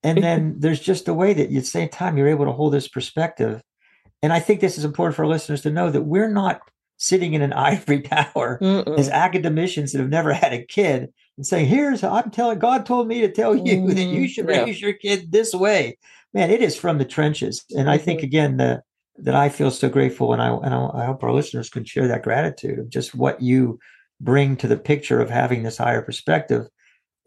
And 0.01 0.23
then 0.23 0.55
there's 0.59 0.79
just 0.79 1.09
a 1.09 1.13
way 1.13 1.33
that 1.33 1.47
at 1.47 1.49
the 1.49 1.61
same 1.61 1.89
time 1.89 2.17
you're 2.17 2.29
able 2.29 2.45
to 2.45 2.53
hold 2.53 2.73
this 2.73 2.87
perspective. 2.87 3.61
And 4.21 4.31
I 4.31 4.39
think 4.39 4.61
this 4.61 4.77
is 4.77 4.85
important 4.85 5.15
for 5.15 5.23
our 5.23 5.29
listeners 5.29 5.61
to 5.63 5.69
know 5.69 5.89
that 5.91 6.03
we're 6.03 6.31
not 6.31 6.61
sitting 6.97 7.33
in 7.33 7.41
an 7.41 7.53
ivory 7.71 8.01
tower 8.01 8.59
Mm-mm. 8.61 8.97
as 8.97 9.09
academicians 9.09 9.91
that 9.91 9.99
have 9.99 10.09
never 10.09 10.33
had 10.33 10.53
a 10.53 10.63
kid 10.63 11.11
and 11.39 11.47
saying, 11.47 11.67
"Here's 11.67 12.03
I'm 12.03 12.29
telling 12.31 12.59
God 12.59 12.85
told 12.85 13.07
me 13.07 13.21
to 13.21 13.31
tell 13.31 13.55
you 13.55 13.77
mm-hmm. 13.77 13.87
that 13.95 14.03
you 14.03 14.21
mm-hmm. 14.21 14.25
should 14.25 14.49
yeah. 14.49 14.63
raise 14.63 14.81
your 14.81 14.93
kid 14.93 15.31
this 15.31 15.53
way." 15.53 15.97
Man, 16.33 16.51
it 16.51 16.61
is 16.61 16.75
from 16.75 16.99
the 16.99 17.05
trenches, 17.05 17.63
and. 17.75 17.89
I 17.89 17.97
think 17.97 18.19
mm-hmm. 18.19 18.25
again 18.27 18.57
that 18.57 18.83
that 19.21 19.35
I 19.35 19.49
feel 19.49 19.71
so 19.71 19.89
grateful, 19.89 20.33
and 20.33 20.41
I 20.41 20.49
and 20.49 20.73
I 20.73 21.05
hope 21.05 21.23
our 21.23 21.33
listeners 21.33 21.69
can 21.69 21.85
share 21.85 22.07
that 22.07 22.23
gratitude 22.23 22.77
of 22.77 22.89
just 22.89 23.15
what 23.15 23.41
you 23.41 23.79
bring 24.21 24.57
to 24.57 24.67
the 24.67 24.77
picture 24.77 25.21
of 25.21 25.29
having 25.29 25.63
this 25.63 25.77
higher 25.77 26.01
perspective. 26.01 26.67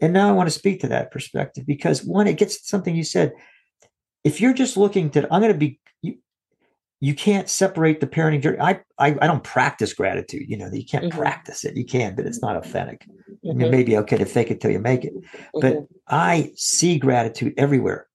And 0.01 0.13
now 0.13 0.29
I 0.29 0.33
want 0.33 0.49
to 0.49 0.59
speak 0.59 0.81
to 0.81 0.89
that 0.89 1.11
perspective 1.11 1.65
because 1.67 2.05
one, 2.05 2.27
it 2.27 2.37
gets 2.37 2.69
something 2.69 2.95
you 2.95 3.05
said. 3.05 3.33
If 4.25 4.41
you're 4.41 4.53
just 4.53 4.77
looking 4.77 5.11
to, 5.11 5.23
I'm 5.33 5.41
going 5.41 5.53
to 5.53 5.59
be 5.59 5.81
you 6.03 6.19
can't 7.17 7.51
separate 7.51 7.99
the 7.99 8.07
parenting 8.07 8.41
journey. 8.41 8.61
I, 8.61 8.81
I, 8.97 9.17
I 9.21 9.27
don't 9.27 9.43
practice 9.43 9.93
gratitude. 9.93 10.45
You 10.49 10.57
know, 10.57 10.71
you 10.73 10.87
can't 10.87 11.07
mm-hmm. 11.07 11.19
practice 11.19 11.65
it. 11.65 11.77
You 11.77 11.85
can, 11.85 12.15
but 12.15 12.27
it's 12.27 12.41
not 12.41 12.57
authentic. 12.57 13.05
Mm-hmm. 13.05 13.51
I 13.51 13.55
mean, 13.55 13.71
maybe 13.73 13.97
okay 13.99 14.19
to 14.19 14.25
fake 14.25 14.53
it 14.53 14.61
till 14.61 14.71
you 14.71 14.79
make 14.79 15.05
it, 15.05 15.13
but 15.61 15.75
mm-hmm. 15.75 15.85
I 16.07 16.53
see 16.55 17.01
gratitude 17.01 17.55
everywhere. 17.57 18.07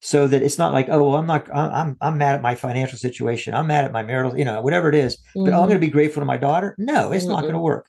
So 0.00 0.28
that 0.28 0.42
it's 0.42 0.58
not 0.58 0.74
like, 0.74 0.88
oh, 0.90 1.02
well, 1.02 1.16
I'm 1.18 1.26
not, 1.26 1.48
I'm, 1.52 1.96
I'm 2.02 2.18
mad 2.18 2.34
at 2.34 2.42
my 2.42 2.54
financial 2.54 2.98
situation. 2.98 3.54
I'm 3.54 3.66
mad 3.68 3.86
at 3.86 3.92
my 3.92 4.02
marital, 4.02 4.38
you 4.38 4.44
know, 4.44 4.60
whatever 4.60 4.90
it 4.90 4.94
is. 4.94 5.16
But 5.34 5.44
I'm 5.44 5.50
going 5.50 5.68
to 5.68 5.74
mm-hmm. 5.76 5.80
be 5.80 5.88
grateful 5.88 6.20
to 6.20 6.26
my 6.26 6.36
daughter. 6.36 6.76
No, 6.78 7.12
it's 7.12 7.24
not 7.24 7.40
going 7.40 7.54
to 7.54 7.58
work. 7.58 7.88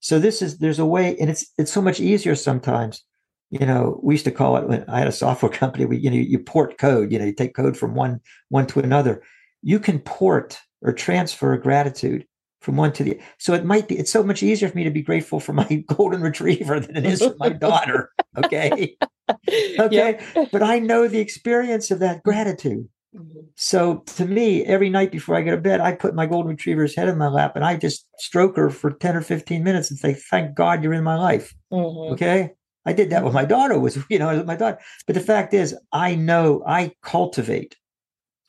So 0.00 0.18
this 0.18 0.42
is, 0.42 0.58
there's 0.58 0.78
a 0.78 0.84
way, 0.84 1.16
and 1.18 1.30
it's, 1.30 1.50
it's 1.56 1.72
so 1.72 1.80
much 1.80 2.00
easier 2.00 2.34
sometimes. 2.34 3.02
You 3.50 3.64
know, 3.64 3.98
we 4.02 4.14
used 4.14 4.26
to 4.26 4.30
call 4.30 4.58
it 4.58 4.68
when 4.68 4.84
I 4.88 4.98
had 4.98 5.08
a 5.08 5.12
software 5.12 5.50
company. 5.52 5.86
We, 5.86 5.96
you 5.96 6.10
know, 6.10 6.16
you 6.16 6.38
port 6.38 6.76
code. 6.76 7.10
You 7.10 7.18
know, 7.18 7.24
you 7.24 7.32
take 7.32 7.54
code 7.54 7.76
from 7.76 7.94
one 7.94 8.20
one 8.50 8.66
to 8.66 8.80
another 8.80 9.22
you 9.66 9.80
can 9.80 9.98
port 9.98 10.60
or 10.80 10.92
transfer 10.92 11.56
gratitude 11.56 12.24
from 12.60 12.76
one 12.76 12.92
to 12.92 13.02
the 13.02 13.20
so 13.38 13.52
it 13.52 13.64
might 13.64 13.88
be 13.88 13.98
it's 13.98 14.12
so 14.12 14.22
much 14.22 14.42
easier 14.42 14.68
for 14.68 14.76
me 14.76 14.84
to 14.84 14.90
be 14.90 15.02
grateful 15.02 15.40
for 15.40 15.52
my 15.52 15.84
golden 15.88 16.22
retriever 16.22 16.78
than 16.78 16.96
it 16.96 17.04
is 17.04 17.20
for 17.20 17.34
my 17.38 17.48
daughter 17.48 18.10
okay 18.38 18.96
okay 19.78 20.20
yep. 20.36 20.48
but 20.52 20.62
i 20.62 20.78
know 20.78 21.08
the 21.08 21.18
experience 21.18 21.90
of 21.90 21.98
that 21.98 22.22
gratitude 22.22 22.88
mm-hmm. 23.14 23.40
so 23.56 23.98
to 24.06 24.24
me 24.24 24.64
every 24.64 24.88
night 24.88 25.10
before 25.10 25.34
i 25.34 25.42
go 25.42 25.50
to 25.50 25.60
bed 25.60 25.80
i 25.80 25.92
put 25.92 26.14
my 26.14 26.26
golden 26.26 26.52
retriever's 26.52 26.94
head 26.94 27.08
in 27.08 27.18
my 27.18 27.28
lap 27.28 27.56
and 27.56 27.64
i 27.64 27.76
just 27.76 28.06
stroke 28.18 28.56
her 28.56 28.70
for 28.70 28.92
10 28.92 29.16
or 29.16 29.20
15 29.20 29.64
minutes 29.64 29.90
and 29.90 29.98
say 29.98 30.14
thank 30.14 30.54
god 30.54 30.82
you're 30.82 30.92
in 30.92 31.04
my 31.04 31.16
life 31.16 31.52
mm-hmm. 31.72 32.12
okay 32.12 32.52
i 32.84 32.92
did 32.92 33.10
that 33.10 33.24
with 33.24 33.34
my 33.34 33.44
daughter 33.44 33.80
was 33.80 33.98
you 34.10 34.18
know 34.18 34.44
my 34.44 34.54
daughter 34.54 34.78
but 35.06 35.14
the 35.14 35.20
fact 35.20 35.52
is 35.54 35.76
i 35.92 36.14
know 36.14 36.62
i 36.68 36.92
cultivate 37.02 37.76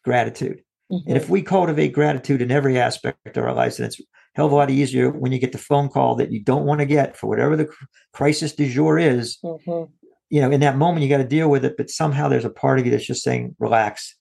gratitude 0.03 0.61
Mm-hmm. 0.91 1.09
And 1.09 1.17
if 1.17 1.29
we 1.29 1.41
cultivate 1.41 1.89
gratitude 1.89 2.41
in 2.41 2.51
every 2.51 2.79
aspect 2.79 3.35
of 3.35 3.43
our 3.43 3.53
lives, 3.53 3.77
then 3.77 3.87
it's 3.87 3.99
a 3.99 4.03
hell 4.35 4.45
of 4.45 4.51
a 4.51 4.55
lot 4.55 4.69
easier 4.69 5.11
when 5.11 5.31
you 5.31 5.39
get 5.39 5.51
the 5.51 5.57
phone 5.57 5.89
call 5.89 6.15
that 6.15 6.31
you 6.31 6.39
don't 6.39 6.65
want 6.65 6.79
to 6.79 6.85
get 6.85 7.17
for 7.17 7.27
whatever 7.27 7.55
the 7.55 7.69
crisis 8.13 8.53
du 8.53 8.69
jour 8.69 8.97
is. 8.97 9.37
Mm-hmm. 9.43 9.91
You 10.29 10.41
know, 10.41 10.51
in 10.51 10.59
that 10.61 10.77
moment, 10.77 11.03
you 11.03 11.09
got 11.09 11.17
to 11.17 11.23
deal 11.23 11.49
with 11.49 11.65
it, 11.65 11.75
but 11.77 11.89
somehow 11.89 12.27
there's 12.27 12.45
a 12.45 12.49
part 12.49 12.79
of 12.79 12.85
you 12.85 12.91
that's 12.91 13.05
just 13.05 13.23
saying, 13.23 13.55
relax. 13.59 14.15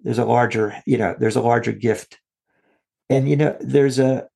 There's 0.00 0.18
a 0.18 0.24
larger, 0.24 0.82
you 0.86 0.98
know, 0.98 1.14
there's 1.18 1.36
a 1.36 1.42
larger 1.42 1.72
gift. 1.72 2.18
And, 3.08 3.28
you 3.28 3.36
know, 3.36 3.56
there's 3.60 3.98
a, 3.98 4.26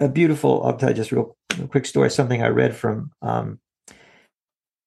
a 0.00 0.08
beautiful, 0.08 0.62
I'll 0.64 0.76
tell 0.76 0.90
you 0.90 0.96
just 0.96 1.12
real 1.12 1.36
quick 1.70 1.86
story, 1.86 2.10
something 2.10 2.42
I 2.42 2.48
read 2.48 2.74
from, 2.74 3.12
um, 3.22 3.60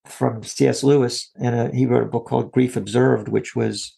from 0.06 0.44
C.S. 0.44 0.84
Lewis, 0.84 1.32
and 1.40 1.56
uh, 1.56 1.72
he 1.72 1.86
wrote 1.86 2.04
a 2.04 2.10
book 2.10 2.26
called 2.26 2.52
Grief 2.52 2.76
Observed, 2.76 3.30
which 3.30 3.56
was 3.56 3.96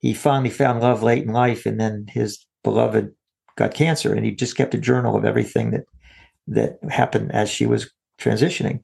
he 0.00 0.14
finally 0.14 0.50
found 0.50 0.80
love 0.80 1.02
late 1.02 1.24
in 1.24 1.32
life, 1.32 1.66
and 1.66 1.78
then 1.78 2.06
his 2.08 2.44
beloved 2.64 3.10
got 3.56 3.74
cancer, 3.74 4.12
and 4.12 4.24
he 4.24 4.32
just 4.32 4.56
kept 4.56 4.74
a 4.74 4.78
journal 4.78 5.16
of 5.16 5.24
everything 5.24 5.70
that 5.70 5.84
that 6.48 6.78
happened 6.90 7.30
as 7.32 7.48
she 7.48 7.66
was 7.66 7.90
transitioning. 8.18 8.82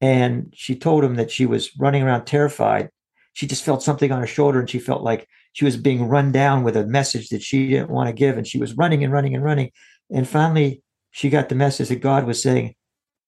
And 0.00 0.52
she 0.54 0.74
told 0.76 1.04
him 1.04 1.16
that 1.16 1.30
she 1.30 1.44
was 1.44 1.76
running 1.78 2.02
around 2.02 2.24
terrified. 2.24 2.88
She 3.32 3.46
just 3.46 3.64
felt 3.64 3.82
something 3.82 4.10
on 4.12 4.20
her 4.20 4.26
shoulder, 4.26 4.60
and 4.60 4.70
she 4.70 4.78
felt 4.78 5.02
like 5.02 5.28
she 5.52 5.64
was 5.64 5.76
being 5.76 6.08
run 6.08 6.30
down 6.32 6.62
with 6.62 6.76
a 6.76 6.86
message 6.86 7.28
that 7.28 7.42
she 7.42 7.68
didn't 7.68 7.90
want 7.90 8.08
to 8.08 8.12
give, 8.12 8.38
and 8.38 8.46
she 8.46 8.58
was 8.58 8.76
running 8.76 9.02
and 9.02 9.12
running 9.12 9.34
and 9.34 9.44
running. 9.44 9.70
And 10.10 10.26
finally, 10.26 10.82
she 11.10 11.30
got 11.30 11.48
the 11.48 11.54
message 11.56 11.88
that 11.88 12.00
God 12.00 12.26
was 12.26 12.40
saying, 12.40 12.74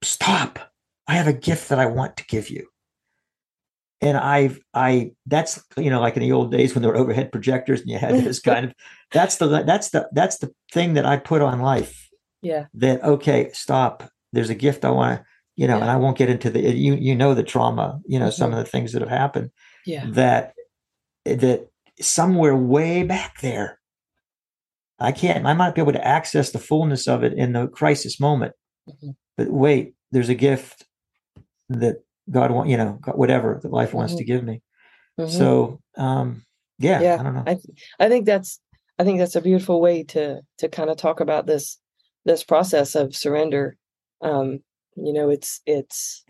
"Stop! 0.02 0.72
I 1.08 1.14
have 1.14 1.26
a 1.26 1.32
gift 1.32 1.68
that 1.70 1.80
I 1.80 1.86
want 1.86 2.16
to 2.18 2.26
give 2.26 2.50
you." 2.50 2.69
And 4.00 4.16
I've 4.16 4.60
I 4.74 5.12
that's 5.26 5.62
you 5.76 5.90
know 5.90 6.00
like 6.00 6.16
in 6.16 6.22
the 6.22 6.32
old 6.32 6.50
days 6.50 6.74
when 6.74 6.82
there 6.82 6.90
were 6.90 6.98
overhead 6.98 7.32
projectors 7.32 7.80
and 7.80 7.90
you 7.90 7.98
had 7.98 8.14
this 8.14 8.40
kind 8.40 8.66
of 8.66 8.74
that's 9.12 9.36
the 9.36 9.46
that's 9.64 9.90
the 9.90 10.08
that's 10.12 10.38
the 10.38 10.52
thing 10.72 10.94
that 10.94 11.06
I 11.06 11.16
put 11.16 11.42
on 11.42 11.60
life. 11.60 12.08
Yeah. 12.42 12.66
That 12.74 13.02
okay, 13.04 13.50
stop. 13.52 14.10
There's 14.32 14.50
a 14.50 14.54
gift 14.54 14.84
I 14.84 14.90
want 14.90 15.18
to 15.20 15.24
you 15.60 15.66
know, 15.66 15.76
yeah. 15.76 15.82
and 15.82 15.90
I 15.90 15.96
won't 15.96 16.16
get 16.16 16.30
into 16.30 16.48
the 16.48 16.60
you 16.74 16.94
you 16.94 17.14
know 17.14 17.34
the 17.34 17.42
trauma, 17.42 18.00
you 18.06 18.18
know, 18.18 18.28
mm-hmm. 18.28 18.32
some 18.32 18.52
of 18.52 18.58
the 18.58 18.64
things 18.64 18.92
that 18.92 19.02
have 19.02 19.10
happened. 19.10 19.50
Yeah. 19.84 20.06
That 20.08 20.54
that 21.26 21.68
somewhere 22.00 22.56
way 22.56 23.02
back 23.02 23.42
there, 23.42 23.78
I 24.98 25.12
can't. 25.12 25.44
I 25.44 25.52
might 25.52 25.74
be 25.74 25.82
able 25.82 25.92
to 25.92 26.06
access 26.06 26.50
the 26.50 26.58
fullness 26.58 27.06
of 27.06 27.22
it 27.24 27.34
in 27.34 27.52
the 27.52 27.68
crisis 27.68 28.18
moment. 28.18 28.54
Mm-hmm. 28.88 29.10
But 29.36 29.50
wait, 29.50 29.92
there's 30.10 30.30
a 30.30 30.34
gift 30.34 30.86
that 31.68 32.04
God 32.30 32.50
want, 32.50 32.68
you 32.68 32.76
know, 32.76 32.98
whatever 33.14 33.58
that 33.62 33.72
life 33.72 33.92
wants 33.92 34.12
mm-hmm. 34.12 34.18
to 34.18 34.24
give 34.24 34.44
me. 34.44 34.62
Mm-hmm. 35.18 35.30
So, 35.30 35.80
um, 35.96 36.44
yeah, 36.78 37.00
yeah, 37.00 37.16
I 37.18 37.22
don't 37.22 37.34
know. 37.34 37.44
I, 37.46 37.54
th- 37.54 37.78
I 37.98 38.08
think 38.08 38.26
that's, 38.26 38.60
I 38.98 39.04
think 39.04 39.18
that's 39.18 39.36
a 39.36 39.40
beautiful 39.40 39.80
way 39.80 40.02
to, 40.04 40.40
to 40.58 40.68
kind 40.68 40.90
of 40.90 40.96
talk 40.96 41.20
about 41.20 41.46
this, 41.46 41.78
this 42.24 42.44
process 42.44 42.94
of 42.94 43.16
surrender. 43.16 43.76
Um, 44.22 44.60
you 44.96 45.12
know, 45.12 45.30
it's, 45.30 45.60
it's 45.66 46.24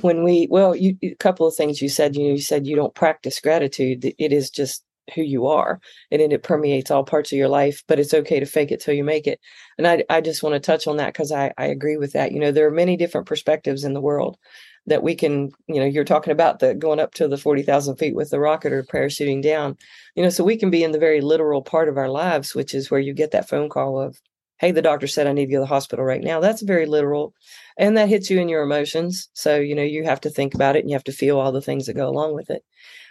when 0.00 0.24
we, 0.24 0.48
well, 0.50 0.74
you, 0.74 0.96
a 1.02 1.14
couple 1.14 1.46
of 1.46 1.54
things 1.54 1.80
you 1.80 1.88
said, 1.88 2.16
you 2.16 2.24
know, 2.24 2.34
you 2.34 2.40
said 2.40 2.66
you 2.66 2.76
don't 2.76 2.94
practice 2.94 3.40
gratitude. 3.40 4.04
It 4.18 4.32
is 4.32 4.50
just 4.50 4.84
who 5.14 5.22
you 5.22 5.46
are 5.46 5.80
and 6.10 6.20
it 6.20 6.42
permeates 6.42 6.90
all 6.90 7.04
parts 7.04 7.32
of 7.32 7.38
your 7.38 7.48
life 7.48 7.84
but 7.86 7.98
it's 7.98 8.14
okay 8.14 8.40
to 8.40 8.46
fake 8.46 8.72
it 8.72 8.80
till 8.80 8.94
you 8.94 9.04
make 9.04 9.26
it 9.26 9.40
and 9.78 9.86
i, 9.86 10.02
I 10.10 10.20
just 10.20 10.42
want 10.42 10.54
to 10.54 10.60
touch 10.60 10.86
on 10.86 10.96
that 10.96 11.12
because 11.12 11.30
I, 11.30 11.52
I 11.56 11.66
agree 11.66 11.96
with 11.96 12.12
that 12.12 12.32
you 12.32 12.40
know 12.40 12.50
there 12.50 12.66
are 12.66 12.72
many 12.72 12.96
different 12.96 13.26
perspectives 13.26 13.84
in 13.84 13.94
the 13.94 14.00
world 14.00 14.36
that 14.86 15.02
we 15.02 15.14
can 15.14 15.50
you 15.66 15.80
know 15.80 15.86
you're 15.86 16.04
talking 16.04 16.32
about 16.32 16.58
the 16.58 16.74
going 16.74 17.00
up 17.00 17.12
to 17.14 17.28
the 17.28 17.36
40,000 17.36 17.96
feet 17.96 18.14
with 18.14 18.30
the 18.30 18.40
rocket 18.40 18.72
or 18.72 18.82
parachuting 18.84 19.42
down 19.42 19.76
you 20.14 20.22
know 20.22 20.30
so 20.30 20.44
we 20.44 20.56
can 20.56 20.70
be 20.70 20.84
in 20.84 20.92
the 20.92 20.98
very 20.98 21.20
literal 21.20 21.62
part 21.62 21.88
of 21.88 21.96
our 21.96 22.08
lives 22.08 22.54
which 22.54 22.74
is 22.74 22.90
where 22.90 23.00
you 23.00 23.12
get 23.12 23.30
that 23.32 23.48
phone 23.48 23.68
call 23.68 24.00
of 24.00 24.18
hey 24.58 24.70
the 24.70 24.82
doctor 24.82 25.06
said 25.06 25.26
i 25.26 25.32
need 25.32 25.46
to 25.46 25.52
go 25.52 25.58
to 25.58 25.60
the 25.60 25.66
hospital 25.66 26.04
right 26.04 26.22
now. 26.22 26.40
That's 26.40 26.62
very 26.62 26.86
literal 26.86 27.34
and 27.78 27.96
that 27.96 28.08
hits 28.08 28.30
you 28.30 28.40
in 28.40 28.48
your 28.48 28.62
emotions 28.62 29.28
so 29.34 29.56
you 29.56 29.74
know 29.74 29.82
you 29.82 30.04
have 30.04 30.20
to 30.22 30.30
think 30.30 30.54
about 30.54 30.76
it 30.76 30.80
and 30.80 30.90
you 30.90 30.94
have 30.94 31.04
to 31.04 31.12
feel 31.12 31.38
all 31.38 31.52
the 31.52 31.60
things 31.60 31.86
that 31.86 31.94
go 31.94 32.08
along 32.08 32.34
with 32.34 32.50
it. 32.50 32.62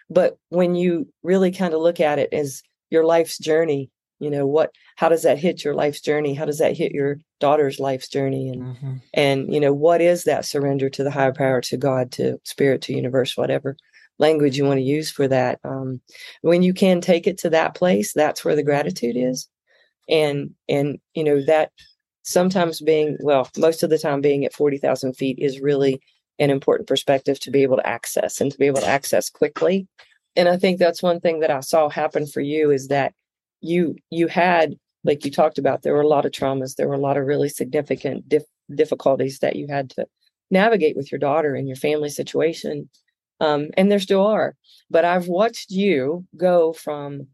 But 0.09 0.37
when 0.49 0.75
you 0.75 1.07
really 1.23 1.51
kind 1.51 1.73
of 1.73 1.81
look 1.81 1.99
at 1.99 2.19
it 2.19 2.31
as 2.31 2.61
your 2.89 3.05
life's 3.05 3.37
journey 3.37 3.89
you 4.19 4.29
know 4.29 4.45
what 4.45 4.71
how 4.95 5.09
does 5.09 5.23
that 5.23 5.37
hit 5.37 5.63
your 5.63 5.73
life's 5.73 6.01
journey? 6.01 6.33
How 6.33 6.45
does 6.45 6.59
that 6.59 6.77
hit 6.77 6.91
your 6.93 7.17
daughter's 7.39 7.79
life's 7.79 8.07
journey? 8.07 8.49
And 8.49 8.63
mm-hmm. 8.63 8.93
and 9.13 9.53
you 9.53 9.59
know 9.59 9.73
what 9.73 10.01
is 10.01 10.23
that 10.23 10.45
surrender 10.45 10.89
to 10.89 11.03
the 11.03 11.11
higher 11.11 11.33
power 11.33 11.61
to 11.61 11.77
god 11.77 12.11
to 12.13 12.39
spirit 12.43 12.81
to 12.83 12.93
universe 12.93 13.35
whatever 13.35 13.75
language 14.17 14.57
you 14.57 14.63
want 14.63 14.77
to 14.77 14.83
use 14.83 15.11
for 15.11 15.27
that? 15.27 15.59
Um, 15.63 16.01
when 16.41 16.61
you 16.61 16.73
can 16.73 17.01
take 17.01 17.27
it 17.27 17.37
to 17.39 17.49
that 17.51 17.75
place 17.75 18.13
that's 18.13 18.45
where 18.45 18.55
the 18.55 18.63
gratitude 18.63 19.17
is. 19.17 19.49
And 20.09 20.51
and 20.69 20.99
you 21.13 21.23
know 21.23 21.43
that 21.45 21.71
sometimes 22.23 22.81
being 22.81 23.17
well 23.21 23.49
most 23.57 23.83
of 23.83 23.89
the 23.89 23.99
time 23.99 24.21
being 24.21 24.45
at 24.45 24.53
40,000 24.53 25.13
feet 25.13 25.39
is 25.39 25.59
really 25.59 25.99
an 26.39 26.49
important 26.49 26.87
perspective 26.87 27.39
to 27.39 27.51
be 27.51 27.63
able 27.63 27.77
to 27.77 27.87
access 27.87 28.41
and 28.41 28.51
to 28.51 28.57
be 28.57 28.65
able 28.65 28.81
to 28.81 28.87
access 28.87 29.29
quickly. 29.29 29.87
And 30.37 30.49
i 30.49 30.57
think 30.57 30.79
that's 30.79 31.03
one 31.03 31.19
thing 31.19 31.39
that 31.41 31.51
i 31.51 31.59
saw 31.61 31.89
happen 31.89 32.27
for 32.27 32.41
you 32.41 32.71
is 32.71 32.87
that 32.89 33.13
you 33.65 33.95
you 34.09 34.27
had 34.27 34.75
like 35.03 35.25
you 35.25 35.31
talked 35.31 35.57
about 35.57 35.81
there 35.81 35.93
were 35.93 36.01
a 36.01 36.07
lot 36.07 36.25
of 36.25 36.31
traumas 36.31 36.75
there 36.75 36.87
were 36.87 36.95
a 36.95 36.99
lot 36.99 37.17
of 37.17 37.25
really 37.25 37.49
significant 37.49 38.27
dif- 38.27 38.43
difficulties 38.73 39.39
that 39.39 39.55
you 39.55 39.67
had 39.67 39.89
to 39.89 40.05
navigate 40.51 40.95
with 40.95 41.11
your 41.11 41.19
daughter 41.19 41.55
and 41.55 41.67
your 41.67 41.77
family 41.77 42.09
situation. 42.09 42.89
Um, 43.41 43.69
and 43.75 43.91
there 43.91 43.99
still 43.99 44.25
are 44.25 44.55
but 44.89 45.03
i've 45.03 45.27
watched 45.27 45.69
you 45.69 46.25
go 46.37 46.71
from 46.71 47.27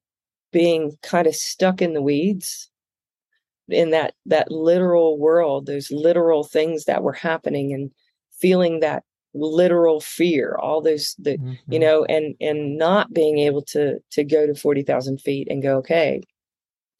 being 0.52 0.98
kind 1.04 1.28
of 1.28 1.36
stuck 1.36 1.80
in 1.80 1.94
the 1.94 2.02
weeds 2.02 2.72
in 3.70 3.92
that 3.92 4.16
that 4.26 4.52
literal 4.52 5.20
world 5.20 5.68
those 5.68 5.92
literal 5.92 6.44
things 6.44 6.86
that 6.86 7.04
were 7.04 7.14
happening 7.14 7.72
and 7.72 7.92
feeling 8.32 8.80
that 8.80 9.04
literal 9.34 10.02
fear 10.02 10.58
all 10.62 10.82
those 10.82 11.16
the 11.18 11.38
mm-hmm. 11.38 11.54
you 11.72 11.80
know 11.80 12.04
and 12.06 12.36
and 12.42 12.78
not 12.78 13.14
being 13.14 13.40
able 13.40 13.62
to 13.62 13.98
to 14.12 14.24
go 14.24 14.46
to 14.46 14.54
40,000 14.54 15.22
feet 15.22 15.48
and 15.50 15.64
go 15.64 15.78
okay 15.78 16.22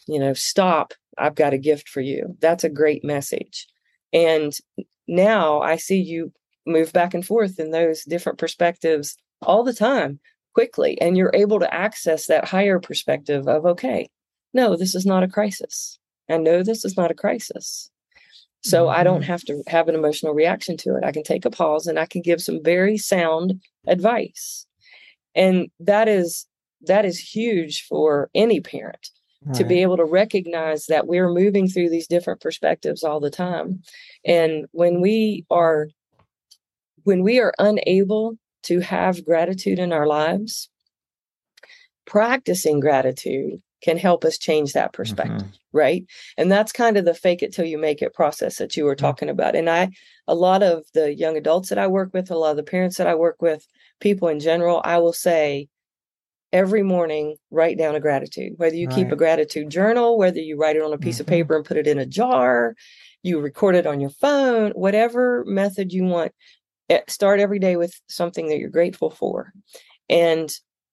you 0.08 0.18
know 0.18 0.34
stop 0.34 0.94
i've 1.18 1.36
got 1.36 1.54
a 1.54 1.58
gift 1.58 1.90
for 1.90 2.02
you. 2.02 2.38
That's 2.40 2.64
a 2.64 2.70
great 2.70 3.04
message. 3.04 3.68
And 4.14 4.54
now 5.08 5.62
i 5.62 5.76
see 5.76 6.00
you 6.00 6.32
move 6.66 6.94
back 6.94 7.14
and 7.14 7.26
forth 7.26 7.60
in 7.60 7.72
those 7.72 8.04
different 8.04 8.38
perspectives 8.38 9.18
all 9.42 9.64
the 9.64 9.74
time 9.74 10.20
quickly 10.54 11.00
and 11.02 11.18
you're 11.18 11.32
able 11.34 11.60
to 11.60 11.74
access 11.74 12.28
that 12.28 12.48
higher 12.48 12.80
perspective 12.80 13.48
of 13.48 13.66
okay 13.66 14.08
no 14.54 14.76
this 14.78 14.96
is 14.96 15.06
not 15.06 15.24
a 15.24 15.28
crisis. 15.28 15.98
I 16.30 16.38
know 16.38 16.64
this 16.64 16.86
is 16.86 16.96
not 16.96 17.12
a 17.12 17.16
crisis 17.16 17.92
so. 18.62 18.90
I 18.90 19.04
don't 19.04 19.22
mm-hmm. 19.22 19.32
have 19.32 19.44
to 19.46 19.64
have 19.68 19.88
an 19.88 19.96
emotional 19.96 20.34
reaction 20.34 20.78
to 20.78 20.96
it. 20.96 21.04
I 21.04 21.12
can 21.12 21.24
take 21.24 21.46
a 21.46 21.50
pause 21.52 21.88
and 21.88 22.00
I 22.00 22.06
can 22.06 22.22
give 22.22 22.42
some 22.42 22.64
very 22.64 22.98
sound 22.98 23.62
advice. 23.88 24.66
And 25.36 25.70
that 25.80 26.08
is 26.08 26.48
that 26.88 27.06
is 27.06 27.20
huge 27.20 27.86
for 27.88 28.30
any 28.34 28.60
parent 28.60 29.10
right. 29.46 29.56
to 29.56 29.64
be 29.64 29.82
able 29.82 29.98
to 29.98 30.06
recognize 30.06 30.86
that 30.88 31.08
we're 31.08 31.30
moving 31.30 31.68
through 31.68 31.90
these 31.90 32.08
different 32.08 32.42
perspectives 32.42 33.04
all 33.04 33.20
the 33.20 33.30
time. 33.30 33.82
And 34.26 34.66
when 34.72 35.02
we 35.02 35.46
are 35.50 35.88
when 37.04 37.24
we 37.24 37.40
are 37.40 37.54
unable 37.58 38.38
to 38.64 38.80
have 38.80 39.26
gratitude 39.26 39.80
in 39.80 39.92
our 39.92 40.06
lives, 40.06 40.70
practicing 42.06 42.80
gratitude 42.80 43.62
can 43.82 43.98
help 43.98 44.24
us 44.24 44.38
change 44.38 44.74
that 44.74 44.94
perspective 44.94 45.42
mm-hmm. 45.42 45.78
right 45.78 46.06
and 46.38 46.52
that's 46.52 46.72
kind 46.72 46.98
of 46.98 47.06
the 47.06 47.14
fake 47.14 47.42
it 47.42 47.54
till 47.54 47.66
you 47.66 47.78
make 47.78 48.02
it 48.02 48.14
process 48.14 48.58
that 48.58 48.76
you 48.78 48.84
were 48.84 48.96
mm-hmm. 48.96 49.06
talking 49.06 49.30
about 49.30 49.56
and 49.56 49.70
i 49.70 49.90
a 50.28 50.36
lot 50.36 50.64
of 50.64 50.84
the 50.94 51.14
young 51.14 51.38
adults 51.38 51.70
that 51.70 51.78
i 51.78 51.88
work 51.88 52.14
with 52.14 52.32
a 52.32 52.38
lot 52.38 52.52
of 52.52 52.58
the 52.58 52.64
parents 52.64 52.98
that 52.98 53.08
i 53.08 53.16
work 53.16 53.42
with 53.42 53.66
people 54.00 54.28
in 54.28 54.40
general 54.40 54.82
i 54.84 54.98
will 54.98 55.14
say 55.14 55.68
every 56.54 56.84
morning 56.84 57.36
write 57.50 57.78
down 57.78 57.96
a 57.96 58.00
gratitude 58.00 58.54
whether 58.58 58.76
you 58.76 58.88
right. 58.88 58.96
keep 58.96 59.12
a 59.12 59.16
gratitude 59.16 59.70
journal 59.70 60.18
whether 60.18 60.40
you 60.40 60.58
write 60.58 60.76
it 60.76 60.82
on 60.82 60.94
a 60.94 60.98
piece 60.98 61.16
mm-hmm. 61.16 61.22
of 61.22 61.28
paper 61.28 61.56
and 61.56 61.66
put 61.66 61.78
it 61.78 61.88
in 61.88 62.00
a 62.00 62.06
jar 62.06 62.76
you 63.24 63.40
record 63.40 63.76
it 63.76 63.88
on 63.88 64.00
your 64.02 64.10
phone 64.10 64.72
whatever 64.72 65.44
method 65.48 65.94
you 65.94 66.04
want 66.04 66.32
eh, 66.90 67.00
start 67.08 67.40
every 67.40 67.60
day 67.60 67.78
with 67.78 67.94
something 68.08 68.48
that 68.48 68.58
you're 68.58 68.70
grateful 68.70 69.10
for 69.10 69.54
and 70.10 70.52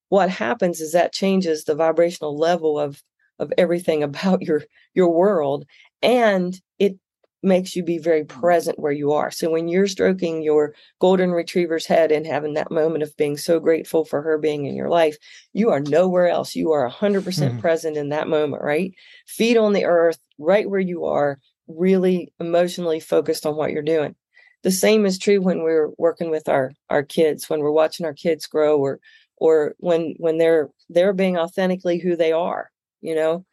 what 0.09 0.31
happens 0.31 0.81
is 0.81 0.93
that 0.93 1.13
changes 1.13 1.65
the 1.65 1.75
vibrational 1.75 2.37
level 2.37 2.79
of 2.79 3.03
of 3.39 3.53
everything 3.57 4.03
about 4.03 4.43
your 4.43 4.65
your 4.95 5.11
world 5.11 5.65
and 6.03 6.61
it 6.79 6.97
makes 7.43 7.77
you 7.77 7.85
be 7.85 7.99
very 7.99 8.25
present 8.25 8.81
where 8.81 8.93
you 8.93 9.13
are. 9.13 9.31
So 9.31 9.49
when 9.51 9.69
you're 9.69 9.87
stroking 9.87 10.43
your 10.43 10.75
golden 11.01 11.31
retriever's 11.31 11.87
head 11.87 12.11
and 12.11 12.27
having 12.27 12.55
that 12.55 12.73
moment 12.73 13.05
of 13.05 13.17
being 13.17 13.37
so 13.37 13.61
grateful 13.61 14.05
for 14.05 14.23
her 14.23 14.39
being 14.39 14.65
in 14.65 14.75
your 14.75 14.89
life 14.89 15.17
you 15.53 15.71
are 15.71 15.81
nowhere 15.81 16.29
else. 16.29 16.57
You 16.57 16.73
are 16.73 16.91
100% 16.91 17.23
mm-hmm. 17.23 17.59
present 17.61 17.97
in 17.97 18.09
that 18.09 18.29
moment 18.29 18.63
right? 18.63 18.93
Feet 19.27 19.57
on 19.57 19.73
the 19.73 19.85
earth 19.85 20.19
right 20.39 20.69
where 20.69 20.81
you 20.81 21.05
are 21.05 21.39
really 21.69 22.33
emotionally 22.41 22.99
focused 22.99 23.47
on 23.47 23.57
what 23.57 23.73
you're 23.73 23.83
doing. 23.83 24.17
The 24.65 24.73
same 24.73 25.07
is 25.07 25.19
true 25.19 25.41
when 25.41 25.63
we're 25.63 25.91
working 25.99 26.31
with 26.31 26.49
our 26.49 26.73
our 26.91 27.05
kids 27.05 27.49
when 27.49 27.61
we're 27.61 27.71
watching 27.71 28.05
our 28.05 28.15
kids 28.15 28.47
grow 28.47 28.79
or 28.79 28.99
or 29.41 29.75
when 29.79 30.15
when 30.19 30.39
they're 30.39 30.69
they're 30.89 31.13
being 31.13 31.37
authentically 31.37 31.99
who 31.99 32.17
they 32.17 32.33
are 32.33 32.71
you 33.01 33.15
know? 33.15 33.45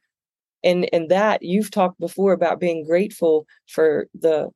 And 0.64 0.90
and 0.92 1.10
that 1.10 1.44
you've 1.44 1.72
talked 1.72 2.00
before 2.00 2.34
about 2.34 2.60
being 2.60 2.86
grateful 2.86 3.46
for 3.68 4.08
the 4.14 4.50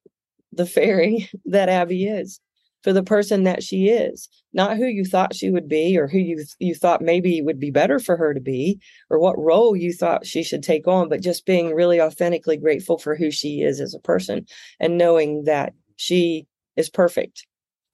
the 0.52 0.66
fairy 0.66 1.30
that 1.46 1.70
abby 1.70 2.06
is 2.06 2.40
for 2.82 2.94
the 2.94 3.04
person 3.04 3.44
that 3.44 3.62
she 3.62 3.90
is 3.90 4.30
not 4.54 4.78
who 4.78 4.86
you 4.86 5.06
thought 5.06 5.36
she 5.36 5.52
would 5.52 5.68
be 5.68 5.98
or 5.98 6.08
who 6.08 6.18
you 6.18 6.44
you 6.58 6.74
thought 6.74 7.02
maybe 7.02 7.42
would 7.42 7.60
be 7.60 7.70
better 7.70 8.00
for 8.00 8.18
her 8.18 8.34
to 8.34 8.40
be 8.40 8.80
or 9.12 9.20
what 9.20 9.38
role 9.38 9.76
you 9.76 9.94
thought 9.94 10.26
she 10.26 10.42
should 10.42 10.64
take 10.64 10.88
on 10.88 11.10
but 11.10 11.22
just 11.22 11.46
being 11.46 11.76
really 11.76 12.02
authentically 12.02 12.58
grateful 12.58 12.98
for 12.98 13.16
who 13.16 13.30
she 13.30 13.62
is 13.62 13.80
as 13.80 13.94
a 13.94 14.00
person 14.00 14.46
and 14.80 14.98
knowing 14.98 15.44
that 15.44 15.74
she 15.98 16.48
is 16.76 16.90
perfect 16.90 17.46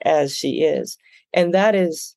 as 0.04 0.36
she 0.36 0.62
is. 0.62 0.98
And 1.34 1.54
that 1.54 1.76
is 1.76 2.16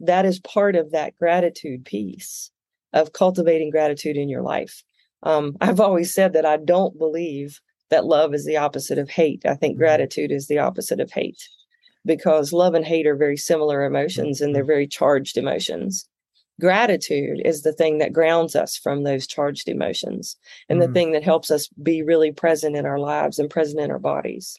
that 0.00 0.26
is 0.26 0.38
part 0.40 0.76
of 0.76 0.90
that 0.92 1.16
gratitude 1.16 1.84
piece 1.84 2.50
of 2.92 3.12
cultivating 3.12 3.70
gratitude 3.70 4.16
in 4.16 4.28
your 4.28 4.42
life. 4.42 4.82
Um, 5.22 5.56
I've 5.60 5.80
always 5.80 6.12
said 6.12 6.32
that 6.34 6.46
I 6.46 6.56
don't 6.56 6.98
believe 6.98 7.60
that 7.90 8.04
love 8.04 8.34
is 8.34 8.44
the 8.44 8.56
opposite 8.56 8.98
of 8.98 9.10
hate. 9.10 9.42
I 9.46 9.54
think 9.54 9.74
mm-hmm. 9.74 9.82
gratitude 9.82 10.32
is 10.32 10.48
the 10.48 10.58
opposite 10.58 11.00
of 11.00 11.10
hate 11.10 11.48
because 12.04 12.52
love 12.52 12.74
and 12.74 12.84
hate 12.84 13.06
are 13.06 13.16
very 13.16 13.36
similar 13.36 13.84
emotions 13.84 14.40
and 14.40 14.54
they're 14.54 14.62
mm-hmm. 14.62 14.68
very 14.68 14.86
charged 14.86 15.36
emotions. 15.36 16.08
Gratitude 16.60 17.42
is 17.44 17.62
the 17.62 17.72
thing 17.72 17.98
that 17.98 18.14
grounds 18.14 18.56
us 18.56 18.76
from 18.76 19.02
those 19.02 19.26
charged 19.26 19.68
emotions 19.68 20.36
and 20.68 20.80
mm-hmm. 20.80 20.92
the 20.92 20.98
thing 20.98 21.12
that 21.12 21.22
helps 21.22 21.50
us 21.50 21.68
be 21.82 22.02
really 22.02 22.32
present 22.32 22.76
in 22.76 22.86
our 22.86 22.98
lives 22.98 23.38
and 23.38 23.50
present 23.50 23.80
in 23.80 23.90
our 23.90 23.98
bodies. 23.98 24.58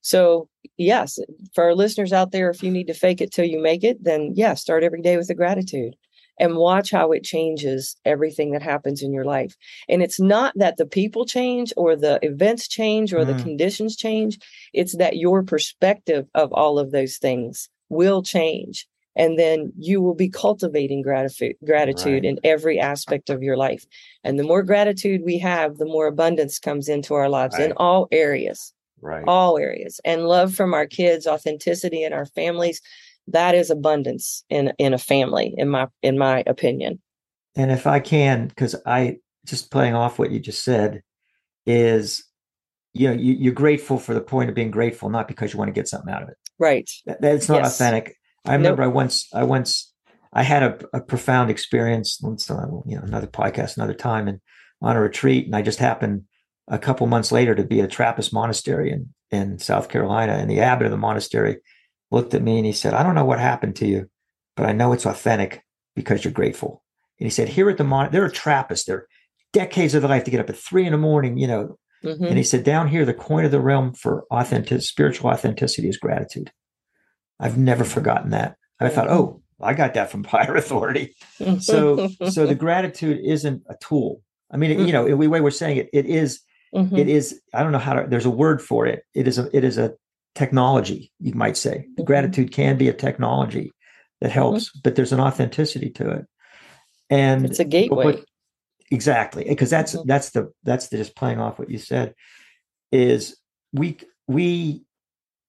So, 0.00 0.48
yes, 0.76 1.18
for 1.54 1.64
our 1.64 1.74
listeners 1.74 2.12
out 2.12 2.32
there, 2.32 2.50
if 2.50 2.62
you 2.62 2.70
need 2.70 2.86
to 2.86 2.94
fake 2.94 3.20
it 3.20 3.32
till 3.32 3.44
you 3.44 3.60
make 3.60 3.84
it, 3.84 4.02
then 4.02 4.32
yeah, 4.34 4.54
start 4.54 4.84
every 4.84 5.02
day 5.02 5.16
with 5.16 5.30
a 5.30 5.34
gratitude 5.34 5.96
and 6.38 6.56
watch 6.56 6.90
how 6.90 7.12
it 7.12 7.24
changes 7.24 7.96
everything 8.04 8.52
that 8.52 8.62
happens 8.62 9.02
in 9.02 9.12
your 9.12 9.24
life. 9.24 9.56
And 9.88 10.02
it's 10.02 10.20
not 10.20 10.52
that 10.56 10.76
the 10.76 10.86
people 10.86 11.26
change 11.26 11.72
or 11.76 11.96
the 11.96 12.18
events 12.22 12.68
change 12.68 13.12
or 13.12 13.24
mm. 13.24 13.26
the 13.26 13.42
conditions 13.42 13.96
change, 13.96 14.38
it's 14.72 14.96
that 14.96 15.16
your 15.16 15.42
perspective 15.42 16.26
of 16.34 16.52
all 16.52 16.78
of 16.78 16.90
those 16.90 17.16
things 17.18 17.68
will 17.88 18.22
change. 18.22 18.86
And 19.16 19.36
then 19.36 19.72
you 19.76 20.00
will 20.00 20.14
be 20.14 20.28
cultivating 20.28 21.02
gratitude, 21.02 21.56
gratitude 21.64 22.22
right. 22.22 22.24
in 22.24 22.38
every 22.44 22.78
aspect 22.78 23.30
of 23.30 23.42
your 23.42 23.56
life. 23.56 23.84
And 24.22 24.38
the 24.38 24.44
more 24.44 24.62
gratitude 24.62 25.22
we 25.24 25.38
have, 25.38 25.78
the 25.78 25.86
more 25.86 26.06
abundance 26.06 26.60
comes 26.60 26.88
into 26.88 27.14
our 27.14 27.28
lives 27.28 27.56
right. 27.58 27.70
in 27.70 27.72
all 27.72 28.06
areas. 28.12 28.72
Right. 29.00 29.24
All 29.26 29.58
areas. 29.58 30.00
And 30.04 30.26
love 30.26 30.54
from 30.54 30.74
our 30.74 30.86
kids, 30.86 31.26
authenticity 31.26 32.02
in 32.02 32.12
our 32.12 32.26
families 32.26 32.80
that 33.32 33.54
is 33.54 33.70
abundance 33.70 34.44
in 34.48 34.72
in 34.78 34.94
a 34.94 34.98
family 34.98 35.54
in 35.56 35.68
my 35.68 35.86
in 36.02 36.18
my 36.18 36.42
opinion 36.46 37.00
and 37.56 37.70
if 37.70 37.86
i 37.86 38.00
can 38.00 38.48
because 38.48 38.74
i 38.86 39.16
just 39.46 39.70
playing 39.70 39.94
off 39.94 40.18
what 40.18 40.30
you 40.30 40.40
just 40.40 40.64
said 40.64 41.02
is 41.66 42.24
you 42.94 43.08
know 43.08 43.14
you, 43.14 43.34
you're 43.34 43.52
grateful 43.52 43.98
for 43.98 44.14
the 44.14 44.20
point 44.20 44.48
of 44.48 44.54
being 44.54 44.70
grateful 44.70 45.10
not 45.10 45.28
because 45.28 45.52
you 45.52 45.58
want 45.58 45.68
to 45.68 45.78
get 45.78 45.88
something 45.88 46.12
out 46.12 46.22
of 46.22 46.28
it 46.28 46.36
right 46.58 46.90
that, 47.06 47.20
that's 47.20 47.48
not 47.48 47.62
yes. 47.62 47.74
authentic 47.74 48.16
i 48.46 48.54
remember 48.54 48.82
nope. 48.82 48.90
i 48.90 48.94
once 48.94 49.28
i 49.34 49.42
once 49.42 49.92
i 50.32 50.42
had 50.42 50.62
a, 50.62 50.78
a 50.94 51.00
profound 51.00 51.50
experience 51.50 52.18
once 52.22 52.48
you 52.48 52.96
know 52.96 53.02
another 53.02 53.26
podcast 53.26 53.76
another 53.76 53.94
time 53.94 54.26
and 54.26 54.40
on 54.80 54.96
a 54.96 55.00
retreat 55.00 55.46
and 55.46 55.54
i 55.54 55.62
just 55.62 55.78
happened 55.78 56.22
a 56.68 56.78
couple 56.78 57.06
months 57.06 57.32
later 57.32 57.54
to 57.54 57.64
be 57.64 57.80
a 57.80 57.88
trappist 57.88 58.32
monastery 58.32 58.90
in 58.90 59.12
in 59.30 59.58
south 59.58 59.88
carolina 59.88 60.32
and 60.32 60.50
the 60.50 60.60
abbot 60.60 60.86
of 60.86 60.90
the 60.90 60.96
monastery 60.96 61.58
looked 62.10 62.34
at 62.34 62.42
me 62.42 62.56
and 62.56 62.66
he 62.66 62.72
said, 62.72 62.94
I 62.94 63.02
don't 63.02 63.14
know 63.14 63.24
what 63.24 63.38
happened 63.38 63.76
to 63.76 63.86
you, 63.86 64.08
but 64.56 64.66
I 64.66 64.72
know 64.72 64.92
it's 64.92 65.06
authentic 65.06 65.62
because 65.94 66.24
you're 66.24 66.32
grateful. 66.32 66.82
And 67.18 67.26
he 67.26 67.30
said, 67.30 67.48
Here 67.48 67.68
at 67.68 67.76
the 67.76 67.84
Mon, 67.84 68.10
they're 68.10 68.24
a 68.24 68.30
Trappist. 68.30 68.86
They're 68.86 69.06
decades 69.52 69.94
of 69.94 70.02
their 70.02 70.10
life 70.10 70.24
to 70.24 70.30
get 70.30 70.40
up 70.40 70.50
at 70.50 70.56
three 70.56 70.86
in 70.86 70.92
the 70.92 70.98
morning, 70.98 71.36
you 71.36 71.46
know. 71.46 71.78
Mm-hmm. 72.04 72.24
And 72.24 72.36
he 72.36 72.44
said, 72.44 72.64
Down 72.64 72.88
here, 72.88 73.04
the 73.04 73.14
coin 73.14 73.44
of 73.44 73.50
the 73.50 73.60
realm 73.60 73.92
for 73.92 74.24
authentic, 74.30 74.82
spiritual 74.82 75.30
authenticity 75.30 75.88
is 75.88 75.96
gratitude. 75.96 76.52
I've 77.40 77.58
never 77.58 77.84
mm. 77.84 77.88
forgotten 77.88 78.30
that. 78.30 78.56
I 78.80 78.88
thought, 78.88 79.08
mm. 79.08 79.12
oh, 79.12 79.42
I 79.60 79.74
got 79.74 79.94
that 79.94 80.10
from 80.10 80.24
higher 80.24 80.54
authority. 80.54 81.16
so, 81.60 82.08
so 82.30 82.46
the 82.46 82.54
gratitude 82.54 83.20
isn't 83.24 83.62
a 83.68 83.74
tool. 83.80 84.22
I 84.50 84.56
mean, 84.56 84.78
you 84.78 84.86
mm. 84.86 84.92
know, 84.92 85.08
the 85.08 85.28
way 85.28 85.40
we're 85.40 85.50
saying 85.50 85.76
it, 85.78 85.90
it 85.92 86.06
is, 86.06 86.40
mm-hmm. 86.74 86.96
it 86.96 87.08
is. 87.08 87.40
I 87.54 87.62
don't 87.62 87.72
know 87.72 87.78
how 87.78 87.94
to. 87.94 88.06
There's 88.08 88.26
a 88.26 88.30
word 88.30 88.62
for 88.62 88.86
it. 88.86 89.04
It 89.14 89.28
is 89.28 89.38
a. 89.38 89.54
It 89.56 89.64
is 89.64 89.78
a 89.78 89.94
technology, 90.34 91.12
you 91.18 91.34
might 91.34 91.56
say. 91.56 91.86
Mm-hmm. 91.90 92.04
Gratitude 92.04 92.52
can 92.52 92.78
be 92.78 92.88
a 92.88 92.92
technology 92.92 93.72
that 94.20 94.30
helps, 94.30 94.68
mm-hmm. 94.68 94.78
but 94.84 94.94
there's 94.94 95.12
an 95.12 95.20
authenticity 95.20 95.90
to 95.90 96.10
it. 96.10 96.26
And 97.10 97.44
it's 97.44 97.58
a 97.58 97.64
gateway. 97.64 98.04
But, 98.04 98.24
exactly. 98.90 99.44
Because 99.44 99.70
that's 99.70 99.94
mm-hmm. 99.94 100.08
that's 100.08 100.30
the 100.30 100.52
that's 100.62 100.88
the 100.88 100.96
just 100.96 101.16
playing 101.16 101.40
off 101.40 101.58
what 101.58 101.70
you 101.70 101.78
said, 101.78 102.14
is 102.92 103.36
we 103.72 103.98
we 104.26 104.84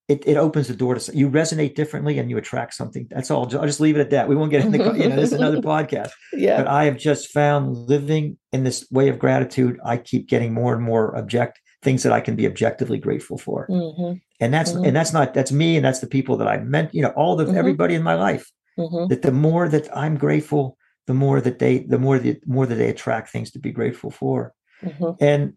it, 0.10 0.28
it 0.28 0.36
opens 0.36 0.68
the 0.68 0.76
door 0.76 0.95
to 0.95 1.18
you 1.18 1.30
resonate 1.30 1.76
differently 1.76 2.20
and 2.20 2.30
you 2.30 2.38
attract 2.38 2.74
something. 2.74 3.07
That's 3.10 3.32
all. 3.32 3.43
I'll 3.55 3.66
just 3.66 3.80
leave 3.80 3.95
it 3.95 4.01
at 4.01 4.10
that. 4.10 4.28
We 4.28 4.36
won't 4.36 4.51
get 4.51 4.66
into 4.66 4.78
you 4.78 5.07
know 5.07 5.16
this 5.16 5.32
is 5.32 5.34
another 5.34 5.62
podcast. 5.62 6.12
Yeah. 6.34 6.57
But 6.57 6.68
I 6.68 6.86
have 6.86 6.97
just 6.97 7.30
found 7.30 7.78
living 7.78 8.38
in 8.51 8.64
this 8.64 8.88
way 8.91 9.10
of 9.10 9.20
gratitude. 9.20 9.80
I 9.86 9.97
keep 9.97 10.28
getting 10.28 10.53
more 10.53 10.74
and 10.74 10.84
more 10.84 11.16
object 11.16 11.62
things 11.82 12.03
that 12.03 12.12
I 12.12 12.20
can 12.20 12.36
be 12.36 12.45
objectively 12.45 12.97
grateful 12.97 13.38
for. 13.38 13.68
Mm-hmm 13.70 14.18
and 14.39 14.53
that's 14.53 14.72
mm-hmm. 14.72 14.86
and 14.86 14.95
that's 14.95 15.14
not 15.14 15.34
that's 15.34 15.51
me 15.51 15.76
and 15.76 15.86
that's 15.86 15.99
the 15.99 16.07
people 16.07 16.38
that 16.38 16.47
i 16.47 16.57
meant 16.57 16.93
you 16.93 17.01
know 17.01 17.10
all 17.10 17.36
the 17.36 17.45
mm-hmm. 17.45 17.57
everybody 17.57 17.95
in 17.95 18.03
my 18.03 18.16
life 18.16 18.51
mm-hmm. 18.78 19.07
that 19.07 19.22
the 19.22 19.32
more 19.32 19.68
that 19.68 19.95
i'm 19.95 20.18
grateful 20.18 20.78
the 21.07 21.14
more 21.14 21.41
that 21.41 21.60
they 21.60 21.80
the 21.80 21.99
more 21.99 22.20
the 22.20 22.39
more 22.45 22.66
that 22.66 22.76
they 22.76 22.89
attract 22.89 23.30
things 23.30 23.51
to 23.51 23.60
be 23.60 23.72
grateful 23.72 24.12
for 24.12 24.53
mm-hmm. 24.84 25.12
and 25.24 25.53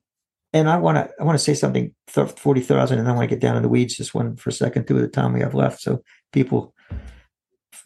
and 0.52 0.68
i 0.68 0.76
want 0.76 0.96
to 0.96 1.10
i 1.20 1.24
want 1.24 1.38
to 1.38 1.44
say 1.44 1.54
something 1.54 1.94
40000 2.08 2.98
and 2.98 3.08
i 3.08 3.12
want 3.12 3.28
to 3.28 3.34
get 3.34 3.40
down 3.40 3.56
in 3.56 3.62
the 3.62 3.68
weeds 3.68 3.96
just 3.96 4.14
one 4.14 4.36
for 4.36 4.50
a 4.50 4.52
second 4.52 4.86
two 4.86 4.96
of 4.96 5.02
the 5.02 5.08
time 5.08 5.32
we 5.32 5.40
have 5.40 5.54
left 5.54 5.80
so 5.80 6.02
people 6.32 6.74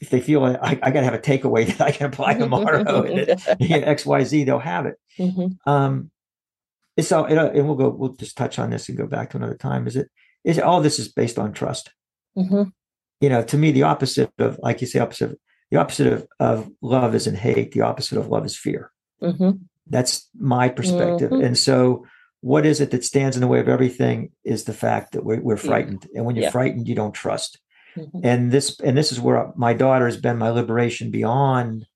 if 0.00 0.10
they 0.10 0.20
feel 0.20 0.44
I, 0.44 0.78
I 0.82 0.90
got 0.90 1.00
to 1.00 1.04
have 1.04 1.14
a 1.14 1.18
takeaway 1.18 1.66
that 1.78 1.80
I 1.80 1.90
can 1.90 2.06
apply 2.06 2.34
tomorrow 2.34 3.02
X 3.60 4.04
Y 4.04 4.24
Z, 4.24 4.44
they'll 4.44 4.58
have 4.58 4.84
it. 4.84 4.96
Mm-hmm. 5.18 5.70
Um, 5.70 6.10
it's 6.98 7.10
all, 7.12 7.24
and 7.24 7.66
we'll 7.66 7.76
go. 7.76 7.88
We'll 7.88 8.12
just 8.12 8.36
touch 8.36 8.58
on 8.58 8.68
this 8.68 8.90
and 8.90 8.98
go 8.98 9.06
back 9.06 9.30
to 9.30 9.38
another 9.38 9.54
time. 9.54 9.86
Is 9.86 9.96
it? 9.96 10.10
is 10.46 10.60
all 10.60 10.80
this 10.80 10.98
is 10.98 11.08
based 11.08 11.38
on 11.38 11.52
trust. 11.52 11.90
Mm-hmm. 12.38 12.70
You 13.20 13.28
know, 13.28 13.42
to 13.42 13.58
me, 13.58 13.72
the 13.72 13.82
opposite 13.82 14.30
of, 14.38 14.58
like 14.62 14.80
you 14.80 14.86
say, 14.86 15.00
opposite, 15.00 15.38
the 15.70 15.78
opposite 15.78 16.06
of, 16.06 16.26
of 16.38 16.70
love 16.80 17.14
isn't 17.14 17.34
hate. 17.34 17.72
The 17.72 17.80
opposite 17.80 18.16
of 18.16 18.28
love 18.28 18.46
is 18.46 18.56
fear. 18.56 18.92
Mm-hmm. 19.20 19.50
That's 19.88 20.28
my 20.38 20.68
perspective. 20.68 21.32
Mm-hmm. 21.32 21.44
And 21.44 21.58
so, 21.58 22.06
what 22.40 22.66
is 22.66 22.80
it 22.80 22.90
that 22.90 23.04
stands 23.04 23.36
in 23.36 23.40
the 23.40 23.48
way 23.48 23.60
of 23.60 23.68
everything 23.68 24.30
is 24.44 24.64
the 24.64 24.72
fact 24.72 25.12
that 25.12 25.24
we're, 25.24 25.40
we're 25.40 25.56
frightened. 25.56 26.06
And 26.14 26.24
when 26.24 26.36
you're 26.36 26.44
yeah. 26.44 26.50
frightened, 26.50 26.88
you 26.88 26.94
don't 26.94 27.14
trust. 27.14 27.58
Mm-hmm. 27.96 28.20
And 28.22 28.52
this, 28.52 28.78
and 28.80 28.96
this 28.96 29.10
is 29.10 29.20
where 29.20 29.52
my 29.56 29.72
daughter 29.72 30.04
has 30.04 30.16
been 30.16 30.36
my 30.36 30.50
liberation 30.50 31.10
beyond 31.10 31.86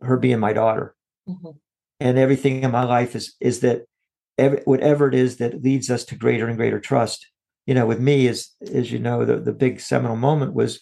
her 0.00 0.16
being 0.16 0.40
my 0.40 0.52
daughter. 0.52 0.94
Mm-hmm. 1.28 1.50
And 2.00 2.18
everything 2.18 2.62
in 2.62 2.70
my 2.70 2.84
life 2.84 3.14
is 3.14 3.34
is 3.40 3.60
that 3.60 3.84
every, 4.36 4.60
whatever 4.64 5.06
it 5.08 5.14
is 5.14 5.36
that 5.36 5.62
leads 5.62 5.90
us 5.90 6.04
to 6.06 6.16
greater 6.16 6.48
and 6.48 6.56
greater 6.56 6.80
trust 6.80 7.26
you 7.66 7.74
know, 7.74 7.86
with 7.86 8.00
me, 8.00 8.26
is 8.26 8.50
as 8.72 8.92
you 8.92 8.98
know, 8.98 9.24
the 9.24 9.36
the 9.36 9.52
big 9.52 9.80
seminal 9.80 10.16
moment 10.16 10.54
was 10.54 10.80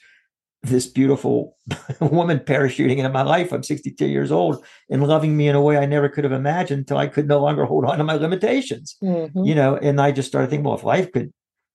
this 0.62 0.86
beautiful 0.86 1.56
woman 2.00 2.38
parachuting 2.38 2.98
into 2.98 3.08
my 3.08 3.22
life. 3.22 3.52
I'm 3.52 3.62
62 3.62 4.06
years 4.06 4.30
old 4.30 4.64
and 4.88 5.06
loving 5.06 5.36
me 5.36 5.48
in 5.48 5.56
a 5.56 5.62
way 5.62 5.76
I 5.76 5.86
never 5.86 6.08
could 6.08 6.24
have 6.24 6.32
imagined 6.32 6.80
until 6.80 6.98
I 6.98 7.08
could 7.08 7.26
no 7.26 7.40
longer 7.40 7.64
hold 7.64 7.84
on 7.84 7.98
to 7.98 8.04
my 8.04 8.14
limitations. 8.14 8.96
Mm-hmm. 9.02 9.44
You 9.44 9.54
know, 9.54 9.76
and 9.76 10.00
I 10.00 10.12
just 10.12 10.28
started 10.28 10.50
thinking, 10.50 10.64
well, 10.64 10.76
if 10.76 10.84
life 10.84 11.10
could 11.12 11.32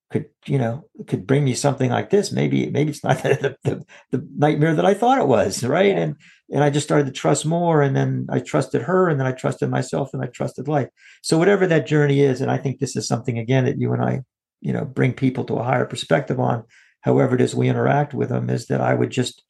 could 0.10 0.28
you 0.46 0.58
know 0.58 0.86
could 1.08 1.28
bring 1.28 1.44
me 1.44 1.54
something 1.54 1.92
like 1.92 2.10
this, 2.10 2.32
maybe 2.32 2.70
maybe 2.70 2.92
it's 2.92 3.04
not 3.04 3.18
the 3.24 3.58
the, 3.64 3.86
the 4.12 4.28
nightmare 4.38 4.74
that 4.74 4.86
I 4.86 4.94
thought 4.94 5.20
it 5.20 5.28
was, 5.28 5.64
right? 5.64 5.88
Yeah. 5.88 6.00
And 6.00 6.16
and 6.50 6.64
I 6.64 6.70
just 6.70 6.88
started 6.88 7.08
to 7.08 7.12
trust 7.12 7.46
more, 7.46 7.82
and 7.82 7.94
then 7.94 8.28
I 8.30 8.40
trusted 8.40 8.84
her, 8.84 9.10
and 9.10 9.20
then 9.20 9.28
I 9.28 9.34
trusted 9.34 9.70
myself, 9.70 10.12
and 10.14 10.24
I 10.24 10.28
trusted 10.28 10.70
life. 10.70 10.88
So 11.22 11.38
whatever 11.38 11.68
that 11.68 11.88
journey 11.88 12.22
is, 12.22 12.40
and 12.40 12.50
I 12.50 12.58
think 12.58 12.80
this 12.80 12.96
is 12.96 13.06
something 13.06 13.38
again 13.38 13.66
that 13.66 13.80
you 13.80 13.92
and 13.92 14.02
I 14.02 14.22
you 14.62 14.72
know 14.72 14.86
bring 14.86 15.12
people 15.12 15.44
to 15.46 15.56
a 15.56 15.64
higher 15.64 15.86
perspective 15.86 16.40
on 16.40 16.64
however 17.08 17.36
it 17.36 17.42
is 17.42 17.56
we 17.56 17.70
interact 17.70 18.14
with 18.14 18.30
them 18.30 18.50
is 18.50 18.68
that 18.68 18.82
i 18.82 18.94
would 18.94 19.10
just 19.10 19.44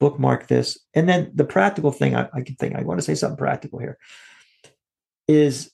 bookmark 0.00 0.48
this 0.48 0.78
and 0.94 1.08
then 1.08 1.30
the 1.34 1.44
practical 1.44 1.90
thing 1.90 2.14
i, 2.14 2.28
I 2.34 2.42
can 2.42 2.56
think 2.56 2.74
i 2.74 2.82
want 2.82 2.98
to 2.98 3.04
say 3.04 3.14
something 3.14 3.36
practical 3.36 3.78
here 3.78 3.98
is 5.28 5.70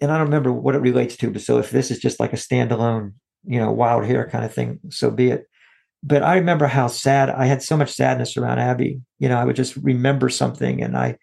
and 0.00 0.10
i 0.10 0.16
don't 0.16 0.26
remember 0.26 0.52
what 0.52 0.74
it 0.74 0.80
relates 0.80 1.16
to 1.16 1.30
but 1.30 1.42
so 1.42 1.58
if 1.58 1.70
this 1.70 1.90
is 1.90 1.98
just 1.98 2.20
like 2.20 2.32
a 2.32 2.36
standalone 2.36 3.12
you 3.44 3.58
know 3.58 3.70
wild 3.70 4.04
hair 4.04 4.28
kind 4.28 4.44
of 4.44 4.54
thing 4.54 4.80
so 4.88 5.10
be 5.10 5.30
it 5.30 5.46
but 6.02 6.22
i 6.22 6.36
remember 6.36 6.66
how 6.66 6.86
sad 6.86 7.30
i 7.30 7.44
had 7.46 7.62
so 7.62 7.76
much 7.76 7.92
sadness 7.92 8.36
around 8.36 8.58
abby 8.58 9.00
you 9.18 9.28
know 9.28 9.38
i 9.38 9.44
would 9.44 9.56
just 9.56 9.76
remember 9.76 10.28
something 10.28 10.82
and 10.82 10.96
i 10.96 11.16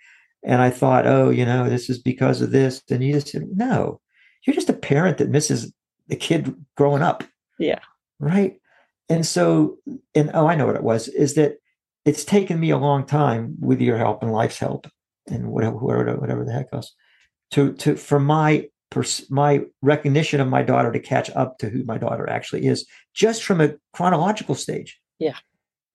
and 0.44 0.62
i 0.62 0.70
thought 0.70 1.08
oh 1.08 1.30
you 1.30 1.46
know 1.46 1.70
this 1.70 1.90
is 1.90 2.00
because 2.00 2.42
of 2.42 2.52
this 2.52 2.82
and 2.90 3.04
you 3.04 3.14
just 3.14 3.30
said 3.30 3.48
no 3.56 4.00
you're 4.46 4.56
just 4.56 4.70
a 4.70 4.74
parent 4.74 5.18
that 5.18 5.30
misses 5.30 5.74
the 6.08 6.16
kid 6.16 6.54
growing 6.76 7.02
up. 7.02 7.24
Yeah. 7.58 7.80
Right. 8.20 8.60
And 9.10 9.26
so, 9.26 9.78
and 10.14 10.32
oh, 10.34 10.48
I 10.48 10.56
know 10.56 10.68
what 10.68 10.76
it 10.76 10.84
was 10.84 11.08
is 11.08 11.36
that 11.36 11.56
it's 12.06 12.24
taken 12.24 12.60
me 12.60 12.70
a 12.70 12.78
long 12.78 13.06
time 13.06 13.56
with 13.60 13.82
your 13.82 13.98
help 13.98 14.22
and 14.22 14.32
life's 14.32 14.60
help 14.60 14.88
and 15.28 15.50
whatever, 15.50 15.78
whatever, 15.78 16.18
whatever 16.18 16.46
the 16.46 16.54
heck 16.54 16.68
else 16.72 16.94
to, 17.52 17.74
to, 17.74 17.96
for 17.96 18.20
my, 18.20 18.68
my 19.30 19.62
recognition 19.82 20.40
of 20.40 20.48
my 20.48 20.62
daughter 20.64 20.92
to 20.92 21.00
catch 21.00 21.30
up 21.32 21.58
to 21.60 21.70
who 21.70 21.84
my 21.84 21.98
daughter 21.98 22.30
actually 22.30 22.66
is 22.66 22.88
just 23.14 23.44
from 23.44 23.62
a 23.62 23.74
chronological 23.94 24.56
stage. 24.56 25.00
Yeah. 25.20 25.38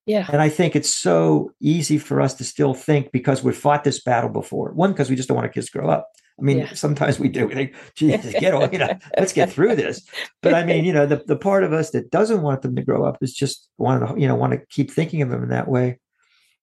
Yeah. 0.06 0.26
And 0.30 0.42
I 0.42 0.50
think 0.50 0.76
it's 0.76 0.92
so 0.92 1.52
easy 1.60 1.98
for 1.98 2.20
us 2.20 2.34
to 2.34 2.44
still 2.44 2.74
think 2.74 3.10
because 3.10 3.42
we've 3.42 3.56
fought 3.56 3.84
this 3.84 4.02
battle 4.02 4.30
before. 4.30 4.72
One, 4.72 4.92
because 4.92 5.08
we 5.08 5.16
just 5.16 5.28
don't 5.28 5.36
want 5.36 5.46
our 5.46 5.52
kids 5.52 5.70
to 5.70 5.78
grow 5.78 5.88
up. 5.88 6.08
I 6.38 6.42
mean, 6.42 6.58
yeah. 6.58 6.74
sometimes 6.74 7.20
we 7.20 7.28
do. 7.28 7.46
We 7.46 7.54
think, 7.54 7.74
Jesus, 7.94 8.34
get 8.38 8.54
on, 8.54 8.72
you 8.72 8.78
know, 8.78 8.98
let's 9.18 9.32
get 9.32 9.52
through 9.52 9.76
this. 9.76 10.06
But 10.42 10.54
I 10.54 10.64
mean, 10.64 10.84
you 10.84 10.92
know, 10.92 11.06
the, 11.06 11.22
the 11.24 11.36
part 11.36 11.62
of 11.62 11.72
us 11.72 11.90
that 11.90 12.10
doesn't 12.10 12.42
want 12.42 12.62
them 12.62 12.74
to 12.74 12.82
grow 12.82 13.04
up 13.04 13.18
is 13.22 13.32
just 13.32 13.68
want 13.78 14.06
to, 14.06 14.20
you 14.20 14.26
know, 14.26 14.34
want 14.34 14.52
to 14.52 14.66
keep 14.68 14.90
thinking 14.90 15.22
of 15.22 15.30
them 15.30 15.44
in 15.44 15.50
that 15.50 15.68
way. 15.68 16.00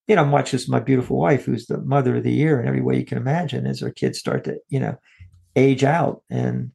You 0.08 0.16
know, 0.18 0.26
much 0.26 0.54
as 0.54 0.68
my 0.68 0.82
beautiful 0.82 1.18
wife, 1.18 1.46
who's 1.46 1.68
the 1.68 1.78
mother 1.78 2.18
of 2.18 2.24
the 2.24 2.34
year 2.34 2.60
in 2.60 2.68
every 2.68 2.82
way 2.82 2.98
you 2.98 3.06
can 3.06 3.18
imagine, 3.18 3.66
as 3.66 3.80
her 3.80 3.92
kids 3.92 4.20
start 4.20 4.44
to, 4.44 4.58
you 4.68 4.80
know, 4.80 4.98
age 5.56 5.86
out. 5.86 6.24
And, 6.30 6.72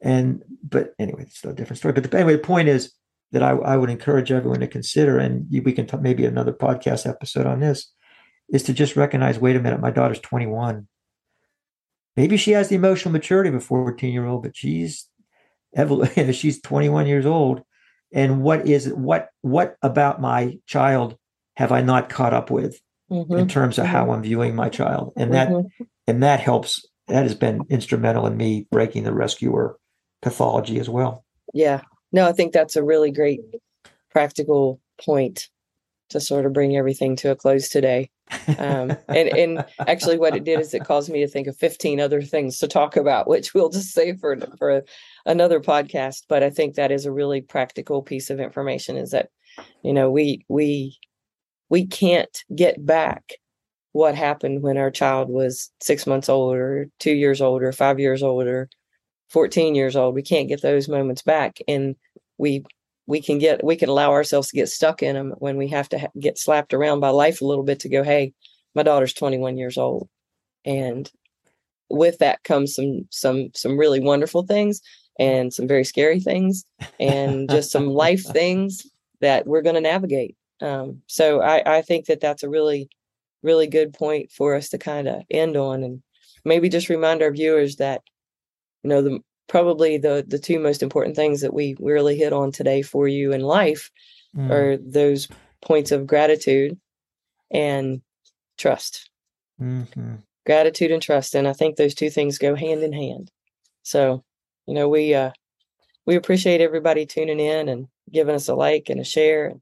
and, 0.00 0.44
but 0.62 0.94
anyway, 0.98 1.22
it's 1.22 1.44
a 1.44 1.52
different 1.52 1.78
story. 1.78 1.92
But 1.92 2.08
the, 2.08 2.16
anyway, 2.16 2.34
the 2.34 2.38
point 2.38 2.68
is 2.68 2.92
that 3.32 3.42
I, 3.42 3.50
I 3.50 3.76
would 3.76 3.90
encourage 3.90 4.30
everyone 4.30 4.60
to 4.60 4.68
consider, 4.68 5.18
and 5.18 5.48
we 5.50 5.72
can 5.72 5.86
talk 5.86 6.02
maybe 6.02 6.24
another 6.24 6.52
podcast 6.52 7.08
episode 7.08 7.46
on 7.46 7.58
this, 7.58 7.92
is 8.48 8.62
to 8.64 8.72
just 8.72 8.94
recognize, 8.94 9.40
wait 9.40 9.56
a 9.56 9.60
minute, 9.60 9.80
my 9.80 9.90
daughter's 9.90 10.20
21 10.20 10.86
maybe 12.18 12.36
she 12.36 12.50
has 12.50 12.68
the 12.68 12.76
emotional 12.76 13.12
maturity 13.12 13.48
of 13.48 13.54
a 13.54 13.60
14 13.60 14.12
year 14.12 14.26
old, 14.26 14.42
but 14.42 14.56
she's 14.56 15.08
she's 16.32 16.60
21 16.60 17.06
years 17.06 17.26
old 17.26 17.62
and 18.12 18.42
what 18.42 18.66
is 18.66 18.88
what 18.88 19.28
what 19.42 19.76
about 19.82 20.20
my 20.20 20.58
child 20.66 21.16
have 21.56 21.72
I 21.72 21.82
not 21.82 22.08
caught 22.08 22.32
up 22.32 22.50
with 22.50 22.80
mm-hmm. 23.10 23.36
in 23.36 23.48
terms 23.48 23.78
of 23.78 23.84
mm-hmm. 23.84 23.92
how 23.92 24.12
I'm 24.12 24.22
viewing 24.22 24.54
my 24.54 24.68
child, 24.68 25.12
and 25.16 25.34
that 25.34 25.48
mm-hmm. 25.48 25.84
and 26.06 26.22
that 26.22 26.40
helps. 26.40 26.86
That 27.08 27.22
has 27.22 27.34
been 27.34 27.62
instrumental 27.70 28.26
in 28.26 28.36
me 28.36 28.66
breaking 28.70 29.04
the 29.04 29.14
rescuer 29.14 29.78
pathology 30.20 30.78
as 30.78 30.90
well. 30.90 31.24
Yeah, 31.54 31.80
no, 32.12 32.26
I 32.26 32.32
think 32.32 32.52
that's 32.52 32.76
a 32.76 32.84
really 32.84 33.10
great 33.10 33.40
practical 34.10 34.78
point 35.02 35.48
to 36.10 36.20
sort 36.20 36.44
of 36.44 36.52
bring 36.52 36.76
everything 36.76 37.16
to 37.16 37.30
a 37.30 37.36
close 37.36 37.70
today. 37.70 38.10
Um, 38.58 38.96
and, 39.08 39.28
and 39.28 39.64
actually, 39.86 40.18
what 40.18 40.34
it 40.34 40.44
did 40.44 40.60
is 40.60 40.74
it 40.74 40.84
caused 40.84 41.10
me 41.10 41.20
to 41.20 41.28
think 41.28 41.46
of 41.46 41.56
15 41.56 42.00
other 42.00 42.22
things 42.22 42.58
to 42.58 42.68
talk 42.68 42.96
about, 42.96 43.28
which 43.28 43.54
we'll 43.54 43.68
just 43.68 43.92
save 43.92 44.20
for 44.20 44.36
for 44.58 44.84
another 45.26 45.60
podcast. 45.60 46.24
But 46.28 46.42
I 46.42 46.50
think 46.50 46.74
that 46.74 46.90
is 46.90 47.06
a 47.06 47.12
really 47.12 47.40
practical 47.40 48.02
piece 48.02 48.30
of 48.30 48.40
information. 48.40 48.96
Is 48.96 49.10
that 49.10 49.30
you 49.82 49.92
know 49.92 50.10
we 50.10 50.44
we 50.48 50.98
we 51.68 51.86
can't 51.86 52.44
get 52.54 52.84
back 52.84 53.34
what 53.92 54.14
happened 54.14 54.62
when 54.62 54.76
our 54.76 54.90
child 54.90 55.28
was 55.28 55.70
six 55.80 56.06
months 56.06 56.28
older, 56.28 56.88
two 56.98 57.12
years 57.12 57.40
older, 57.40 57.72
five 57.72 57.98
years 57.98 58.22
older, 58.22 58.68
14 59.30 59.74
years 59.74 59.96
old. 59.96 60.14
We 60.14 60.22
can't 60.22 60.48
get 60.48 60.62
those 60.62 60.88
moments 60.88 61.22
back. 61.22 61.58
And 61.66 61.96
we 62.38 62.64
we 63.08 63.20
can 63.20 63.38
get 63.38 63.64
we 63.64 63.74
can 63.74 63.88
allow 63.88 64.12
ourselves 64.12 64.48
to 64.48 64.56
get 64.56 64.68
stuck 64.68 65.02
in 65.02 65.16
them 65.16 65.34
when 65.38 65.56
we 65.56 65.66
have 65.68 65.88
to 65.88 65.98
ha- 65.98 66.08
get 66.20 66.38
slapped 66.38 66.72
around 66.72 67.00
by 67.00 67.08
life 67.08 67.40
a 67.40 67.46
little 67.46 67.64
bit 67.64 67.80
to 67.80 67.88
go 67.88 68.04
hey 68.04 68.32
my 68.78 68.84
daughter's 68.84 69.12
21 69.12 69.58
years 69.58 69.76
old. 69.76 70.08
And 70.64 71.10
with 71.90 72.18
that 72.18 72.44
comes 72.44 72.74
some 72.74 73.08
some 73.10 73.50
some 73.54 73.78
really 73.78 74.00
wonderful 74.00 74.44
things 74.44 74.80
and 75.18 75.52
some 75.52 75.66
very 75.66 75.84
scary 75.84 76.20
things 76.20 76.64
and 77.00 77.50
just 77.50 77.72
some 77.72 77.88
life 77.88 78.22
things 78.32 78.86
that 79.20 79.46
we're 79.46 79.62
going 79.62 79.74
to 79.74 79.80
navigate. 79.80 80.36
Um, 80.60 81.02
so 81.06 81.40
I, 81.40 81.78
I 81.78 81.82
think 81.82 82.06
that 82.06 82.20
that's 82.20 82.42
a 82.42 82.48
really 82.48 82.88
really 83.42 83.66
good 83.66 83.92
point 83.92 84.30
for 84.30 84.54
us 84.54 84.68
to 84.68 84.78
kind 84.78 85.08
of 85.08 85.22
end 85.30 85.56
on 85.56 85.82
and 85.82 86.02
maybe 86.44 86.68
just 86.68 86.88
remind 86.88 87.22
our 87.22 87.30
viewers 87.30 87.76
that 87.76 88.02
you 88.82 88.90
know 88.90 89.02
the 89.02 89.20
probably 89.48 89.98
the 89.98 90.24
the 90.26 90.38
two 90.38 90.58
most 90.58 90.82
important 90.82 91.16
things 91.16 91.40
that 91.40 91.54
we 91.54 91.76
really 91.80 92.16
hit 92.16 92.32
on 92.32 92.52
today 92.52 92.82
for 92.82 93.08
you 93.08 93.32
in 93.32 93.40
life 93.40 93.90
mm. 94.36 94.50
are 94.50 94.76
those 94.76 95.28
points 95.62 95.90
of 95.90 96.06
gratitude 96.06 96.78
and 97.50 98.02
trust 98.58 99.10
mm-hmm. 99.60 100.16
gratitude 100.46 100.90
and 100.90 101.02
trust 101.02 101.34
and 101.34 101.48
i 101.48 101.52
think 101.52 101.76
those 101.76 101.94
two 101.94 102.10
things 102.10 102.38
go 102.38 102.54
hand 102.54 102.82
in 102.82 102.92
hand 102.92 103.30
so 103.82 104.22
you 104.66 104.74
know 104.74 104.88
we 104.88 105.14
uh 105.14 105.30
we 106.06 106.14
appreciate 106.14 106.60
everybody 106.60 107.06
tuning 107.06 107.40
in 107.40 107.68
and 107.68 107.88
giving 108.12 108.34
us 108.34 108.48
a 108.48 108.54
like 108.54 108.88
and 108.88 109.00
a 109.00 109.04
share 109.04 109.46
and 109.46 109.60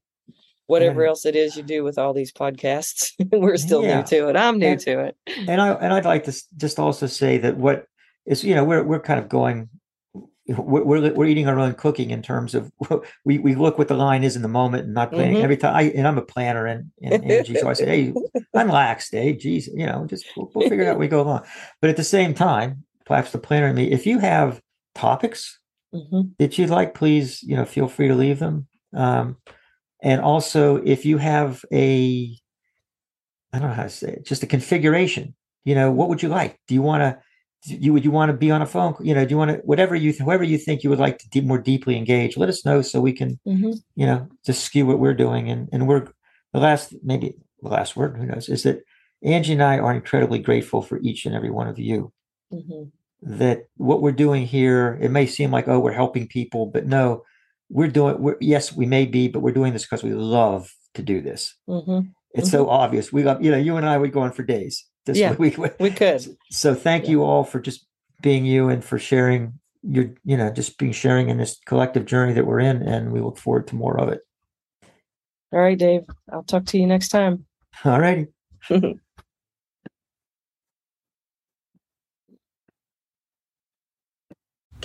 whatever 0.66 1.06
else 1.06 1.24
it 1.24 1.36
is 1.36 1.56
you 1.56 1.62
do 1.62 1.84
with 1.84 1.96
all 1.96 2.12
these 2.12 2.32
podcasts 2.32 3.12
we're 3.32 3.56
still 3.56 3.84
yeah. 3.84 3.98
new 3.98 4.06
to 4.06 4.28
it 4.28 4.36
i'm 4.36 4.58
new 4.58 4.66
and, 4.68 4.80
to 4.80 4.98
it 4.98 5.16
and 5.46 5.60
i 5.60 5.72
and 5.74 5.94
i'd 5.94 6.04
like 6.04 6.24
to 6.24 6.34
just 6.56 6.78
also 6.78 7.06
say 7.06 7.38
that 7.38 7.56
what 7.56 7.86
is 8.26 8.44
you 8.44 8.54
know 8.54 8.64
we're 8.64 8.82
we're 8.82 9.00
kind 9.00 9.20
of 9.20 9.28
going 9.28 9.68
we're, 10.48 11.12
we're 11.12 11.26
eating 11.26 11.48
our 11.48 11.58
own 11.58 11.74
cooking 11.74 12.10
in 12.10 12.22
terms 12.22 12.54
of 12.54 12.70
we, 13.24 13.38
we 13.38 13.54
look 13.54 13.78
what 13.78 13.88
the 13.88 13.94
line 13.94 14.22
is 14.22 14.36
in 14.36 14.42
the 14.42 14.48
moment 14.48 14.84
and 14.84 14.94
not 14.94 15.10
planning. 15.10 15.36
Mm-hmm. 15.36 15.44
every 15.44 15.56
time 15.56 15.74
I 15.74 15.82
and 15.82 16.06
I'm 16.06 16.18
a 16.18 16.22
planner 16.22 16.66
and, 16.66 16.90
and 17.02 17.24
Angie 17.30 17.56
so 17.56 17.68
I 17.68 17.72
say 17.72 17.86
hey 17.86 18.14
unlaxed 18.54 19.12
hey 19.12 19.32
geez 19.34 19.68
you 19.68 19.86
know 19.86 20.06
just 20.08 20.24
we'll, 20.36 20.50
we'll 20.54 20.68
figure 20.68 20.84
it 20.84 20.88
out 20.88 20.98
we 20.98 21.08
go 21.08 21.22
along. 21.22 21.44
But 21.80 21.90
at 21.90 21.96
the 21.96 22.04
same 22.04 22.34
time 22.34 22.84
perhaps 23.04 23.32
the 23.32 23.38
planner 23.38 23.66
and 23.66 23.76
me 23.76 23.90
if 23.90 24.06
you 24.06 24.18
have 24.18 24.60
topics 24.94 25.58
mm-hmm. 25.94 26.28
that 26.38 26.58
you'd 26.58 26.70
like 26.70 26.94
please 26.94 27.42
you 27.42 27.56
know 27.56 27.64
feel 27.64 27.88
free 27.88 28.08
to 28.08 28.14
leave 28.14 28.38
them. 28.38 28.68
Um, 28.94 29.38
and 30.02 30.20
also 30.20 30.76
if 30.76 31.04
you 31.04 31.18
have 31.18 31.64
a 31.72 32.36
I 33.52 33.58
don't 33.58 33.68
know 33.68 33.74
how 33.74 33.84
to 33.84 33.88
say 33.88 34.08
it 34.08 34.26
just 34.26 34.42
a 34.42 34.46
configuration 34.46 35.34
you 35.64 35.74
know 35.74 35.90
what 35.90 36.08
would 36.08 36.22
you 36.22 36.28
like? 36.28 36.60
Do 36.68 36.74
you 36.74 36.82
want 36.82 37.02
to 37.02 37.18
you 37.64 37.92
would 37.92 38.04
you 38.04 38.10
want 38.10 38.30
to 38.30 38.36
be 38.36 38.50
on 38.50 38.62
a 38.62 38.66
phone 38.66 38.94
you 39.00 39.14
know 39.14 39.24
do 39.24 39.30
you 39.30 39.38
want 39.38 39.50
to 39.50 39.56
whatever 39.58 39.94
you 39.94 40.12
whoever 40.12 40.44
you 40.44 40.58
think 40.58 40.82
you 40.82 40.90
would 40.90 40.98
like 40.98 41.18
to 41.18 41.42
more 41.42 41.58
deeply 41.58 41.96
engage 41.96 42.36
let 42.36 42.48
us 42.48 42.64
know 42.64 42.82
so 42.82 43.00
we 43.00 43.12
can 43.12 43.38
mm-hmm. 43.46 43.72
you 43.94 44.06
know 44.06 44.28
just 44.44 44.64
skew 44.64 44.86
what 44.86 44.98
we're 44.98 45.14
doing 45.14 45.50
and 45.50 45.68
and 45.72 45.86
we're 45.86 46.08
the 46.52 46.60
last 46.60 46.94
maybe 47.02 47.34
the 47.62 47.68
last 47.68 47.96
word 47.96 48.16
who 48.16 48.26
knows 48.26 48.48
is 48.48 48.62
that 48.62 48.80
angie 49.22 49.52
and 49.52 49.62
i 49.62 49.78
are 49.78 49.94
incredibly 49.94 50.38
grateful 50.38 50.82
for 50.82 51.00
each 51.00 51.26
and 51.26 51.34
every 51.34 51.50
one 51.50 51.66
of 51.66 51.78
you 51.78 52.12
mm-hmm. 52.52 52.84
that 53.22 53.64
what 53.76 54.02
we're 54.02 54.12
doing 54.12 54.46
here 54.46 54.98
it 55.00 55.10
may 55.10 55.26
seem 55.26 55.50
like 55.50 55.66
oh 55.68 55.80
we're 55.80 55.92
helping 55.92 56.26
people 56.26 56.66
but 56.66 56.86
no 56.86 57.22
we're 57.68 57.88
doing 57.88 58.20
we're 58.20 58.36
yes 58.40 58.72
we 58.72 58.86
may 58.86 59.04
be 59.04 59.28
but 59.28 59.40
we're 59.40 59.50
doing 59.50 59.72
this 59.72 59.82
because 59.82 60.04
we 60.04 60.14
love 60.14 60.72
to 60.94 61.02
do 61.02 61.20
this 61.20 61.54
mm-hmm. 61.68 62.08
it's 62.32 62.50
so 62.50 62.62
mm-hmm. 62.62 62.70
obvious 62.70 63.12
we 63.12 63.24
love 63.24 63.42
you 63.42 63.50
know 63.50 63.58
you 63.58 63.76
and 63.76 63.88
i 63.88 63.98
would 63.98 64.12
go 64.12 64.20
on 64.20 64.32
for 64.32 64.42
days 64.42 64.86
this 65.06 65.16
yeah, 65.16 65.32
week. 65.34 65.56
We 65.80 65.90
could. 65.90 66.26
So 66.50 66.74
thank 66.74 67.04
yeah. 67.04 67.10
you 67.10 67.24
all 67.24 67.44
for 67.44 67.60
just 67.60 67.86
being 68.20 68.44
you 68.44 68.68
and 68.68 68.84
for 68.84 68.98
sharing 68.98 69.54
your, 69.82 70.10
you 70.24 70.36
know, 70.36 70.50
just 70.50 70.78
being 70.78 70.92
sharing 70.92 71.28
in 71.28 71.38
this 71.38 71.58
collective 71.66 72.04
journey 72.04 72.32
that 72.34 72.46
we're 72.46 72.60
in. 72.60 72.82
And 72.82 73.12
we 73.12 73.20
look 73.20 73.38
forward 73.38 73.66
to 73.68 73.76
more 73.76 73.98
of 73.98 74.08
it. 74.08 74.20
All 75.52 75.60
right, 75.60 75.78
Dave. 75.78 76.02
I'll 76.30 76.42
talk 76.42 76.66
to 76.66 76.78
you 76.78 76.86
next 76.86 77.08
time. 77.08 77.46
All 77.84 78.00
righty. 78.00 78.26